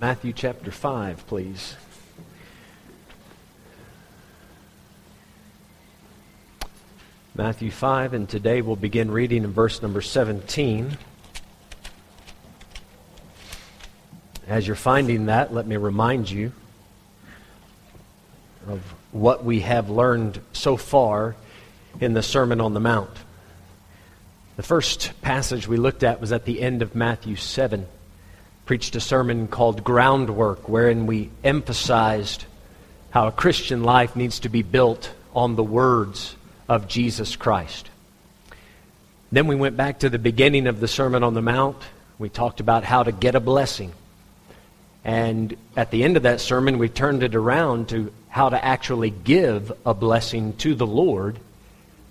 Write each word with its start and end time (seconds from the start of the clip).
Matthew 0.00 0.32
chapter 0.32 0.70
5, 0.70 1.26
please. 1.26 1.74
Matthew 7.34 7.72
5, 7.72 8.14
and 8.14 8.28
today 8.28 8.62
we'll 8.62 8.76
begin 8.76 9.10
reading 9.10 9.42
in 9.42 9.52
verse 9.52 9.82
number 9.82 10.00
17. 10.00 10.96
As 14.46 14.68
you're 14.68 14.76
finding 14.76 15.26
that, 15.26 15.52
let 15.52 15.66
me 15.66 15.76
remind 15.76 16.30
you 16.30 16.52
of 18.68 18.80
what 19.10 19.44
we 19.44 19.60
have 19.60 19.90
learned 19.90 20.40
so 20.52 20.76
far 20.76 21.34
in 21.98 22.14
the 22.14 22.22
Sermon 22.22 22.60
on 22.60 22.72
the 22.72 22.80
Mount. 22.80 23.10
The 24.54 24.62
first 24.62 25.20
passage 25.22 25.66
we 25.66 25.76
looked 25.76 26.04
at 26.04 26.20
was 26.20 26.30
at 26.30 26.44
the 26.44 26.62
end 26.62 26.82
of 26.82 26.94
Matthew 26.94 27.34
7. 27.34 27.88
Preached 28.68 28.96
a 28.96 29.00
sermon 29.00 29.48
called 29.48 29.82
Groundwork, 29.82 30.68
wherein 30.68 31.06
we 31.06 31.30
emphasized 31.42 32.44
how 33.08 33.26
a 33.26 33.32
Christian 33.32 33.82
life 33.82 34.14
needs 34.14 34.40
to 34.40 34.50
be 34.50 34.60
built 34.60 35.10
on 35.34 35.56
the 35.56 35.64
words 35.64 36.36
of 36.68 36.86
Jesus 36.86 37.34
Christ. 37.34 37.88
Then 39.32 39.46
we 39.46 39.56
went 39.56 39.78
back 39.78 40.00
to 40.00 40.10
the 40.10 40.18
beginning 40.18 40.66
of 40.66 40.80
the 40.80 40.86
Sermon 40.86 41.22
on 41.22 41.32
the 41.32 41.40
Mount. 41.40 41.78
We 42.18 42.28
talked 42.28 42.60
about 42.60 42.84
how 42.84 43.04
to 43.04 43.10
get 43.10 43.34
a 43.34 43.40
blessing. 43.40 43.94
And 45.02 45.56
at 45.74 45.90
the 45.90 46.04
end 46.04 46.18
of 46.18 46.24
that 46.24 46.42
sermon, 46.42 46.76
we 46.76 46.90
turned 46.90 47.22
it 47.22 47.34
around 47.34 47.88
to 47.88 48.12
how 48.28 48.50
to 48.50 48.62
actually 48.62 49.08
give 49.08 49.72
a 49.86 49.94
blessing 49.94 50.52
to 50.58 50.74
the 50.74 50.86
Lord 50.86 51.38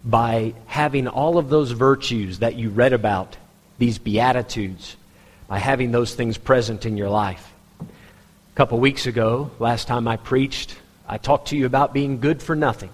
by 0.04 0.56
having 0.66 1.08
all 1.08 1.38
of 1.38 1.50
those 1.50 1.70
virtues 1.70 2.40
that 2.40 2.56
you 2.56 2.72
read 2.72 2.94
about, 2.94 3.38
these 3.78 4.00
Beatitudes, 4.00 4.96
by 5.48 5.60
having 5.60 5.92
those 5.92 6.14
things 6.14 6.38
present 6.38 6.86
in 6.86 6.98
your 6.98 7.10
life. 7.10 7.54
A 7.82 8.56
couple 8.56 8.80
weeks 8.80 9.06
ago, 9.06 9.52
last 9.60 9.88
time 9.88 10.08
I 10.08 10.18
preached, 10.18 10.76
I 11.08 11.18
talked 11.18 11.50
to 11.50 11.58
you 11.58 11.66
about 11.66 11.94
being 11.94 12.20
good 12.20 12.42
for 12.42 12.56
nothing 12.56 12.90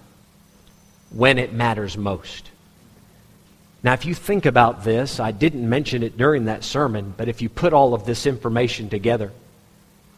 when 1.09 1.37
it 1.39 1.53
matters 1.53 1.97
most. 1.97 2.49
Now, 3.83 3.93
if 3.93 4.05
you 4.05 4.13
think 4.13 4.45
about 4.45 4.83
this, 4.83 5.19
I 5.19 5.31
didn't 5.31 5.67
mention 5.67 6.03
it 6.03 6.17
during 6.17 6.45
that 6.45 6.63
sermon, 6.63 7.13
but 7.17 7.27
if 7.27 7.41
you 7.41 7.49
put 7.49 7.73
all 7.73 7.93
of 7.93 8.05
this 8.05 8.25
information 8.25 8.89
together, 8.89 9.31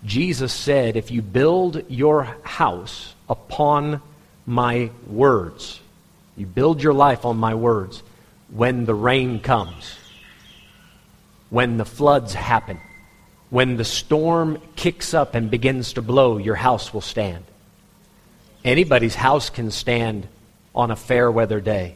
Jesus 0.04 0.54
said, 0.54 0.96
If 0.96 1.10
you 1.10 1.22
build 1.22 1.90
your 1.90 2.24
house 2.44 3.16
upon 3.28 4.02
my 4.46 4.92
words, 5.08 5.80
you 6.38 6.46
build 6.46 6.84
your 6.84 6.94
life 6.94 7.26
on 7.26 7.38
my 7.38 7.56
words, 7.56 8.04
when 8.50 8.86
the 8.86 8.94
rain 8.94 9.40
comes, 9.40 9.98
when 11.50 11.78
the 11.78 11.86
floods 11.86 12.34
happen, 12.34 12.80
when 13.50 13.78
the 13.78 13.86
storm 13.86 14.60
kicks 14.76 15.14
up 15.14 15.36
and 15.36 15.52
begins 15.52 15.94
to 15.94 16.02
blow, 16.02 16.38
your 16.38 16.56
house 16.56 16.94
will 16.94 17.02
stand. 17.02 17.46
Anybody's 18.64 19.16
house 19.16 19.50
can 19.50 19.72
stand 19.72 20.28
on 20.74 20.92
a 20.92 20.96
fair 20.96 21.32
weather 21.32 21.62
day. 21.62 21.96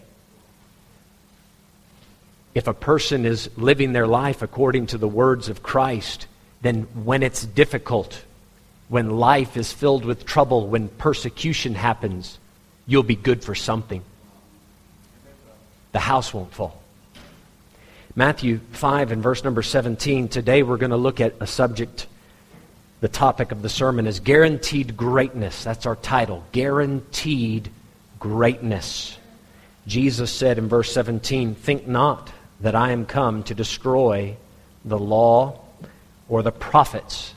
If 2.54 2.68
a 2.68 2.74
person 2.74 3.26
is 3.26 3.50
living 3.58 3.94
their 3.94 4.08
life 4.08 4.42
according 4.42 4.88
to 4.88 4.98
the 4.98 5.08
words 5.08 5.50
of 5.50 5.64
Christ, 5.64 6.28
then 6.62 6.84
when 7.04 7.24
it's 7.24 7.46
difficult, 7.46 8.24
when 8.88 9.10
life 9.10 9.58
is 9.58 9.72
filled 9.72 10.06
with 10.06 10.26
trouble, 10.26 10.68
when 10.68 10.90
persecution 10.90 11.76
happens, 11.76 12.38
you'll 12.88 13.04
be 13.04 13.16
good 13.16 13.44
for 13.44 13.56
something. 13.56 14.04
The 15.92 16.00
house 16.00 16.34
won't 16.34 16.54
fall. 16.54 16.79
Matthew 18.20 18.60
5 18.74 19.14
and 19.14 19.24
verse 19.24 19.46
number 19.46 19.62
17. 19.62 20.28
Today 20.28 20.62
we're 20.62 20.76
going 20.76 20.90
to 20.90 20.98
look 20.98 21.22
at 21.22 21.36
a 21.40 21.48
subject. 21.48 22.06
The 23.00 23.08
topic 23.08 23.54
of 23.54 23.62
the 23.62 23.70
sermon 23.70 24.08
is 24.08 24.20
guaranteed 24.20 24.98
greatness. 24.98 25.64
That's 25.64 25.86
our 25.86 25.96
title. 25.96 26.44
Guaranteed 26.52 27.72
greatness. 28.20 29.18
Jesus 29.88 30.34
said 30.34 30.58
in 30.58 30.68
verse 30.68 30.92
17, 30.92 31.56
Think 31.56 31.88
not 31.88 32.30
that 32.60 32.76
I 32.76 32.92
am 32.92 33.06
come 33.06 33.42
to 33.44 33.56
destroy 33.56 34.36
the 34.84 35.00
law 35.00 35.62
or 36.28 36.44
the 36.44 36.52
prophets. 36.52 37.34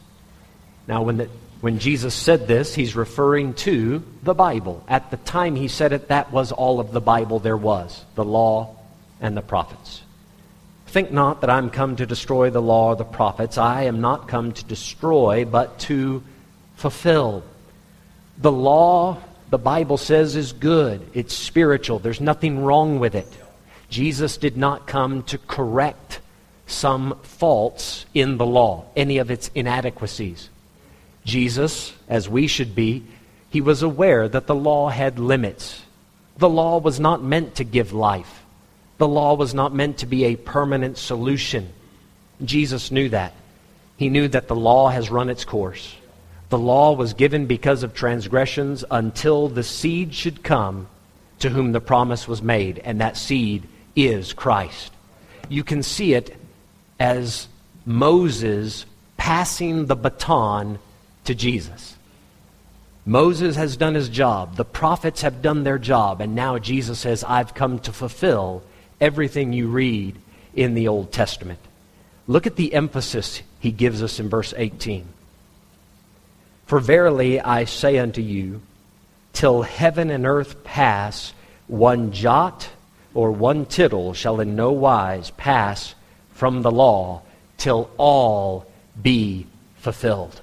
Now, 0.88 1.04
when, 1.04 1.19
the, 1.19 1.28
when 1.60 1.78
Jesus 1.78 2.12
said 2.12 2.49
this, 2.49 2.75
he's 2.75 2.97
referring 2.97 3.54
to 3.54 4.03
the 4.25 4.34
Bible. 4.34 4.82
At 4.88 5.12
the 5.12 5.16
time 5.19 5.54
he 5.54 5.69
said 5.69 5.93
it, 5.93 6.09
that 6.09 6.32
was 6.32 6.50
all 6.50 6.81
of 6.81 6.91
the 6.91 7.00
Bible 7.00 7.38
there 7.38 7.56
was 7.56 8.04
the 8.16 8.25
law 8.25 8.75
and 9.20 9.37
the 9.37 9.43
prophets. 9.43 10.03
Think 10.92 11.10
not 11.10 11.41
that 11.41 11.48
I'm 11.48 11.70
come 11.70 11.97
to 11.97 12.04
destroy 12.04 12.50
the 12.50 12.60
law 12.60 12.88
or 12.88 12.97
the 12.97 13.04
prophets. 13.04 13.56
I 13.56 13.84
am 13.84 14.03
not 14.03 14.28
come 14.28 14.53
to 14.53 14.62
destroy, 14.62 15.47
but 15.47 15.78
to 15.88 16.22
fulfill. 16.76 17.42
The 18.36 18.53
law, 18.53 19.16
the 19.48 19.56
Bible 19.56 19.97
says, 19.97 20.36
is 20.36 20.52
good, 20.52 21.00
it's 21.14 21.32
spiritual, 21.32 21.98
there's 21.98 22.20
nothing 22.20 22.62
wrong 22.62 22.98
with 22.98 23.14
it. 23.14 23.26
Jesus 23.88 24.36
did 24.36 24.58
not 24.58 24.86
come 24.86 25.22
to 25.22 25.38
correct 25.38 26.20
some 26.66 27.19
faults 27.22 28.04
in 28.12 28.36
the 28.36 28.44
law, 28.44 28.84
any 28.94 29.16
of 29.16 29.31
its 29.31 29.50
inadequacies. 29.54 30.50
Jesus, 31.25 31.94
as 32.06 32.28
we 32.28 32.47
should 32.47 32.75
be, 32.75 33.02
he 33.48 33.62
was 33.62 33.82
aware 33.82 34.28
that 34.28 34.47
the 34.47 34.54
law 34.54 34.91
had 34.91 35.19
limits. 35.19 35.81
The 36.36 36.50
law 36.50 36.76
was 36.76 37.00
not 37.00 37.25
meant 37.25 37.54
to 37.54 37.64
give 37.64 37.94
life. 37.94 38.41
The 39.02 39.08
law 39.08 39.34
was 39.34 39.52
not 39.52 39.74
meant 39.74 39.98
to 39.98 40.06
be 40.06 40.26
a 40.26 40.36
permanent 40.36 40.96
solution. 40.96 41.72
Jesus 42.44 42.92
knew 42.92 43.08
that. 43.08 43.34
He 43.96 44.08
knew 44.08 44.28
that 44.28 44.46
the 44.46 44.54
law 44.54 44.90
has 44.90 45.10
run 45.10 45.28
its 45.28 45.44
course. 45.44 45.96
The 46.50 46.58
law 46.58 46.92
was 46.92 47.12
given 47.12 47.46
because 47.46 47.82
of 47.82 47.94
transgressions 47.94 48.84
until 48.88 49.48
the 49.48 49.64
seed 49.64 50.14
should 50.14 50.44
come 50.44 50.86
to 51.40 51.48
whom 51.48 51.72
the 51.72 51.80
promise 51.80 52.28
was 52.28 52.42
made, 52.42 52.78
and 52.78 53.00
that 53.00 53.16
seed 53.16 53.66
is 53.96 54.32
Christ. 54.32 54.92
You 55.48 55.64
can 55.64 55.82
see 55.82 56.14
it 56.14 56.36
as 57.00 57.48
Moses 57.84 58.86
passing 59.16 59.86
the 59.86 59.96
baton 59.96 60.78
to 61.24 61.34
Jesus. 61.34 61.96
Moses 63.04 63.56
has 63.56 63.76
done 63.76 63.94
his 63.94 64.08
job, 64.08 64.54
the 64.54 64.64
prophets 64.64 65.22
have 65.22 65.42
done 65.42 65.64
their 65.64 65.78
job, 65.78 66.20
and 66.20 66.36
now 66.36 66.56
Jesus 66.56 67.00
says, 67.00 67.24
I've 67.24 67.52
come 67.52 67.80
to 67.80 67.92
fulfill 67.92 68.62
everything 69.02 69.52
you 69.52 69.66
read 69.66 70.16
in 70.54 70.74
the 70.74 70.86
Old 70.86 71.10
Testament. 71.12 71.58
Look 72.28 72.46
at 72.46 72.54
the 72.56 72.72
emphasis 72.72 73.42
he 73.58 73.72
gives 73.72 74.02
us 74.02 74.20
in 74.20 74.28
verse 74.28 74.54
18. 74.56 75.04
For 76.66 76.78
verily 76.78 77.40
I 77.40 77.64
say 77.64 77.98
unto 77.98 78.22
you, 78.22 78.62
till 79.32 79.62
heaven 79.62 80.08
and 80.10 80.24
earth 80.24 80.62
pass, 80.62 81.34
one 81.66 82.12
jot 82.12 82.70
or 83.12 83.32
one 83.32 83.66
tittle 83.66 84.14
shall 84.14 84.40
in 84.40 84.54
no 84.54 84.70
wise 84.70 85.30
pass 85.30 85.94
from 86.32 86.62
the 86.62 86.70
law 86.70 87.22
till 87.58 87.90
all 87.98 88.66
be 89.02 89.46
fulfilled. 89.78 90.40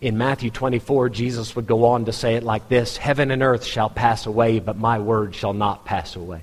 In 0.00 0.16
Matthew 0.16 0.50
24, 0.50 1.10
Jesus 1.10 1.54
would 1.54 1.66
go 1.66 1.84
on 1.84 2.06
to 2.06 2.12
say 2.12 2.36
it 2.36 2.42
like 2.42 2.70
this 2.70 2.96
Heaven 2.96 3.30
and 3.30 3.42
earth 3.42 3.64
shall 3.64 3.90
pass 3.90 4.24
away, 4.24 4.60
but 4.60 4.78
my 4.78 4.98
word 4.98 5.34
shall 5.34 5.52
not 5.52 5.84
pass 5.84 6.16
away. 6.16 6.40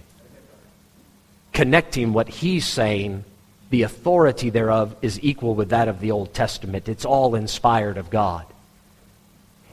Connecting 1.58 2.14
what 2.14 2.30
he's 2.30 2.68
saying, 2.68 3.24
the 3.72 3.82
authority 3.82 4.52
thereof 4.52 4.96
is 5.02 5.20
equal 5.24 5.56
with 5.56 5.70
that 5.70 5.88
of 5.88 6.00
the 6.00 6.12
Old 6.12 6.32
Testament. 6.32 6.88
It's 6.88 7.04
all 7.04 7.34
inspired 7.34 7.98
of 7.98 8.12
God. 8.12 8.46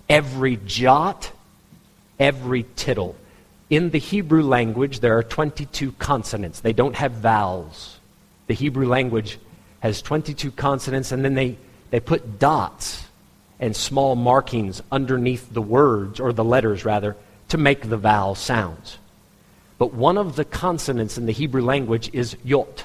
Every 0.09 0.57
jot, 0.65 1.31
every 2.19 2.65
tittle, 2.77 3.17
in 3.69 3.91
the 3.91 3.99
Hebrew 3.99 4.45
language, 4.45 5.01
there 5.01 5.19
are 5.19 5.23
22 5.23 5.93
consonants. 5.93 6.61
They 6.61 6.73
don't 6.73 6.97
have 6.97 7.13
vowels. 7.13 7.99
The 8.47 8.55
Hebrew 8.55 8.89
language 8.89 9.39
has 9.81 10.01
22 10.01 10.53
consonants, 10.53 11.13
and 11.13 11.23
then 11.23 11.35
they, 11.35 11.59
they 11.91 12.01
put 12.01 12.39
dots 12.39 13.05
and 13.61 13.77
small 13.77 14.17
markings 14.17 14.81
underneath 14.91 15.53
the 15.53 15.61
words, 15.61 16.19
or 16.19 16.33
the 16.33 16.45
letters 16.45 16.87
rather, 16.87 17.15
to 17.51 17.59
make 17.59 17.91
the 17.91 17.99
vowel 17.99 18.35
sounds. 18.35 18.97
But 19.79 19.93
one 19.93 20.19
of 20.19 20.37
the 20.37 20.45
consonants 20.45 21.19
in 21.19 21.27
the 21.27 21.33
Hebrew 21.33 21.63
language 21.63 22.11
is 22.13 22.37
yot. 22.45 22.85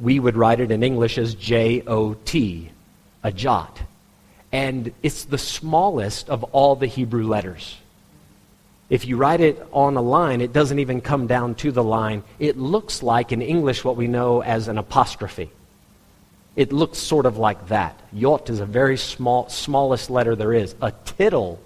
We 0.00 0.20
would 0.20 0.36
write 0.36 0.60
it 0.60 0.70
in 0.70 0.82
English 0.82 1.18
as 1.18 1.34
J 1.34 1.82
O 1.86 2.14
T, 2.14 2.70
a 3.22 3.32
jot. 3.32 3.80
And 4.50 4.92
it's 5.02 5.24
the 5.24 5.38
smallest 5.38 6.30
of 6.30 6.44
all 6.44 6.76
the 6.76 6.86
Hebrew 6.86 7.26
letters. 7.26 7.76
If 8.90 9.06
you 9.06 9.16
write 9.18 9.40
it 9.40 9.62
on 9.72 9.96
a 9.96 10.00
line, 10.00 10.40
it 10.40 10.54
doesn't 10.54 10.78
even 10.78 11.02
come 11.02 11.26
down 11.26 11.54
to 11.56 11.70
the 11.70 11.84
line. 11.84 12.22
It 12.38 12.56
looks 12.56 13.02
like 13.02 13.32
in 13.32 13.42
English 13.42 13.84
what 13.84 13.96
we 13.96 14.06
know 14.06 14.42
as 14.42 14.68
an 14.68 14.78
apostrophe. 14.78 15.50
It 16.56 16.72
looks 16.72 16.98
sort 16.98 17.26
of 17.26 17.36
like 17.36 17.68
that. 17.68 18.00
Yot 18.12 18.48
is 18.48 18.60
a 18.60 18.66
very 18.66 18.96
small, 18.96 19.48
smallest 19.48 20.10
letter 20.10 20.34
there 20.34 20.54
is. 20.54 20.74
A 20.80 20.92
tittle. 21.04 21.60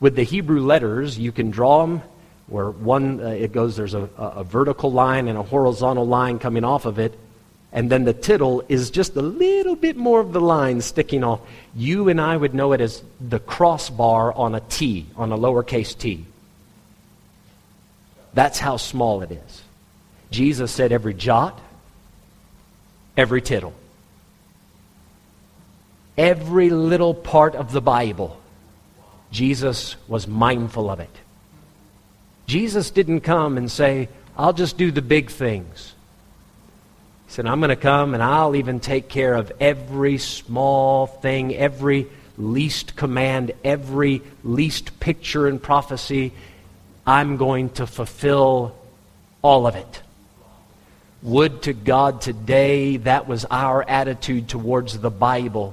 With 0.00 0.16
the 0.16 0.24
Hebrew 0.24 0.62
letters, 0.62 1.18
you 1.18 1.30
can 1.30 1.50
draw 1.50 1.82
them 1.82 2.02
where 2.46 2.70
one, 2.70 3.20
uh, 3.20 3.28
it 3.28 3.52
goes, 3.52 3.76
there's 3.76 3.94
a, 3.94 4.08
a 4.18 4.44
vertical 4.44 4.92
line 4.92 5.28
and 5.28 5.38
a 5.38 5.42
horizontal 5.42 6.06
line 6.06 6.38
coming 6.38 6.64
off 6.64 6.84
of 6.84 6.98
it. 6.98 7.18
and 7.72 7.90
then 7.90 8.04
the 8.04 8.12
tittle 8.12 8.62
is 8.68 8.90
just 8.90 9.16
a 9.16 9.22
little 9.22 9.76
bit 9.76 9.96
more 9.96 10.20
of 10.20 10.32
the 10.32 10.40
line 10.40 10.82
sticking 10.82 11.24
off. 11.24 11.40
You 11.74 12.10
and 12.10 12.20
I 12.20 12.36
would 12.36 12.54
know 12.54 12.72
it 12.72 12.80
as 12.82 13.02
the 13.18 13.38
crossbar 13.38 14.32
on 14.32 14.54
a 14.54 14.60
T, 14.60 15.06
on 15.16 15.32
a 15.32 15.38
lowercase 15.38 15.96
t. 15.96 16.26
That's 18.34 18.58
how 18.58 18.76
small 18.76 19.22
it 19.22 19.30
is. 19.30 19.62
Jesus 20.30 20.70
said 20.70 20.92
every 20.92 21.14
jot, 21.14 21.58
every 23.16 23.40
tittle, 23.40 23.74
every 26.16 26.70
little 26.70 27.14
part 27.14 27.54
of 27.54 27.72
the 27.72 27.80
Bible, 27.80 28.38
Jesus 29.30 29.96
was 30.08 30.26
mindful 30.26 30.90
of 30.90 31.00
it. 31.00 31.10
Jesus 32.52 32.90
didn't 32.90 33.22
come 33.22 33.56
and 33.56 33.70
say, 33.70 34.10
I'll 34.36 34.52
just 34.52 34.76
do 34.76 34.90
the 34.90 35.00
big 35.00 35.30
things. 35.30 35.94
He 37.24 37.32
said, 37.32 37.46
I'm 37.46 37.60
going 37.60 37.70
to 37.70 37.76
come 37.76 38.12
and 38.12 38.22
I'll 38.22 38.54
even 38.56 38.78
take 38.78 39.08
care 39.08 39.32
of 39.36 39.50
every 39.58 40.18
small 40.18 41.06
thing, 41.06 41.56
every 41.56 42.08
least 42.36 42.94
command, 42.94 43.52
every 43.64 44.20
least 44.44 45.00
picture 45.00 45.48
in 45.48 45.60
prophecy. 45.60 46.34
I'm 47.06 47.38
going 47.38 47.70
to 47.70 47.86
fulfill 47.86 48.76
all 49.40 49.66
of 49.66 49.74
it. 49.74 50.02
Would 51.22 51.62
to 51.62 51.72
God 51.72 52.20
today 52.20 52.98
that 52.98 53.26
was 53.26 53.46
our 53.50 53.82
attitude 53.82 54.50
towards 54.50 54.98
the 54.98 55.10
Bible, 55.10 55.72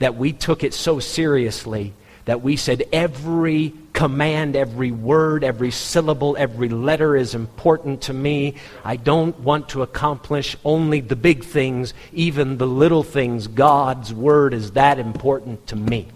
that 0.00 0.16
we 0.16 0.34
took 0.34 0.64
it 0.64 0.74
so 0.74 1.00
seriously 1.00 1.94
that 2.24 2.42
we 2.42 2.56
said 2.56 2.84
every 2.92 3.74
command, 3.92 4.56
every 4.56 4.90
word, 4.90 5.44
every 5.44 5.70
syllable, 5.70 6.36
every 6.38 6.68
letter 6.68 7.16
is 7.16 7.34
important 7.34 8.02
to 8.02 8.12
me. 8.12 8.54
I 8.84 8.96
don't 8.96 9.38
want 9.40 9.70
to 9.70 9.82
accomplish 9.82 10.56
only 10.64 11.00
the 11.00 11.16
big 11.16 11.44
things, 11.44 11.92
even 12.12 12.56
the 12.56 12.66
little 12.66 13.02
things. 13.02 13.46
God's 13.46 14.12
word 14.12 14.54
is 14.54 14.72
that 14.72 14.98
important 14.98 15.66
to 15.68 15.76
me. 15.76 16.08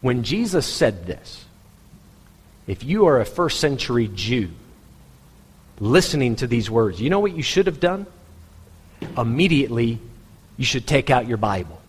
When 0.00 0.22
Jesus 0.22 0.66
said 0.66 1.06
this, 1.06 1.44
if 2.66 2.84
you 2.84 3.06
are 3.06 3.20
a 3.20 3.24
first 3.24 3.60
century 3.60 4.10
Jew 4.14 4.50
listening 5.80 6.36
to 6.36 6.46
these 6.46 6.68
words, 6.68 7.00
you 7.00 7.08
know 7.08 7.20
what 7.20 7.34
you 7.34 7.42
should 7.42 7.66
have 7.66 7.80
done? 7.80 8.06
Immediately 9.16 10.00
you 10.58 10.64
should 10.64 10.86
take 10.86 11.08
out 11.08 11.26
your 11.26 11.38
Bible, 11.38 11.80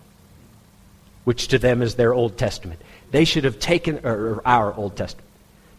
which 1.26 1.50
to 1.50 1.60
them 1.60 1.82
is 1.82 1.96
their 1.96 2.14
Old 2.14 2.38
Testament. 2.38 2.80
They 3.12 3.26
should 3.26 3.44
have 3.44 3.60
taken, 3.60 4.06
or 4.06 4.42
our 4.46 4.74
Old 4.74 4.96
Testament. 4.96 5.28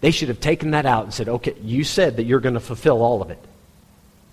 They 0.03 0.11
should 0.11 0.29
have 0.29 0.41
taken 0.41 0.73
that 0.73 0.87
out 0.87 1.05
and 1.05 1.15
said, 1.15 1.29
okay, 1.29 1.55
you 1.63 1.85
said 1.85 2.17
that 2.17 2.25
you're 2.25 2.41
going 2.41 2.55
to 2.55 2.61
fulfill 2.61 3.03
all 3.03 3.23
of 3.23 3.31
it. 3.31 3.39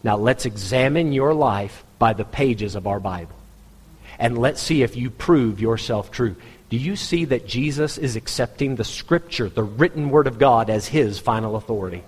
Now 0.04 0.18
let's 0.18 0.45
examine 0.45 1.13
your 1.13 1.33
life 1.33 1.83
by 2.00 2.13
the 2.13 2.25
pages 2.25 2.75
of 2.75 2.88
our 2.88 3.00
Bible. 3.00 3.36
And 4.19 4.38
let's 4.38 4.62
see 4.62 4.81
if 4.81 4.95
you 4.95 5.09
prove 5.09 5.59
yourself 5.59 6.12
true. 6.12 6.36
Do 6.69 6.77
you 6.77 6.95
see 6.95 7.25
that 7.25 7.48
Jesus 7.48 7.98
is 7.98 8.15
accepting 8.15 8.75
the 8.75 8.83
Scripture, 8.83 9.50
the 9.50 9.63
written 9.63 10.09
Word 10.09 10.27
of 10.27 10.39
God, 10.39 10.69
as 10.69 10.88
His 10.88 11.19
final 11.19 11.56
authority? 11.56 12.04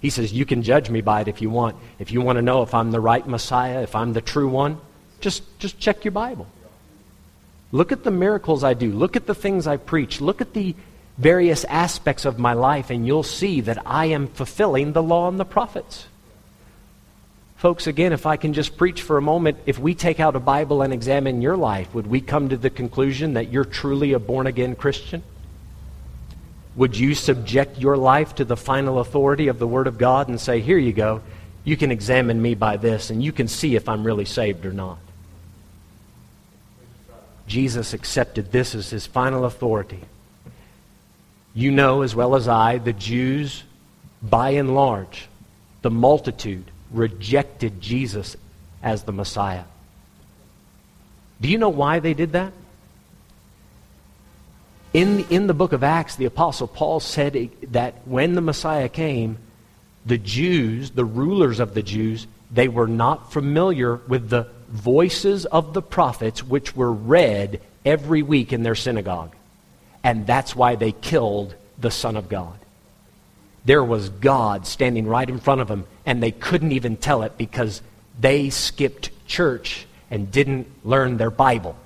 He 0.00 0.10
says, 0.10 0.32
You 0.32 0.44
can 0.44 0.62
judge 0.62 0.90
me 0.90 1.00
by 1.00 1.22
it 1.22 1.28
if 1.28 1.40
you 1.40 1.48
want. 1.48 1.76
If 1.98 2.10
you 2.10 2.20
want 2.20 2.36
to 2.36 2.42
know 2.42 2.62
if 2.62 2.74
I'm 2.74 2.90
the 2.90 3.00
right 3.00 3.26
Messiah, 3.26 3.82
if 3.82 3.94
I'm 3.94 4.12
the 4.12 4.20
true 4.20 4.48
one, 4.48 4.78
just, 5.20 5.42
just 5.58 5.78
check 5.78 6.04
your 6.04 6.12
Bible. 6.12 6.46
Look 7.72 7.90
at 7.90 8.04
the 8.04 8.10
miracles 8.10 8.62
I 8.62 8.74
do. 8.74 8.92
Look 8.92 9.16
at 9.16 9.26
the 9.26 9.34
things 9.34 9.66
I 9.66 9.76
preach. 9.76 10.20
Look 10.20 10.40
at 10.40 10.52
the 10.52 10.76
various 11.18 11.64
aspects 11.64 12.24
of 12.24 12.38
my 12.38 12.52
life, 12.52 12.90
and 12.90 13.06
you'll 13.06 13.22
see 13.22 13.60
that 13.62 13.78
I 13.86 14.06
am 14.06 14.28
fulfilling 14.28 14.92
the 14.92 15.02
law 15.02 15.28
and 15.28 15.40
the 15.40 15.44
prophets. 15.44 16.06
Folks, 17.56 17.86
again, 17.86 18.12
if 18.12 18.26
I 18.26 18.36
can 18.36 18.52
just 18.52 18.76
preach 18.76 19.02
for 19.02 19.16
a 19.16 19.22
moment, 19.22 19.58
if 19.64 19.78
we 19.78 19.94
take 19.94 20.20
out 20.20 20.36
a 20.36 20.40
Bible 20.40 20.82
and 20.82 20.92
examine 20.92 21.40
your 21.40 21.56
life, 21.56 21.94
would 21.94 22.06
we 22.06 22.20
come 22.20 22.48
to 22.50 22.56
the 22.56 22.70
conclusion 22.70 23.34
that 23.34 23.50
you're 23.50 23.64
truly 23.64 24.12
a 24.12 24.18
born 24.18 24.46
again 24.46 24.76
Christian? 24.76 25.22
Would 26.76 26.96
you 26.96 27.14
subject 27.14 27.78
your 27.78 27.96
life 27.96 28.34
to 28.34 28.44
the 28.44 28.56
final 28.56 28.98
authority 28.98 29.48
of 29.48 29.58
the 29.58 29.66
Word 29.66 29.86
of 29.86 29.96
God 29.96 30.28
and 30.28 30.40
say, 30.40 30.60
Here 30.60 30.78
you 30.78 30.92
go, 30.92 31.22
you 31.62 31.76
can 31.76 31.90
examine 31.90 32.42
me 32.42 32.54
by 32.54 32.76
this, 32.76 33.10
and 33.10 33.22
you 33.22 33.32
can 33.32 33.48
see 33.48 33.76
if 33.76 33.88
I'm 33.88 34.04
really 34.04 34.24
saved 34.24 34.66
or 34.66 34.72
not? 34.72 34.98
Jesus 37.46 37.92
accepted 37.92 38.52
this 38.52 38.74
as 38.74 38.90
his 38.90 39.06
final 39.06 39.44
authority. 39.44 40.00
You 41.54 41.70
know 41.70 42.02
as 42.02 42.14
well 42.14 42.34
as 42.34 42.48
I, 42.48 42.78
the 42.78 42.92
Jews, 42.92 43.62
by 44.22 44.50
and 44.50 44.74
large, 44.74 45.28
the 45.82 45.90
multitude, 45.90 46.70
rejected 46.90 47.80
Jesus 47.80 48.36
as 48.82 49.04
the 49.04 49.12
Messiah. 49.12 49.64
Do 51.40 51.48
you 51.48 51.58
know 51.58 51.68
why 51.68 51.98
they 51.98 52.14
did 52.14 52.32
that? 52.32 52.52
In, 54.92 55.26
in 55.28 55.46
the 55.48 55.54
book 55.54 55.72
of 55.72 55.82
Acts, 55.82 56.16
the 56.16 56.24
Apostle 56.24 56.68
Paul 56.68 57.00
said 57.00 57.50
that 57.72 58.06
when 58.06 58.34
the 58.34 58.40
Messiah 58.40 58.88
came, 58.88 59.38
the 60.06 60.18
Jews, 60.18 60.90
the 60.90 61.04
rulers 61.04 61.60
of 61.60 61.74
the 61.74 61.82
Jews, 61.82 62.26
they 62.50 62.68
were 62.68 62.86
not 62.86 63.32
familiar 63.32 63.96
with 63.96 64.30
the 64.30 64.48
voices 64.74 65.46
of 65.46 65.72
the 65.72 65.80
prophets 65.80 66.42
which 66.42 66.74
were 66.74 66.92
read 66.92 67.60
every 67.84 68.22
week 68.22 68.52
in 68.52 68.64
their 68.64 68.74
synagogue. 68.74 69.34
And 70.02 70.26
that's 70.26 70.54
why 70.54 70.74
they 70.74 70.92
killed 70.92 71.54
the 71.78 71.92
Son 71.92 72.16
of 72.16 72.28
God. 72.28 72.58
There 73.64 73.84
was 73.84 74.10
God 74.10 74.66
standing 74.66 75.06
right 75.06 75.28
in 75.28 75.38
front 75.38 75.60
of 75.60 75.68
them, 75.68 75.86
and 76.04 76.22
they 76.22 76.32
couldn't 76.32 76.72
even 76.72 76.96
tell 76.96 77.22
it 77.22 77.38
because 77.38 77.80
they 78.20 78.50
skipped 78.50 79.10
church 79.26 79.86
and 80.10 80.30
didn't 80.30 80.66
learn 80.84 81.16
their 81.16 81.30
Bible. 81.30 81.76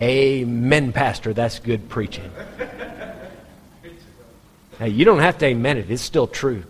Amen, 0.00 0.92
Pastor. 0.92 1.32
That's 1.32 1.58
good 1.58 1.88
preaching. 1.88 2.30
Now, 4.78 4.86
you 4.86 5.06
don't 5.06 5.20
have 5.20 5.38
to 5.38 5.46
amen 5.46 5.78
it, 5.78 5.90
it's 5.90 6.02
still 6.02 6.26
true. 6.26 6.62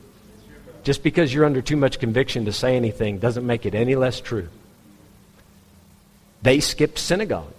Just 0.87 1.03
because 1.03 1.35
you're 1.35 1.45
under 1.45 1.61
too 1.61 1.77
much 1.77 1.99
conviction 1.99 2.45
to 2.45 2.53
say 2.53 2.77
anything 2.77 3.19
doesn't 3.19 3.45
make 3.45 3.67
it 3.67 3.75
any 3.75 3.97
less 3.97 4.21
true. 4.21 4.49
They 6.43 6.61
skipped 6.61 7.01
synagogue 7.01 7.55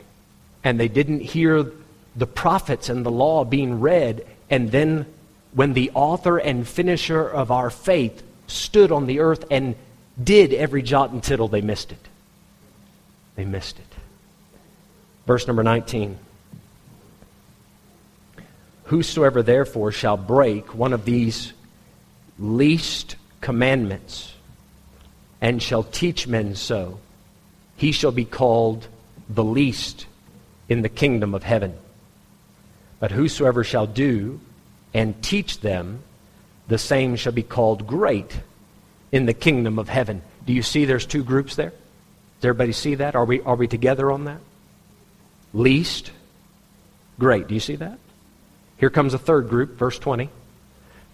and 0.64 0.80
they 0.80 0.88
didn't 0.88 1.20
hear 1.20 1.70
the 2.16 2.26
prophets 2.26 2.88
and 2.88 3.06
the 3.06 3.12
law 3.12 3.44
being 3.44 3.82
read. 3.82 4.26
And 4.50 4.72
then, 4.72 5.08
when 5.52 5.74
the 5.74 5.92
author 5.94 6.38
and 6.38 6.66
finisher 6.66 7.28
of 7.28 7.52
our 7.52 7.70
faith 7.70 8.24
stood 8.48 8.94
on 8.94 9.08
the 9.08 9.20
earth 9.20 9.44
and 9.52 9.76
did 10.24 10.54
every 10.54 10.82
jot 10.82 11.12
and 11.12 11.22
tittle, 11.22 11.50
they 11.50 11.60
missed 11.60 11.92
it. 11.92 12.08
They 13.36 13.44
missed 13.44 13.78
it. 13.78 13.94
Verse 15.26 15.46
number 15.48 15.64
19. 15.64 16.18
Whosoever 18.86 19.44
therefore 19.44 19.92
shall 19.92 20.16
break 20.16 20.74
one 20.74 20.94
of 20.94 21.04
these 21.04 21.52
least 22.40 23.17
commandments 23.42 24.34
and 25.42 25.62
shall 25.62 25.84
teach 25.84 26.28
men 26.28 26.56
so, 26.56 27.00
he 27.76 27.92
shall 27.92 28.12
be 28.12 28.26
called 28.26 28.88
the 29.30 29.44
least 29.44 30.06
in 30.68 30.82
the 30.82 30.90
kingdom 30.90 31.34
of 31.34 31.44
heaven. 31.44 31.78
But 33.00 33.12
whosoever 33.12 33.64
shall 33.64 33.88
do 33.88 34.40
and 34.94 35.22
teach 35.22 35.60
them, 35.60 36.02
the 36.68 36.78
same 36.78 37.16
shall 37.16 37.34
be 37.34 37.44
called 37.44 37.86
great 37.86 38.40
in 39.12 39.26
the 39.26 39.34
kingdom 39.34 39.80
of 39.80 39.90
heaven. 39.90 40.22
Do 40.46 40.54
you 40.54 40.64
see 40.64 40.86
there's 40.86 41.06
two 41.06 41.24
groups 41.24 41.56
there? 41.56 41.70
Does 41.70 42.46
everybody 42.46 42.72
see 42.72 42.96
that? 42.96 43.16
Are 43.16 43.26
we, 43.26 43.42
are 43.42 43.56
we 43.56 43.68
together 43.68 44.12
on 44.12 44.26
that? 44.26 44.40
Least, 45.54 46.12
great. 47.20 47.48
Do 47.48 47.54
you 47.54 47.60
see 47.60 47.76
that? 47.78 48.00
Here 48.78 48.90
comes 48.90 49.14
a 49.14 49.18
third 49.18 49.50
group, 49.50 49.78
verse 49.78 49.98
20. 49.98 50.30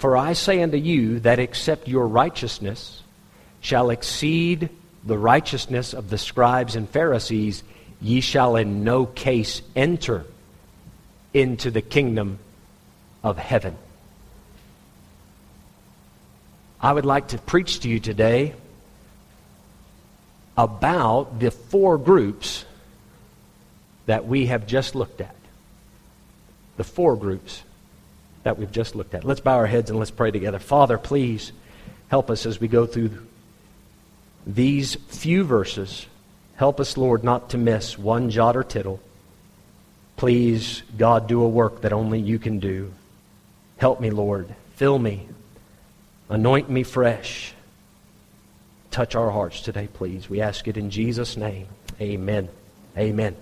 For 0.04 0.18
I 0.18 0.34
say 0.34 0.62
unto 0.62 0.76
you 0.76 1.22
that 1.22 1.40
except 1.40 1.88
your 1.88 2.06
righteousness 2.06 3.02
shall 3.62 3.90
exceed 3.90 4.68
the 5.06 5.18
righteousness 5.18 5.94
of 5.94 6.10
the 6.10 6.18
scribes 6.18 6.76
and 6.76 6.90
Pharisees, 6.90 7.64
ye 8.02 8.20
shall 8.20 8.58
in 8.58 8.84
no 8.84 9.06
case 9.06 9.62
enter 9.78 10.26
into 11.34 11.72
the 11.72 11.82
kingdom 11.82 12.40
of 13.24 13.38
heaven. 13.38 13.78
I 16.82 16.92
would 16.92 17.06
like 17.06 17.30
to 17.30 17.38
preach 17.38 17.80
to 17.80 17.88
you 17.88 18.02
today 18.02 18.56
about 20.58 21.40
the 21.40 21.50
four 21.50 21.98
groups 21.98 22.66
that 24.08 24.28
we 24.28 24.48
have 24.48 24.68
just 24.68 24.96
looked 24.96 25.22
at. 25.22 25.38
The 26.76 26.84
four 26.84 27.16
groups 27.16 27.64
that 28.44 28.58
we've 28.58 28.72
just 28.72 28.96
looked 28.96 29.14
at. 29.14 29.24
Let's 29.24 29.40
bow 29.40 29.56
our 29.56 29.68
heads 29.68 29.90
and 29.90 30.00
let's 30.00 30.12
pray 30.12 30.32
together. 30.32 30.60
Father, 30.60 30.98
please 30.98 31.52
help 32.10 32.30
us 32.30 32.46
as 32.46 32.60
we 32.60 32.68
go 32.68 32.86
through 32.86 33.12
these 34.46 34.96
few 34.96 35.44
verses. 35.44 36.06
Help 36.56 36.80
us, 36.80 36.98
Lord, 36.98 37.24
not 37.24 37.50
to 37.52 37.58
miss 37.58 37.98
one 37.98 38.30
jot 38.30 38.56
or 38.56 38.64
tittle. 38.64 39.00
Please, 40.18 40.84
God, 40.98 41.28
do 41.28 41.42
a 41.42 41.48
work 41.48 41.82
that 41.82 41.94
only 41.94 42.20
you 42.20 42.38
can 42.38 42.60
do. 42.60 42.94
Help 43.78 44.00
me, 44.00 44.12
Lord. 44.12 44.54
Fill 44.76 45.00
me 45.00 45.28
Anoint 46.34 46.70
me 46.70 46.82
fresh. 46.82 47.54
Touch 48.90 49.16
our 49.16 49.30
hearts 49.30 49.62
today, 49.62 49.88
please. 49.94 50.30
We 50.30 50.42
ask 50.42 50.68
it 50.68 50.78
in 50.78 50.90
Jesus' 50.90 51.38
name. 51.38 51.68
Amen. 52.02 52.50
Amen. 52.98 53.36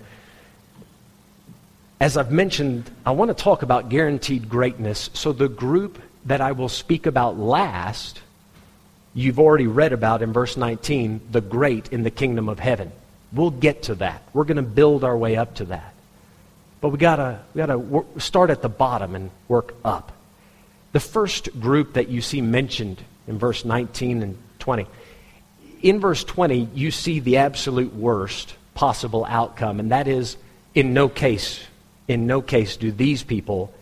As 2.02 2.16
I've 2.16 2.32
mentioned, 2.32 2.90
I 3.06 3.12
want 3.12 3.28
to 3.28 3.34
talk 3.40 3.62
about 3.62 3.88
guaranteed 3.88 4.48
greatness. 4.48 5.08
So, 5.14 5.32
the 5.32 5.48
group 5.48 6.02
that 6.24 6.40
I 6.40 6.50
will 6.50 6.68
speak 6.68 7.06
about 7.06 7.38
last, 7.38 8.20
you've 9.14 9.38
already 9.38 9.68
read 9.68 9.92
about 9.92 10.20
in 10.20 10.32
verse 10.32 10.56
19, 10.56 11.20
the 11.30 11.40
great 11.40 11.92
in 11.92 12.02
the 12.02 12.10
kingdom 12.10 12.48
of 12.48 12.58
heaven. 12.58 12.90
We'll 13.32 13.52
get 13.52 13.84
to 13.84 13.94
that. 13.94 14.24
We're 14.32 14.46
going 14.46 14.56
to 14.56 14.62
build 14.64 15.04
our 15.04 15.16
way 15.16 15.36
up 15.36 15.54
to 15.54 15.66
that. 15.66 15.94
But 16.80 16.88
we 16.88 16.98
gotta 16.98 17.38
we 17.54 17.60
gotta 17.60 18.04
start 18.18 18.50
at 18.50 18.62
the 18.62 18.68
bottom 18.68 19.14
and 19.14 19.30
work 19.46 19.76
up. 19.84 20.10
The 20.90 20.98
first 20.98 21.60
group 21.60 21.92
that 21.92 22.08
you 22.08 22.20
see 22.20 22.40
mentioned 22.40 23.00
in 23.28 23.38
verse 23.38 23.64
19 23.64 24.24
and 24.24 24.38
20. 24.58 24.88
In 25.82 26.00
verse 26.00 26.24
20, 26.24 26.68
you 26.74 26.90
see 26.90 27.20
the 27.20 27.36
absolute 27.36 27.94
worst 27.94 28.56
possible 28.74 29.24
outcome, 29.24 29.78
and 29.78 29.92
that 29.92 30.08
is 30.08 30.36
in 30.74 30.94
no 30.94 31.08
case 31.08 31.60
in 32.12 32.26
no 32.26 32.42
case 32.42 32.76
do 32.76 32.92
these 32.92 33.22
people 33.22 33.72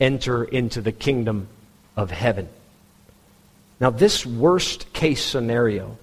enter 0.00 0.44
into 0.44 0.80
the 0.80 0.92
kingdom 0.92 1.48
of 1.96 2.10
heaven. 2.10 2.48
Now, 3.80 3.90
this 3.90 4.24
worst 4.24 4.92
case 4.92 5.22
scenario, 5.22 5.98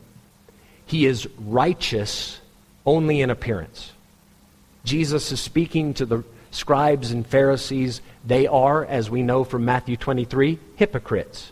he 0.85 1.05
is 1.05 1.27
righteous 1.39 2.39
only 2.85 3.21
in 3.21 3.29
appearance. 3.29 3.91
Jesus 4.83 5.31
is 5.31 5.39
speaking 5.39 5.93
to 5.95 6.05
the 6.05 6.23
scribes 6.51 7.11
and 7.11 7.25
Pharisees. 7.25 8.01
They 8.25 8.47
are, 8.47 8.85
as 8.85 9.09
we 9.09 9.21
know 9.21 9.43
from 9.43 9.65
Matthew 9.65 9.97
23, 9.97 10.57
hypocrites. 10.75 11.51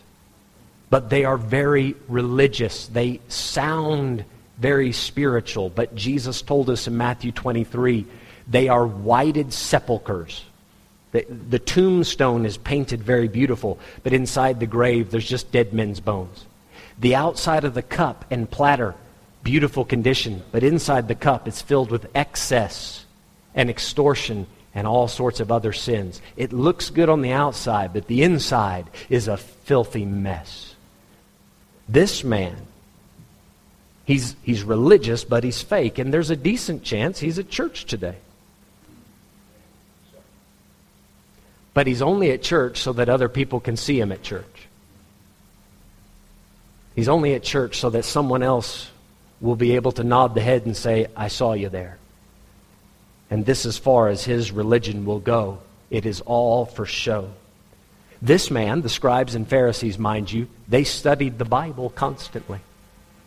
But 0.88 1.10
they 1.10 1.24
are 1.24 1.36
very 1.36 1.94
religious. 2.08 2.86
They 2.86 3.20
sound 3.28 4.24
very 4.58 4.92
spiritual. 4.92 5.68
But 5.68 5.94
Jesus 5.94 6.42
told 6.42 6.70
us 6.70 6.86
in 6.86 6.96
Matthew 6.96 7.32
23 7.32 8.06
they 8.46 8.68
are 8.68 8.86
whited 8.86 9.52
sepulchres. 9.52 10.44
The, 11.12 11.26
the 11.28 11.58
tombstone 11.58 12.44
is 12.46 12.56
painted 12.56 13.02
very 13.02 13.28
beautiful, 13.28 13.78
but 14.02 14.12
inside 14.12 14.60
the 14.60 14.66
grave 14.66 15.10
there's 15.10 15.28
just 15.28 15.52
dead 15.52 15.72
men's 15.72 16.00
bones. 16.00 16.46
The 16.98 17.14
outside 17.14 17.64
of 17.64 17.74
the 17.74 17.82
cup 17.82 18.24
and 18.30 18.50
platter, 18.50 18.94
beautiful 19.42 19.84
condition, 19.84 20.42
but 20.52 20.62
inside 20.62 21.08
the 21.08 21.14
cup 21.14 21.46
it's 21.48 21.62
filled 21.62 21.90
with 21.90 22.10
excess 22.14 23.04
and 23.54 23.70
extortion 23.70 24.46
and 24.74 24.86
all 24.86 25.08
sorts 25.08 25.40
of 25.40 25.50
other 25.50 25.72
sins. 25.72 26.20
It 26.36 26.52
looks 26.52 26.90
good 26.90 27.08
on 27.08 27.22
the 27.22 27.32
outside, 27.32 27.94
but 27.94 28.06
the 28.06 28.22
inside 28.22 28.86
is 29.08 29.26
a 29.26 29.38
filthy 29.38 30.04
mess. 30.04 30.74
This 31.88 32.22
man, 32.22 32.56
he's, 34.04 34.36
he's 34.42 34.62
religious, 34.62 35.24
but 35.24 35.44
he's 35.44 35.62
fake, 35.62 35.98
and 35.98 36.12
there's 36.12 36.30
a 36.30 36.36
decent 36.36 36.82
chance 36.82 37.20
he's 37.20 37.38
at 37.38 37.48
church 37.48 37.86
today. 37.86 38.16
But 41.76 41.86
he's 41.86 42.00
only 42.00 42.30
at 42.30 42.40
church 42.40 42.78
so 42.78 42.94
that 42.94 43.10
other 43.10 43.28
people 43.28 43.60
can 43.60 43.76
see 43.76 44.00
him 44.00 44.10
at 44.10 44.22
church. 44.22 44.66
He's 46.94 47.06
only 47.06 47.34
at 47.34 47.42
church 47.42 47.80
so 47.80 47.90
that 47.90 48.06
someone 48.06 48.42
else 48.42 48.90
will 49.42 49.56
be 49.56 49.72
able 49.72 49.92
to 49.92 50.02
nod 50.02 50.34
the 50.34 50.40
head 50.40 50.64
and 50.64 50.74
say, 50.74 51.08
I 51.14 51.28
saw 51.28 51.52
you 51.52 51.68
there. 51.68 51.98
And 53.28 53.44
this, 53.44 53.66
as 53.66 53.76
far 53.76 54.08
as 54.08 54.24
his 54.24 54.52
religion 54.52 55.04
will 55.04 55.18
go, 55.18 55.58
it 55.90 56.06
is 56.06 56.22
all 56.22 56.64
for 56.64 56.86
show. 56.86 57.32
This 58.22 58.50
man, 58.50 58.80
the 58.80 58.88
scribes 58.88 59.34
and 59.34 59.46
Pharisees, 59.46 59.98
mind 59.98 60.32
you, 60.32 60.48
they 60.66 60.82
studied 60.82 61.38
the 61.38 61.44
Bible 61.44 61.90
constantly. 61.90 62.60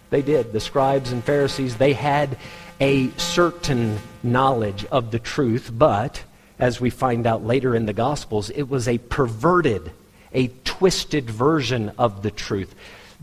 They 0.09 0.23
did. 0.23 0.53
The 0.53 0.59
scribes 0.59 1.11
and 1.11 1.23
Pharisees, 1.23 1.77
they 1.77 1.93
had 1.93 2.35
a 2.81 3.11
certain 3.11 3.99
knowledge 4.23 4.85
of 4.85 5.11
the 5.11 5.19
truth, 5.19 5.69
but 5.71 6.23
as 6.59 6.81
we 6.81 6.89
find 6.89 7.25
out 7.25 7.45
later 7.45 7.73
in 7.73 7.85
the 7.85 7.93
Gospels, 7.93 8.49
it 8.49 8.63
was 8.63 8.87
a 8.87 8.97
perverted, 8.97 9.91
a 10.33 10.47
twisted 10.65 11.29
version 11.29 11.91
of 11.97 12.21
the 12.21 12.31
truth. 12.31 12.75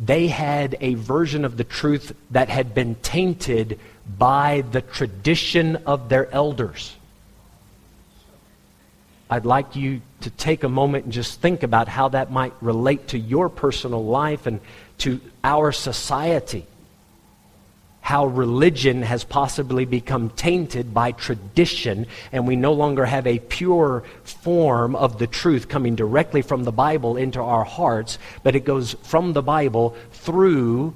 They 0.03 0.29
had 0.29 0.77
a 0.81 0.95
version 0.95 1.45
of 1.45 1.57
the 1.57 1.65
truth 1.65 2.15
that 2.31 2.49
had 2.49 2.75
been 2.75 2.97
tainted 2.97 3.79
by 4.19 4.65
the 4.73 4.81
tradition 4.81 5.77
of 5.87 6.09
their 6.09 6.31
elders. 6.33 6.97
I'd 9.29 9.45
like 9.45 9.77
you 9.77 10.01
to 10.21 10.31
take 10.31 10.63
a 10.65 10.69
moment 10.69 11.05
and 11.05 11.13
just 11.13 11.41
think 11.41 11.63
about 11.63 11.89
how 11.89 12.09
that 12.11 12.31
might 12.31 12.53
relate 12.61 13.09
to 13.09 13.19
your 13.19 13.49
personal 13.49 14.05
life 14.05 14.47
and 14.47 14.61
to 14.99 15.21
our 15.43 15.73
society 15.73 16.65
how 18.07 18.25
religion 18.25 19.03
has 19.03 19.25
possibly 19.25 19.85
become 19.85 20.31
tainted 20.31 20.95
by 20.95 21.11
tradition, 21.11 22.07
and 22.31 22.47
we 22.47 22.55
no 22.55 22.73
longer 22.73 23.05
have 23.05 23.27
a 23.27 23.41
pure 23.41 24.05
form 24.23 24.95
of 24.95 25.19
the 25.19 25.27
truth 25.27 25.69
coming 25.69 25.97
directly 25.97 26.41
from 26.41 26.63
the 26.63 26.71
Bible 26.71 27.17
into 27.17 27.41
our 27.41 27.65
hearts, 27.65 28.17
but 28.45 28.55
it 28.55 28.65
goes 28.65 28.93
from 29.03 29.33
the 29.33 29.43
Bible 29.43 29.97
through 30.13 30.95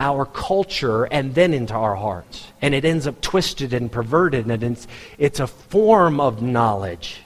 our 0.00 0.24
culture 0.24 1.04
and 1.04 1.34
then 1.34 1.52
into 1.52 1.74
our 1.74 1.94
hearts. 1.94 2.46
And 2.62 2.74
it 2.74 2.86
ends 2.86 3.06
up 3.06 3.20
twisted 3.20 3.74
and 3.74 3.92
perverted, 3.92 4.46
and 4.46 4.62
it's, 4.62 4.88
it's 5.18 5.40
a 5.40 5.46
form 5.46 6.20
of 6.20 6.40
knowledge, 6.40 7.20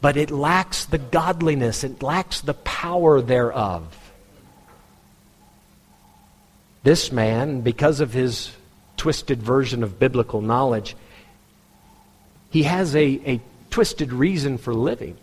but 0.00 0.16
it 0.16 0.30
lacks 0.30 0.84
the 0.84 0.98
godliness, 0.98 1.82
it 1.82 2.04
lacks 2.04 2.40
the 2.40 2.54
power 2.54 3.20
thereof. 3.20 3.98
This 6.82 7.12
man, 7.12 7.60
because 7.60 8.00
of 8.00 8.12
his 8.12 8.50
twisted 8.96 9.42
version 9.42 9.82
of 9.82 9.98
biblical 9.98 10.40
knowledge, 10.40 10.96
he 12.50 12.64
has 12.64 12.94
a, 12.94 13.20
a 13.26 13.40
twisted 13.70 14.12
reason 14.12 14.58
for 14.58 14.74
living. 14.74 15.16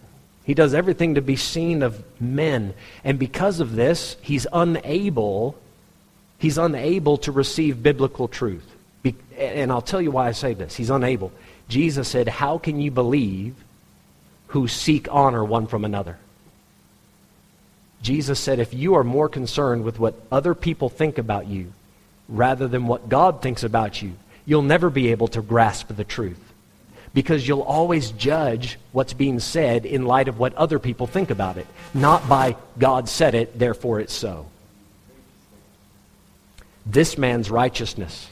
He 0.46 0.54
does 0.54 0.74
everything 0.74 1.16
to 1.16 1.22
be 1.22 1.36
seen 1.36 1.84
of 1.84 2.04
men. 2.20 2.74
And 3.04 3.20
because 3.20 3.60
of 3.60 3.76
this, 3.76 4.18
he's 4.22 4.48
unable, 4.52 5.56
he's 6.40 6.58
unable 6.58 7.18
to 7.20 7.32
receive 7.32 7.84
biblical 7.84 8.28
truth. 8.28 8.66
Be, 9.04 9.16
and 9.38 9.72
I'll 9.72 9.82
tell 9.82 10.02
you 10.02 10.12
why 10.12 10.28
I 10.28 10.32
say 10.32 10.54
this. 10.54 10.76
He's 10.76 10.90
unable. 10.90 11.32
Jesus 11.68 12.08
said, 12.08 12.28
How 12.28 12.58
can 12.58 12.82
you 12.82 12.90
believe 12.90 13.56
who 14.48 14.68
seek 14.68 15.08
honor 15.12 15.46
one 15.46 15.68
from 15.68 15.86
another? 15.86 16.18
Jesus 18.02 18.40
said, 18.40 18.60
if 18.60 18.74
you 18.74 18.96
are 18.96 19.04
more 19.04 19.30
concerned 19.30 19.84
with 19.84 20.00
what 20.00 20.16
other 20.32 20.56
people 20.56 20.90
think 20.90 21.18
about 21.18 21.48
you 21.48 21.74
rather 22.28 22.68
than 22.68 22.88
what 22.88 23.10
God 23.10 23.42
thinks 23.42 23.64
about 23.64 24.02
you, 24.02 24.14
you'll 24.46 24.62
never 24.62 24.90
be 24.90 25.10
able 25.12 25.28
to 25.30 25.42
grasp 25.42 25.90
the 25.96 26.04
truth. 26.04 26.40
Because 27.14 27.48
you'll 27.48 27.62
always 27.62 28.12
judge 28.12 28.78
what's 28.92 29.14
being 29.14 29.40
said 29.40 29.86
in 29.86 30.06
light 30.06 30.28
of 30.28 30.40
what 30.40 30.54
other 30.54 30.80
people 30.80 31.08
think 31.08 31.32
about 31.32 31.58
it, 31.58 31.68
not 31.94 32.30
by 32.30 32.56
God 32.78 33.10
said 33.10 33.36
it, 33.36 33.58
therefore 33.58 34.00
it's 34.00 34.14
so. 34.14 34.46
This 36.86 37.18
man's 37.18 37.52
righteousness. 37.52 38.30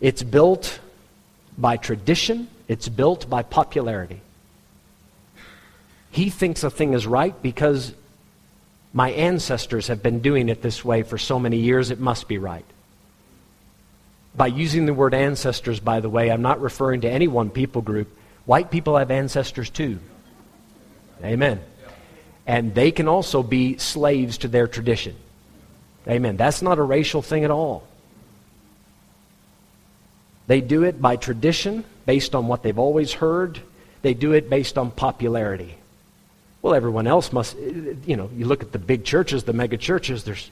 It's 0.00 0.22
built 0.22 0.80
by 1.56 1.76
tradition, 1.76 2.48
it's 2.66 2.88
built 2.88 3.30
by 3.30 3.42
popularity. 3.42 4.20
He 6.10 6.30
thinks 6.30 6.62
a 6.62 6.70
thing 6.70 6.92
is 6.92 7.06
right 7.06 7.40
because 7.42 7.94
my 8.92 9.10
ancestors 9.10 9.88
have 9.88 10.02
been 10.02 10.20
doing 10.20 10.48
it 10.48 10.62
this 10.62 10.84
way 10.84 11.02
for 11.02 11.18
so 11.18 11.38
many 11.38 11.58
years, 11.58 11.90
it 11.90 12.00
must 12.00 12.28
be 12.28 12.38
right. 12.38 12.64
By 14.34 14.46
using 14.48 14.86
the 14.86 14.94
word 14.94 15.14
ancestors, 15.14 15.80
by 15.80 16.00
the 16.00 16.08
way, 16.08 16.30
I'm 16.30 16.42
not 16.42 16.60
referring 16.60 17.02
to 17.02 17.10
any 17.10 17.28
one 17.28 17.50
people 17.50 17.82
group. 17.82 18.08
White 18.46 18.70
people 18.70 18.96
have 18.96 19.10
ancestors 19.10 19.68
too. 19.68 19.98
Amen. 21.22 21.60
And 22.46 22.74
they 22.74 22.92
can 22.92 23.08
also 23.08 23.42
be 23.42 23.76
slaves 23.78 24.38
to 24.38 24.48
their 24.48 24.66
tradition. 24.66 25.16
Amen. 26.06 26.36
That's 26.36 26.62
not 26.62 26.78
a 26.78 26.82
racial 26.82 27.20
thing 27.20 27.44
at 27.44 27.50
all. 27.50 27.86
They 30.46 30.62
do 30.62 30.84
it 30.84 31.00
by 31.00 31.16
tradition, 31.16 31.84
based 32.06 32.34
on 32.34 32.48
what 32.48 32.62
they've 32.62 32.78
always 32.78 33.12
heard. 33.12 33.60
They 34.00 34.14
do 34.14 34.32
it 34.32 34.48
based 34.48 34.78
on 34.78 34.90
popularity. 34.90 35.77
Well, 36.62 36.74
everyone 36.74 37.06
else 37.06 37.32
must, 37.32 37.56
you 37.58 38.16
know, 38.16 38.30
you 38.34 38.44
look 38.44 38.62
at 38.62 38.72
the 38.72 38.78
big 38.78 39.04
churches, 39.04 39.44
the 39.44 39.52
mega 39.52 39.76
churches, 39.76 40.24
there's 40.24 40.50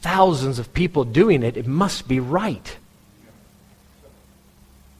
thousands 0.00 0.58
of 0.58 0.72
people 0.72 1.04
doing 1.04 1.42
it. 1.42 1.56
It 1.56 1.66
must 1.66 2.08
be 2.08 2.20
right. 2.20 2.76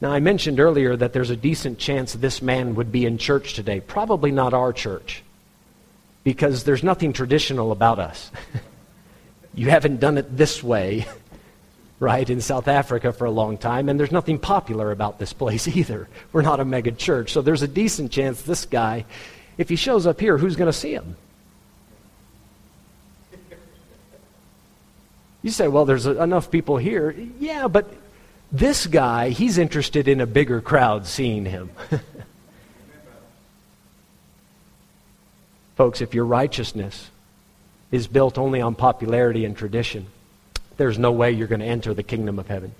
Now, 0.01 0.11
I 0.11 0.19
mentioned 0.19 0.59
earlier 0.59 0.95
that 0.95 1.13
there's 1.13 1.29
a 1.29 1.35
decent 1.35 1.77
chance 1.77 2.13
this 2.13 2.41
man 2.41 2.75
would 2.75 2.91
be 2.91 3.05
in 3.05 3.17
church 3.17 3.53
today. 3.53 3.81
Probably 3.81 4.31
not 4.31 4.53
our 4.53 4.71
church, 4.71 5.23
because 6.23 6.63
there's 6.63 6.83
nothing 6.83 7.11
traditional 7.11 7.71
about 7.71 7.99
us. 7.99 8.31
you 9.53 9.69
haven't 9.69 9.99
done 9.99 10.17
it 10.17 10.37
this 10.37 10.63
way, 10.63 11.05
right, 11.99 12.29
in 12.29 12.39
South 12.39 12.69
Africa 12.69 13.11
for 13.11 13.25
a 13.25 13.31
long 13.31 13.57
time, 13.57 13.89
and 13.89 13.99
there's 13.99 14.11
nothing 14.11 14.39
popular 14.39 14.91
about 14.91 15.19
this 15.19 15.33
place 15.33 15.67
either. 15.75 16.07
We're 16.31 16.43
not 16.43 16.61
a 16.61 16.65
mega 16.65 16.91
church, 16.91 17.33
so 17.33 17.41
there's 17.41 17.63
a 17.63 17.67
decent 17.67 18.11
chance 18.11 18.41
this 18.41 18.65
guy 18.65 19.05
if 19.59 19.69
he 19.69 19.75
shows 19.75 20.07
up 20.07 20.19
here, 20.21 20.37
who's 20.37 20.55
going 20.55 20.71
to 20.71 20.77
see 20.77 20.93
him? 20.93 21.17
You 25.41 25.51
say, 25.51 25.67
well, 25.67 25.83
there's 25.83 26.05
enough 26.05 26.49
people 26.49 26.77
here. 26.77 27.13
Yeah, 27.39 27.67
but 27.67 27.93
this 28.53 28.87
guy, 28.87 29.29
he's 29.29 29.57
interested 29.57 30.07
in 30.07 30.21
a 30.21 30.25
bigger 30.25 30.61
crowd 30.61 31.05
seeing 31.05 31.43
him. 31.45 31.71
Folks, 35.75 35.99
if 35.99 36.13
your 36.13 36.25
righteousness 36.25 37.09
is 37.91 38.07
built 38.07 38.37
only 38.37 38.61
on 38.61 38.75
popularity 38.75 39.43
and 39.43 39.57
tradition, 39.57 40.07
there's 40.77 40.97
no 40.97 41.11
way 41.11 41.31
you're 41.31 41.47
going 41.47 41.59
to 41.59 41.65
enter 41.65 41.93
the 41.93 42.03
kingdom 42.03 42.39
of 42.39 42.47
heaven. 42.47 42.73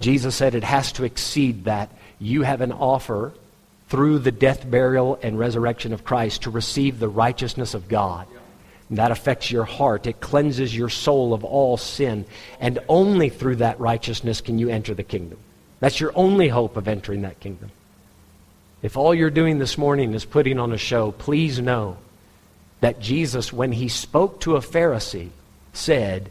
Jesus 0.00 0.34
said 0.36 0.54
it 0.54 0.64
has 0.64 0.92
to 0.92 1.04
exceed 1.04 1.64
that. 1.64 1.90
You 2.18 2.42
have 2.42 2.60
an 2.60 2.72
offer 2.72 3.32
through 3.88 4.18
the 4.18 4.32
death, 4.32 4.68
burial, 4.70 5.18
and 5.22 5.38
resurrection 5.38 5.92
of 5.92 6.04
Christ 6.04 6.42
to 6.42 6.50
receive 6.50 6.98
the 6.98 7.08
righteousness 7.08 7.74
of 7.74 7.88
God. 7.88 8.26
And 8.88 8.98
that 8.98 9.10
affects 9.10 9.50
your 9.50 9.64
heart. 9.64 10.06
It 10.06 10.20
cleanses 10.20 10.74
your 10.74 10.88
soul 10.88 11.34
of 11.34 11.44
all 11.44 11.76
sin. 11.76 12.24
And 12.60 12.78
only 12.88 13.28
through 13.28 13.56
that 13.56 13.80
righteousness 13.80 14.40
can 14.40 14.58
you 14.58 14.68
enter 14.68 14.94
the 14.94 15.02
kingdom. 15.02 15.38
That's 15.80 16.00
your 16.00 16.12
only 16.14 16.48
hope 16.48 16.76
of 16.76 16.88
entering 16.88 17.22
that 17.22 17.40
kingdom. 17.40 17.70
If 18.82 18.96
all 18.96 19.14
you're 19.14 19.30
doing 19.30 19.58
this 19.58 19.76
morning 19.76 20.14
is 20.14 20.24
putting 20.24 20.58
on 20.58 20.72
a 20.72 20.78
show, 20.78 21.12
please 21.12 21.58
know 21.58 21.96
that 22.80 23.00
Jesus, 23.00 23.52
when 23.52 23.72
he 23.72 23.88
spoke 23.88 24.40
to 24.40 24.56
a 24.56 24.60
Pharisee, 24.60 25.30
said, 25.72 26.30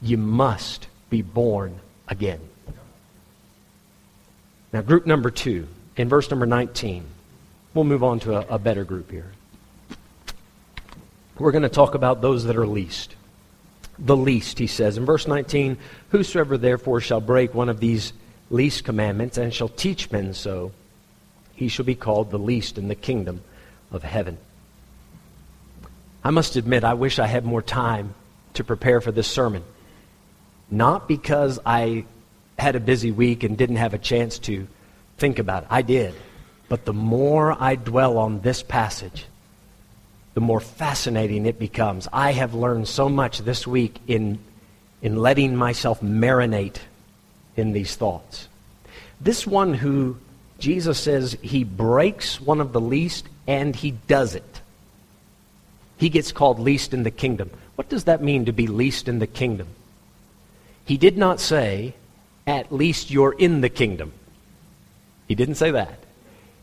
You 0.00 0.16
must 0.16 0.86
be 1.10 1.22
born 1.22 1.80
again. 2.08 2.40
Now, 4.72 4.82
group 4.82 5.06
number 5.06 5.30
two, 5.30 5.68
in 5.96 6.08
verse 6.08 6.30
number 6.30 6.46
19, 6.46 7.04
we'll 7.74 7.84
move 7.84 8.04
on 8.04 8.20
to 8.20 8.36
a, 8.36 8.54
a 8.54 8.58
better 8.58 8.84
group 8.84 9.10
here. 9.10 9.32
We're 11.38 11.52
going 11.52 11.62
to 11.62 11.68
talk 11.68 11.94
about 11.94 12.22
those 12.22 12.44
that 12.44 12.56
are 12.56 12.66
least. 12.66 13.14
The 13.98 14.16
least, 14.16 14.58
he 14.58 14.66
says. 14.66 14.96
In 14.96 15.04
verse 15.04 15.26
19, 15.26 15.76
Whosoever 16.10 16.58
therefore 16.58 17.00
shall 17.00 17.20
break 17.20 17.54
one 17.54 17.68
of 17.68 17.80
these 17.80 18.12
least 18.50 18.84
commandments 18.84 19.38
and 19.38 19.52
shall 19.52 19.68
teach 19.68 20.10
men 20.10 20.34
so, 20.34 20.72
he 21.54 21.68
shall 21.68 21.84
be 21.84 21.94
called 21.94 22.30
the 22.30 22.38
least 22.38 22.78
in 22.78 22.88
the 22.88 22.94
kingdom 22.94 23.42
of 23.90 24.02
heaven. 24.02 24.38
I 26.22 26.30
must 26.30 26.56
admit, 26.56 26.84
I 26.84 26.94
wish 26.94 27.18
I 27.18 27.26
had 27.26 27.44
more 27.44 27.62
time 27.62 28.14
to 28.54 28.64
prepare 28.64 29.00
for 29.00 29.12
this 29.12 29.28
sermon. 29.28 29.62
Not 30.70 31.08
because 31.08 31.58
I 31.64 32.04
had 32.58 32.76
a 32.76 32.80
busy 32.80 33.10
week 33.10 33.42
and 33.42 33.56
didn't 33.56 33.76
have 33.76 33.94
a 33.94 33.98
chance 33.98 34.38
to 34.40 34.66
think 35.18 35.38
about 35.38 35.64
it. 35.64 35.68
I 35.70 35.82
did. 35.82 36.14
But 36.68 36.84
the 36.84 36.92
more 36.92 37.56
I 37.60 37.76
dwell 37.76 38.18
on 38.18 38.40
this 38.40 38.62
passage, 38.62 39.26
the 40.34 40.40
more 40.40 40.60
fascinating 40.60 41.46
it 41.46 41.58
becomes. 41.58 42.08
I 42.12 42.32
have 42.32 42.54
learned 42.54 42.88
so 42.88 43.08
much 43.08 43.38
this 43.38 43.66
week 43.66 44.00
in, 44.06 44.38
in 45.00 45.16
letting 45.16 45.56
myself 45.56 46.00
marinate 46.00 46.78
in 47.56 47.72
these 47.72 47.96
thoughts. 47.96 48.48
This 49.20 49.46
one 49.46 49.74
who 49.74 50.18
Jesus 50.58 50.98
says 50.98 51.36
he 51.40 51.64
breaks 51.64 52.40
one 52.40 52.60
of 52.60 52.72
the 52.72 52.80
least 52.80 53.26
and 53.46 53.74
he 53.74 53.92
does 53.92 54.34
it. 54.34 54.60
He 55.96 56.08
gets 56.08 56.32
called 56.32 56.58
least 56.58 56.92
in 56.92 57.02
the 57.02 57.10
kingdom. 57.10 57.50
What 57.76 57.88
does 57.88 58.04
that 58.04 58.22
mean 58.22 58.44
to 58.46 58.52
be 58.52 58.66
least 58.66 59.08
in 59.08 59.18
the 59.18 59.26
kingdom? 59.26 59.68
He 60.84 60.96
did 60.96 61.16
not 61.16 61.40
say, 61.40 61.94
at 62.46 62.72
least 62.72 63.10
you're 63.10 63.32
in 63.32 63.60
the 63.60 63.68
kingdom. 63.68 64.12
He 65.28 65.34
didn't 65.34 65.56
say 65.56 65.72
that. 65.72 65.98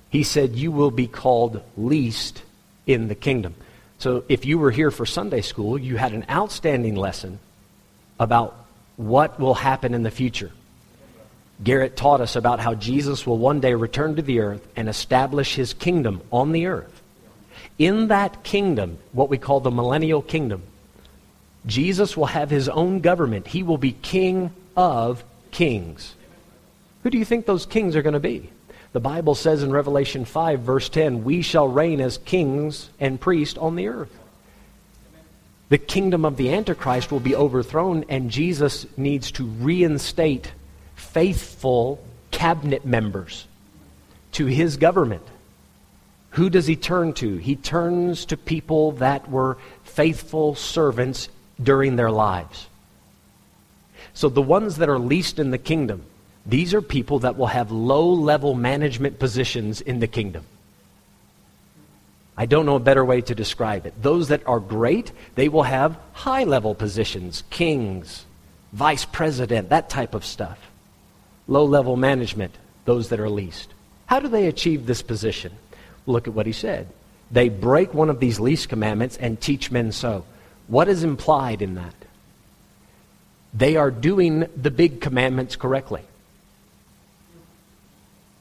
He 0.09 0.23
said, 0.23 0.55
you 0.55 0.71
will 0.71 0.91
be 0.91 1.07
called 1.07 1.61
least 1.75 2.43
in 2.85 3.07
the 3.07 3.15
kingdom. 3.15 3.55
So 3.97 4.23
if 4.29 4.45
you 4.45 4.59
were 4.59 4.71
here 4.71 4.91
for 4.91 5.05
Sunday 5.05 5.41
school, 5.41 5.77
you 5.77 5.97
had 5.97 6.13
an 6.13 6.25
outstanding 6.29 6.95
lesson 6.95 7.39
about 8.19 8.55
what 8.95 9.39
will 9.39 9.55
happen 9.55 9.93
in 9.93 10.03
the 10.03 10.11
future. 10.11 10.51
Garrett 11.63 11.95
taught 11.95 12.21
us 12.21 12.35
about 12.35 12.59
how 12.59 12.73
Jesus 12.75 13.25
will 13.25 13.37
one 13.37 13.59
day 13.59 13.73
return 13.73 14.15
to 14.15 14.21
the 14.21 14.39
earth 14.39 14.67
and 14.75 14.89
establish 14.89 15.55
his 15.55 15.73
kingdom 15.73 16.21
on 16.31 16.51
the 16.51 16.67
earth. 16.67 17.01
In 17.79 18.09
that 18.09 18.43
kingdom, 18.43 18.99
what 19.13 19.29
we 19.29 19.37
call 19.37 19.61
the 19.61 19.71
millennial 19.71 20.21
kingdom, 20.21 20.63
Jesus 21.65 22.17
will 22.17 22.25
have 22.25 22.49
his 22.49 22.67
own 22.69 22.99
government. 22.99 23.47
He 23.47 23.63
will 23.63 23.77
be 23.77 23.93
king 23.93 24.51
of 24.75 25.23
kings. 25.51 26.15
Who 27.03 27.09
do 27.09 27.17
you 27.17 27.25
think 27.25 27.45
those 27.45 27.65
kings 27.65 27.95
are 27.95 28.01
going 28.01 28.13
to 28.13 28.19
be? 28.19 28.49
The 28.93 28.99
Bible 28.99 29.35
says 29.35 29.63
in 29.63 29.71
Revelation 29.71 30.23
5, 30.25 30.59
verse 30.61 30.89
10, 30.89 31.23
we 31.23 31.41
shall 31.41 31.67
reign 31.67 31.99
as 31.99 32.17
kings 32.19 32.89
and 32.99 33.19
priests 33.19 33.57
on 33.57 33.75
the 33.75 33.87
earth. 33.87 34.19
The 35.69 35.77
kingdom 35.77 36.23
of 36.25 36.37
the 36.37 36.53
Antichrist 36.53 37.11
will 37.11 37.19
be 37.19 37.35
overthrown, 37.35 38.05
and 38.07 38.29
Jesus 38.29 38.85
needs 38.95 39.31
to 39.31 39.45
reinstate 39.45 40.51
faithful 40.95 41.99
cabinet 42.31 42.85
members 42.85 43.47
to 44.33 44.45
his 44.45 44.77
government. 44.77 45.23
Who 46.31 46.49
does 46.49 46.67
he 46.67 46.75
turn 46.75 47.13
to? 47.13 47.37
He 47.37 47.55
turns 47.55 48.25
to 48.25 48.37
people 48.37 48.93
that 48.93 49.29
were 49.29 49.57
faithful 49.83 50.55
servants 50.55 51.29
during 51.61 51.95
their 51.95 52.11
lives. 52.11 52.67
So 54.13 54.29
the 54.29 54.41
ones 54.41 54.77
that 54.77 54.89
are 54.89 54.99
least 54.99 55.39
in 55.39 55.51
the 55.51 55.57
kingdom, 55.57 56.03
these 56.45 56.73
are 56.73 56.81
people 56.81 57.19
that 57.19 57.37
will 57.37 57.47
have 57.47 57.71
low 57.71 58.09
level 58.09 58.53
management 58.53 59.19
positions 59.19 59.81
in 59.81 59.99
the 59.99 60.07
kingdom. 60.07 60.43
I 62.35 62.45
don't 62.45 62.65
know 62.65 62.75
a 62.75 62.81
better 62.81 63.05
way 63.05 63.21
to 63.21 63.35
describe 63.35 63.85
it. 63.85 63.93
Those 64.01 64.29
that 64.29 64.45
are 64.47 64.59
great, 64.59 65.11
they 65.35 65.49
will 65.49 65.63
have 65.63 65.97
high 66.13 66.43
level 66.43 66.73
positions, 66.73 67.43
kings, 67.49 68.25
vice 68.73 69.05
president, 69.05 69.69
that 69.69 69.89
type 69.89 70.15
of 70.15 70.25
stuff. 70.25 70.59
Low 71.47 71.65
level 71.65 71.95
management, 71.95 72.57
those 72.85 73.09
that 73.09 73.19
are 73.19 73.29
least. 73.29 73.73
How 74.07 74.19
do 74.19 74.27
they 74.27 74.47
achieve 74.47 74.85
this 74.85 75.01
position? 75.01 75.53
Look 76.05 76.27
at 76.27 76.33
what 76.33 76.45
he 76.47 76.51
said. 76.51 76.87
They 77.31 77.49
break 77.49 77.93
one 77.93 78.09
of 78.09 78.19
these 78.19 78.39
least 78.39 78.67
commandments 78.67 79.17
and 79.17 79.39
teach 79.39 79.71
men 79.71 79.91
so. 79.91 80.25
What 80.67 80.87
is 80.87 81.03
implied 81.03 81.61
in 81.61 81.75
that? 81.75 81.95
They 83.53 83.75
are 83.75 83.91
doing 83.91 84.47
the 84.55 84.71
big 84.71 85.01
commandments 85.01 85.55
correctly. 85.55 86.01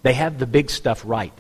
They 0.03 0.15
have 0.15 0.38
the 0.38 0.47
big 0.47 0.71
stuff 0.71 1.03
right. 1.05 1.33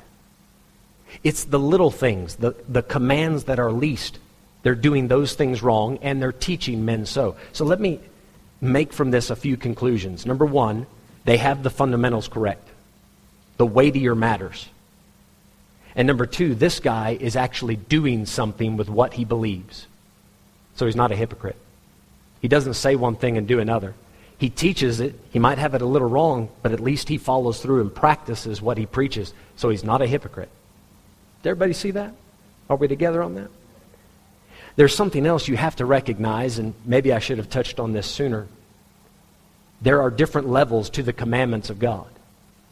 It's 1.24 1.44
the 1.44 1.58
little 1.58 1.90
things, 1.90 2.36
the, 2.36 2.54
the 2.68 2.82
commands 2.82 3.44
that 3.44 3.58
are 3.58 3.72
least. 3.72 4.18
They're 4.62 4.74
doing 4.74 5.08
those 5.08 5.34
things 5.34 5.62
wrong, 5.62 5.98
and 6.02 6.22
they're 6.22 6.32
teaching 6.32 6.84
men 6.84 7.06
so. 7.06 7.36
So 7.52 7.64
let 7.64 7.80
me 7.80 8.00
make 8.60 8.92
from 8.92 9.10
this 9.10 9.30
a 9.30 9.36
few 9.36 9.56
conclusions. 9.56 10.24
Number 10.24 10.46
one, 10.46 10.86
they 11.24 11.36
have 11.36 11.62
the 11.62 11.70
fundamentals 11.70 12.28
correct, 12.28 12.68
the 13.56 13.66
weightier 13.66 14.14
matters. 14.14 14.68
And 15.94 16.06
number 16.06 16.24
two, 16.24 16.54
this 16.54 16.80
guy 16.80 17.18
is 17.20 17.36
actually 17.36 17.76
doing 17.76 18.24
something 18.24 18.76
with 18.78 18.88
what 18.88 19.12
he 19.12 19.24
believes. 19.24 19.86
So 20.74 20.86
he's 20.86 20.96
not 20.96 21.12
a 21.12 21.16
hypocrite. 21.16 21.56
He 22.40 22.48
doesn't 22.48 22.74
say 22.74 22.96
one 22.96 23.16
thing 23.16 23.36
and 23.36 23.46
do 23.46 23.60
another. 23.60 23.94
He 24.42 24.50
teaches 24.50 24.98
it. 24.98 25.14
He 25.30 25.38
might 25.38 25.58
have 25.58 25.72
it 25.72 25.82
a 25.82 25.86
little 25.86 26.08
wrong, 26.08 26.48
but 26.62 26.72
at 26.72 26.80
least 26.80 27.08
he 27.08 27.16
follows 27.16 27.62
through 27.62 27.80
and 27.80 27.94
practices 27.94 28.60
what 28.60 28.76
he 28.76 28.86
preaches. 28.86 29.32
So 29.54 29.68
he's 29.68 29.84
not 29.84 30.02
a 30.02 30.06
hypocrite. 30.08 30.48
Did 31.44 31.50
everybody 31.50 31.74
see 31.74 31.92
that? 31.92 32.12
Are 32.68 32.74
we 32.74 32.88
together 32.88 33.22
on 33.22 33.36
that? 33.36 33.50
There's 34.74 34.96
something 34.96 35.26
else 35.26 35.46
you 35.46 35.56
have 35.56 35.76
to 35.76 35.84
recognize, 35.84 36.58
and 36.58 36.74
maybe 36.84 37.12
I 37.12 37.20
should 37.20 37.38
have 37.38 37.50
touched 37.50 37.78
on 37.78 37.92
this 37.92 38.08
sooner. 38.08 38.48
There 39.80 40.02
are 40.02 40.10
different 40.10 40.48
levels 40.48 40.90
to 40.90 41.04
the 41.04 41.12
commandments 41.12 41.70
of 41.70 41.78
God. 41.78 42.08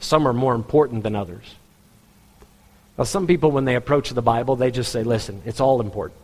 Some 0.01 0.27
are 0.27 0.33
more 0.33 0.57
important 0.57 1.05
than 1.05 1.15
others. 1.15 1.55
Now, 2.99 3.05
some 3.05 3.29
people, 3.29 3.53
when 3.53 3.65
they 3.65 3.77
approach 3.77 4.11
the 4.11 4.23
Bible, 4.23 4.57
they 4.57 4.73
just 4.73 4.91
say, 4.91 5.05
listen, 5.05 5.41
it's 5.47 5.61
all 5.61 5.81
important. 5.81 6.19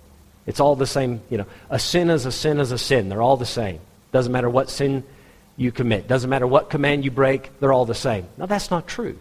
It's 0.44 0.58
all 0.58 0.74
the 0.74 0.88
same. 0.88 1.20
You 1.30 1.38
know, 1.38 1.46
a 1.70 1.78
sin 1.78 2.10
is 2.10 2.26
a 2.26 2.32
sin 2.32 2.58
is 2.58 2.72
a 2.72 2.78
sin. 2.78 3.08
They're 3.08 3.22
all 3.22 3.36
the 3.36 3.46
same. 3.46 3.78
Doesn't 4.10 4.32
matter 4.32 4.50
what 4.50 4.70
sin 4.70 5.04
you 5.56 5.72
commit. 5.72 6.08
Doesn't 6.08 6.28
matter 6.28 6.46
what 6.46 6.70
command 6.70 7.04
you 7.04 7.10
break, 7.10 7.50
they're 7.60 7.72
all 7.72 7.86
the 7.86 7.94
same. 7.94 8.26
Now, 8.36 8.46
that's 8.46 8.70
not 8.70 8.86
true. 8.86 9.18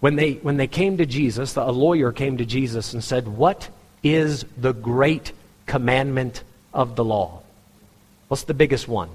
When 0.00 0.16
they, 0.16 0.34
when 0.34 0.56
they 0.56 0.66
came 0.66 0.98
to 0.98 1.06
Jesus, 1.06 1.56
a 1.56 1.64
lawyer 1.64 2.12
came 2.12 2.36
to 2.38 2.44
Jesus 2.44 2.92
and 2.92 3.02
said, 3.02 3.26
What 3.26 3.68
is 4.02 4.44
the 4.56 4.72
great 4.72 5.32
commandment 5.66 6.42
of 6.74 6.96
the 6.96 7.04
law? 7.04 7.42
What's 8.28 8.44
the 8.44 8.54
biggest 8.54 8.88
one? 8.88 9.10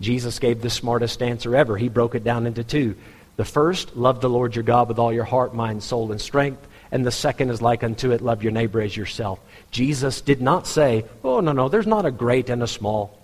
Jesus 0.00 0.38
gave 0.38 0.60
the 0.60 0.70
smartest 0.70 1.22
answer 1.22 1.56
ever. 1.56 1.76
He 1.76 1.88
broke 1.88 2.14
it 2.14 2.24
down 2.24 2.46
into 2.46 2.64
two. 2.64 2.96
The 3.36 3.44
first, 3.44 3.96
love 3.96 4.20
the 4.20 4.28
Lord 4.28 4.54
your 4.54 4.62
God 4.62 4.88
with 4.88 4.98
all 4.98 5.12
your 5.12 5.24
heart, 5.24 5.54
mind, 5.54 5.82
soul, 5.82 6.12
and 6.12 6.20
strength. 6.20 6.66
And 6.90 7.06
the 7.06 7.10
second 7.10 7.50
is 7.50 7.62
like 7.62 7.82
unto 7.82 8.10
it, 8.10 8.20
love 8.20 8.42
your 8.42 8.52
neighbor 8.52 8.82
as 8.82 8.96
yourself. 8.96 9.40
Jesus 9.70 10.20
did 10.20 10.42
not 10.42 10.66
say, 10.66 11.06
oh, 11.24 11.40
no, 11.40 11.52
no, 11.52 11.68
there's 11.70 11.86
not 11.86 12.04
a 12.04 12.10
great 12.10 12.50
and 12.50 12.62
a 12.62 12.66
small. 12.66 13.18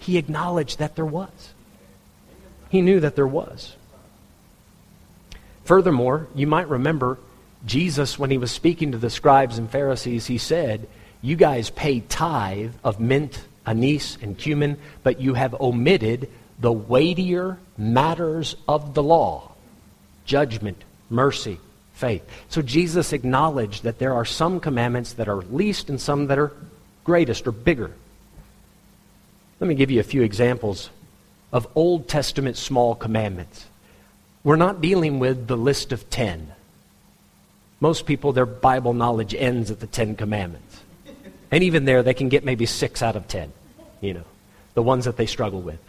He 0.00 0.18
acknowledged 0.18 0.80
that 0.80 0.96
there 0.96 1.06
was. 1.06 1.54
He 2.68 2.82
knew 2.82 3.00
that 3.00 3.14
there 3.16 3.26
was. 3.26 3.76
Furthermore, 5.64 6.26
you 6.34 6.48
might 6.48 6.68
remember 6.68 7.18
Jesus, 7.66 8.18
when 8.18 8.30
he 8.30 8.38
was 8.38 8.50
speaking 8.50 8.92
to 8.92 8.98
the 8.98 9.10
scribes 9.10 9.58
and 9.58 9.70
Pharisees, 9.70 10.26
he 10.26 10.38
said, 10.38 10.88
You 11.20 11.36
guys 11.36 11.70
pay 11.70 12.00
tithe 12.00 12.72
of 12.82 13.00
mint 13.00 13.44
anise 13.66 14.16
and 14.22 14.38
cumin, 14.38 14.78
but 15.02 15.20
you 15.20 15.34
have 15.34 15.60
omitted 15.60 16.30
the 16.58 16.72
weightier 16.72 17.58
matters 17.76 18.56
of 18.66 18.94
the 18.94 19.02
law 19.02 19.52
judgment, 20.24 20.82
mercy, 21.08 21.58
faith. 21.94 22.22
So 22.48 22.62
Jesus 22.62 23.12
acknowledged 23.12 23.82
that 23.82 23.98
there 23.98 24.14
are 24.14 24.24
some 24.24 24.60
commandments 24.60 25.14
that 25.14 25.28
are 25.28 25.42
least 25.42 25.90
and 25.90 26.00
some 26.00 26.28
that 26.28 26.38
are 26.38 26.52
greatest 27.02 27.48
or 27.48 27.52
bigger. 27.52 27.90
Let 29.60 29.68
me 29.68 29.74
give 29.74 29.90
you 29.90 30.00
a 30.00 30.04
few 30.04 30.22
examples 30.22 30.88
of 31.52 31.68
Old 31.74 32.08
Testament 32.08 32.56
small 32.56 32.94
commandments. 32.94 33.66
We're 34.42 34.56
not 34.56 34.80
dealing 34.80 35.18
with 35.18 35.48
the 35.48 35.56
list 35.56 35.92
of 35.92 36.08
ten. 36.08 36.52
Most 37.78 38.06
people, 38.06 38.32
their 38.32 38.46
Bible 38.46 38.94
knowledge 38.94 39.34
ends 39.34 39.70
at 39.70 39.80
the 39.80 39.86
Ten 39.86 40.16
Commandments. 40.16 40.80
And 41.50 41.62
even 41.62 41.84
there, 41.84 42.02
they 42.02 42.14
can 42.14 42.30
get 42.30 42.42
maybe 42.42 42.64
six 42.64 43.02
out 43.02 43.16
of 43.16 43.28
ten, 43.28 43.52
you 44.00 44.14
know, 44.14 44.24
the 44.72 44.82
ones 44.82 45.04
that 45.04 45.18
they 45.18 45.26
struggle 45.26 45.60
with. 45.60 45.80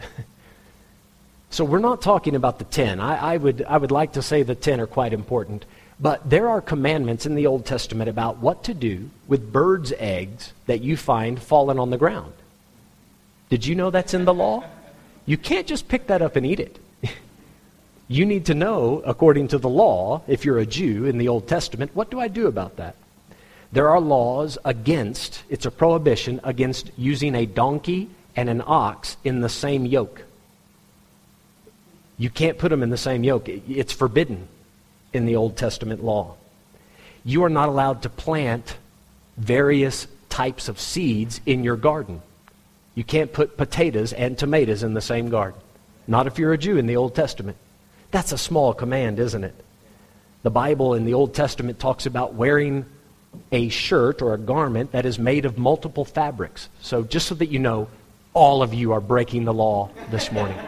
so 1.50 1.64
we're 1.64 1.78
not 1.78 2.02
talking 2.02 2.36
about 2.36 2.58
the 2.58 2.64
ten. 2.64 3.00
I, 3.00 3.34
I, 3.34 3.36
would, 3.38 3.64
I 3.66 3.78
would 3.78 3.90
like 3.90 4.12
to 4.14 4.22
say 4.22 4.42
the 4.42 4.54
ten 4.54 4.80
are 4.80 4.86
quite 4.86 5.14
important. 5.14 5.64
But 5.98 6.28
there 6.28 6.48
are 6.48 6.60
commandments 6.60 7.24
in 7.24 7.36
the 7.36 7.46
Old 7.46 7.64
Testament 7.64 8.10
about 8.10 8.36
what 8.36 8.64
to 8.64 8.74
do 8.74 9.08
with 9.28 9.50
birds' 9.50 9.94
eggs 9.98 10.52
that 10.66 10.82
you 10.82 10.98
find 10.98 11.40
fallen 11.40 11.78
on 11.78 11.88
the 11.88 11.98
ground. 11.98 12.34
Did 13.52 13.66
you 13.66 13.74
know 13.74 13.90
that's 13.90 14.14
in 14.14 14.24
the 14.24 14.32
law? 14.32 14.64
You 15.26 15.36
can't 15.36 15.66
just 15.66 15.86
pick 15.86 16.06
that 16.06 16.22
up 16.22 16.36
and 16.36 16.46
eat 16.46 16.58
it. 16.58 16.78
you 18.08 18.24
need 18.24 18.46
to 18.46 18.54
know, 18.54 19.02
according 19.04 19.48
to 19.48 19.58
the 19.58 19.68
law, 19.68 20.22
if 20.26 20.46
you're 20.46 20.56
a 20.56 20.64
Jew 20.64 21.04
in 21.04 21.18
the 21.18 21.28
Old 21.28 21.46
Testament, 21.46 21.90
what 21.92 22.10
do 22.10 22.18
I 22.18 22.28
do 22.28 22.46
about 22.46 22.76
that? 22.76 22.96
There 23.70 23.90
are 23.90 24.00
laws 24.00 24.56
against, 24.64 25.42
it's 25.50 25.66
a 25.66 25.70
prohibition 25.70 26.40
against 26.42 26.92
using 26.96 27.34
a 27.34 27.44
donkey 27.44 28.08
and 28.34 28.48
an 28.48 28.62
ox 28.64 29.18
in 29.22 29.42
the 29.42 29.50
same 29.50 29.84
yoke. 29.84 30.22
You 32.16 32.30
can't 32.30 32.56
put 32.56 32.70
them 32.70 32.82
in 32.82 32.88
the 32.88 32.96
same 32.96 33.22
yoke. 33.22 33.50
It's 33.50 33.92
forbidden 33.92 34.48
in 35.12 35.26
the 35.26 35.36
Old 35.36 35.58
Testament 35.58 36.02
law. 36.02 36.36
You 37.22 37.44
are 37.44 37.50
not 37.50 37.68
allowed 37.68 38.00
to 38.04 38.08
plant 38.08 38.78
various 39.36 40.06
types 40.30 40.68
of 40.68 40.80
seeds 40.80 41.42
in 41.44 41.64
your 41.64 41.76
garden. 41.76 42.22
You 42.94 43.04
can't 43.04 43.32
put 43.32 43.56
potatoes 43.56 44.12
and 44.12 44.36
tomatoes 44.36 44.82
in 44.82 44.94
the 44.94 45.00
same 45.00 45.30
garden. 45.30 45.60
Not 46.06 46.26
if 46.26 46.38
you're 46.38 46.52
a 46.52 46.58
Jew 46.58 46.76
in 46.76 46.86
the 46.86 46.96
Old 46.96 47.14
Testament. 47.14 47.56
That's 48.10 48.32
a 48.32 48.38
small 48.38 48.74
command, 48.74 49.18
isn't 49.18 49.44
it? 49.44 49.54
The 50.42 50.50
Bible 50.50 50.94
in 50.94 51.04
the 51.04 51.14
Old 51.14 51.34
Testament 51.34 51.78
talks 51.78 52.04
about 52.04 52.34
wearing 52.34 52.84
a 53.50 53.68
shirt 53.70 54.20
or 54.20 54.34
a 54.34 54.38
garment 54.38 54.92
that 54.92 55.06
is 55.06 55.18
made 55.18 55.46
of 55.46 55.56
multiple 55.56 56.04
fabrics. 56.04 56.68
So, 56.80 57.02
just 57.02 57.28
so 57.28 57.34
that 57.36 57.46
you 57.46 57.58
know, 57.58 57.88
all 58.34 58.62
of 58.62 58.74
you 58.74 58.92
are 58.92 59.00
breaking 59.00 59.44
the 59.44 59.54
law 59.54 59.90
this 60.10 60.30
morning. 60.32 60.58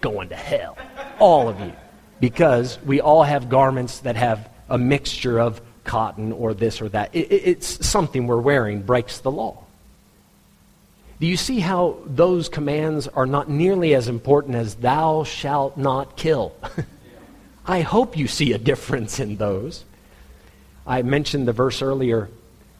Going 0.00 0.28
to 0.30 0.36
hell. 0.36 0.76
All 1.18 1.48
of 1.48 1.58
you. 1.60 1.72
Because 2.20 2.78
we 2.84 3.00
all 3.00 3.22
have 3.22 3.48
garments 3.48 4.00
that 4.00 4.16
have 4.16 4.50
a 4.68 4.76
mixture 4.76 5.38
of 5.38 5.60
cotton 5.84 6.32
or 6.32 6.52
this 6.52 6.82
or 6.82 6.88
that. 6.90 7.14
It, 7.14 7.28
it's 7.30 7.86
something 7.86 8.26
we're 8.26 8.40
wearing 8.40 8.82
breaks 8.82 9.20
the 9.20 9.30
law. 9.30 9.64
Do 11.20 11.26
you 11.26 11.36
see 11.36 11.58
how 11.58 11.98
those 12.06 12.48
commands 12.48 13.08
are 13.08 13.26
not 13.26 13.48
nearly 13.48 13.94
as 13.94 14.08
important 14.08 14.54
as 14.54 14.76
thou 14.76 15.24
shalt 15.24 15.76
not 15.76 16.16
kill? 16.16 16.52
I 17.66 17.80
hope 17.80 18.16
you 18.16 18.28
see 18.28 18.52
a 18.52 18.58
difference 18.58 19.18
in 19.18 19.36
those. 19.36 19.84
I 20.86 21.02
mentioned 21.02 21.48
the 21.48 21.52
verse 21.52 21.82
earlier 21.82 22.30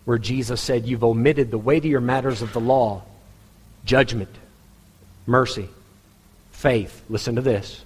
where 0.05 0.19
Jesus 0.19 0.61
said, 0.61 0.87
You've 0.87 1.05
omitted 1.05 1.51
the 1.51 1.59
weightier 1.59 2.01
matters 2.01 2.41
of 2.41 2.53
the 2.53 2.61
law 2.61 3.03
judgment, 3.85 4.31
mercy, 5.27 5.69
faith. 6.53 7.03
Listen 7.09 7.37
to 7.37 7.43
this. 7.43 7.85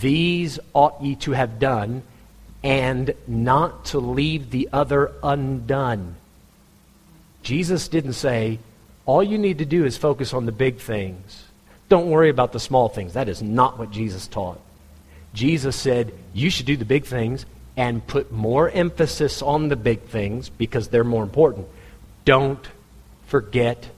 These 0.00 0.58
ought 0.74 1.02
ye 1.02 1.16
to 1.16 1.32
have 1.32 1.58
done, 1.58 2.02
and 2.62 3.14
not 3.26 3.86
to 3.86 3.98
leave 3.98 4.50
the 4.50 4.68
other 4.72 5.12
undone. 5.22 6.14
Jesus 7.42 7.88
didn't 7.88 8.12
say, 8.14 8.58
all 9.06 9.22
you 9.22 9.38
need 9.38 9.58
to 9.58 9.64
do 9.64 9.84
is 9.84 9.96
focus 9.96 10.32
on 10.32 10.46
the 10.46 10.52
big 10.52 10.78
things. 10.78 11.44
Don't 11.88 12.10
worry 12.10 12.30
about 12.30 12.52
the 12.52 12.60
small 12.60 12.88
things. 12.88 13.14
That 13.14 13.28
is 13.28 13.42
not 13.42 13.78
what 13.78 13.90
Jesus 13.90 14.26
taught. 14.26 14.60
Jesus 15.34 15.76
said, 15.76 16.12
You 16.32 16.50
should 16.50 16.66
do 16.66 16.76
the 16.76 16.84
big 16.84 17.04
things 17.04 17.44
and 17.76 18.06
put 18.06 18.30
more 18.30 18.70
emphasis 18.70 19.42
on 19.42 19.68
the 19.68 19.76
big 19.76 20.02
things 20.02 20.48
because 20.48 20.88
they're 20.88 21.04
more 21.04 21.22
important. 21.22 21.66
Don't 22.24 22.64
forget 23.26 23.88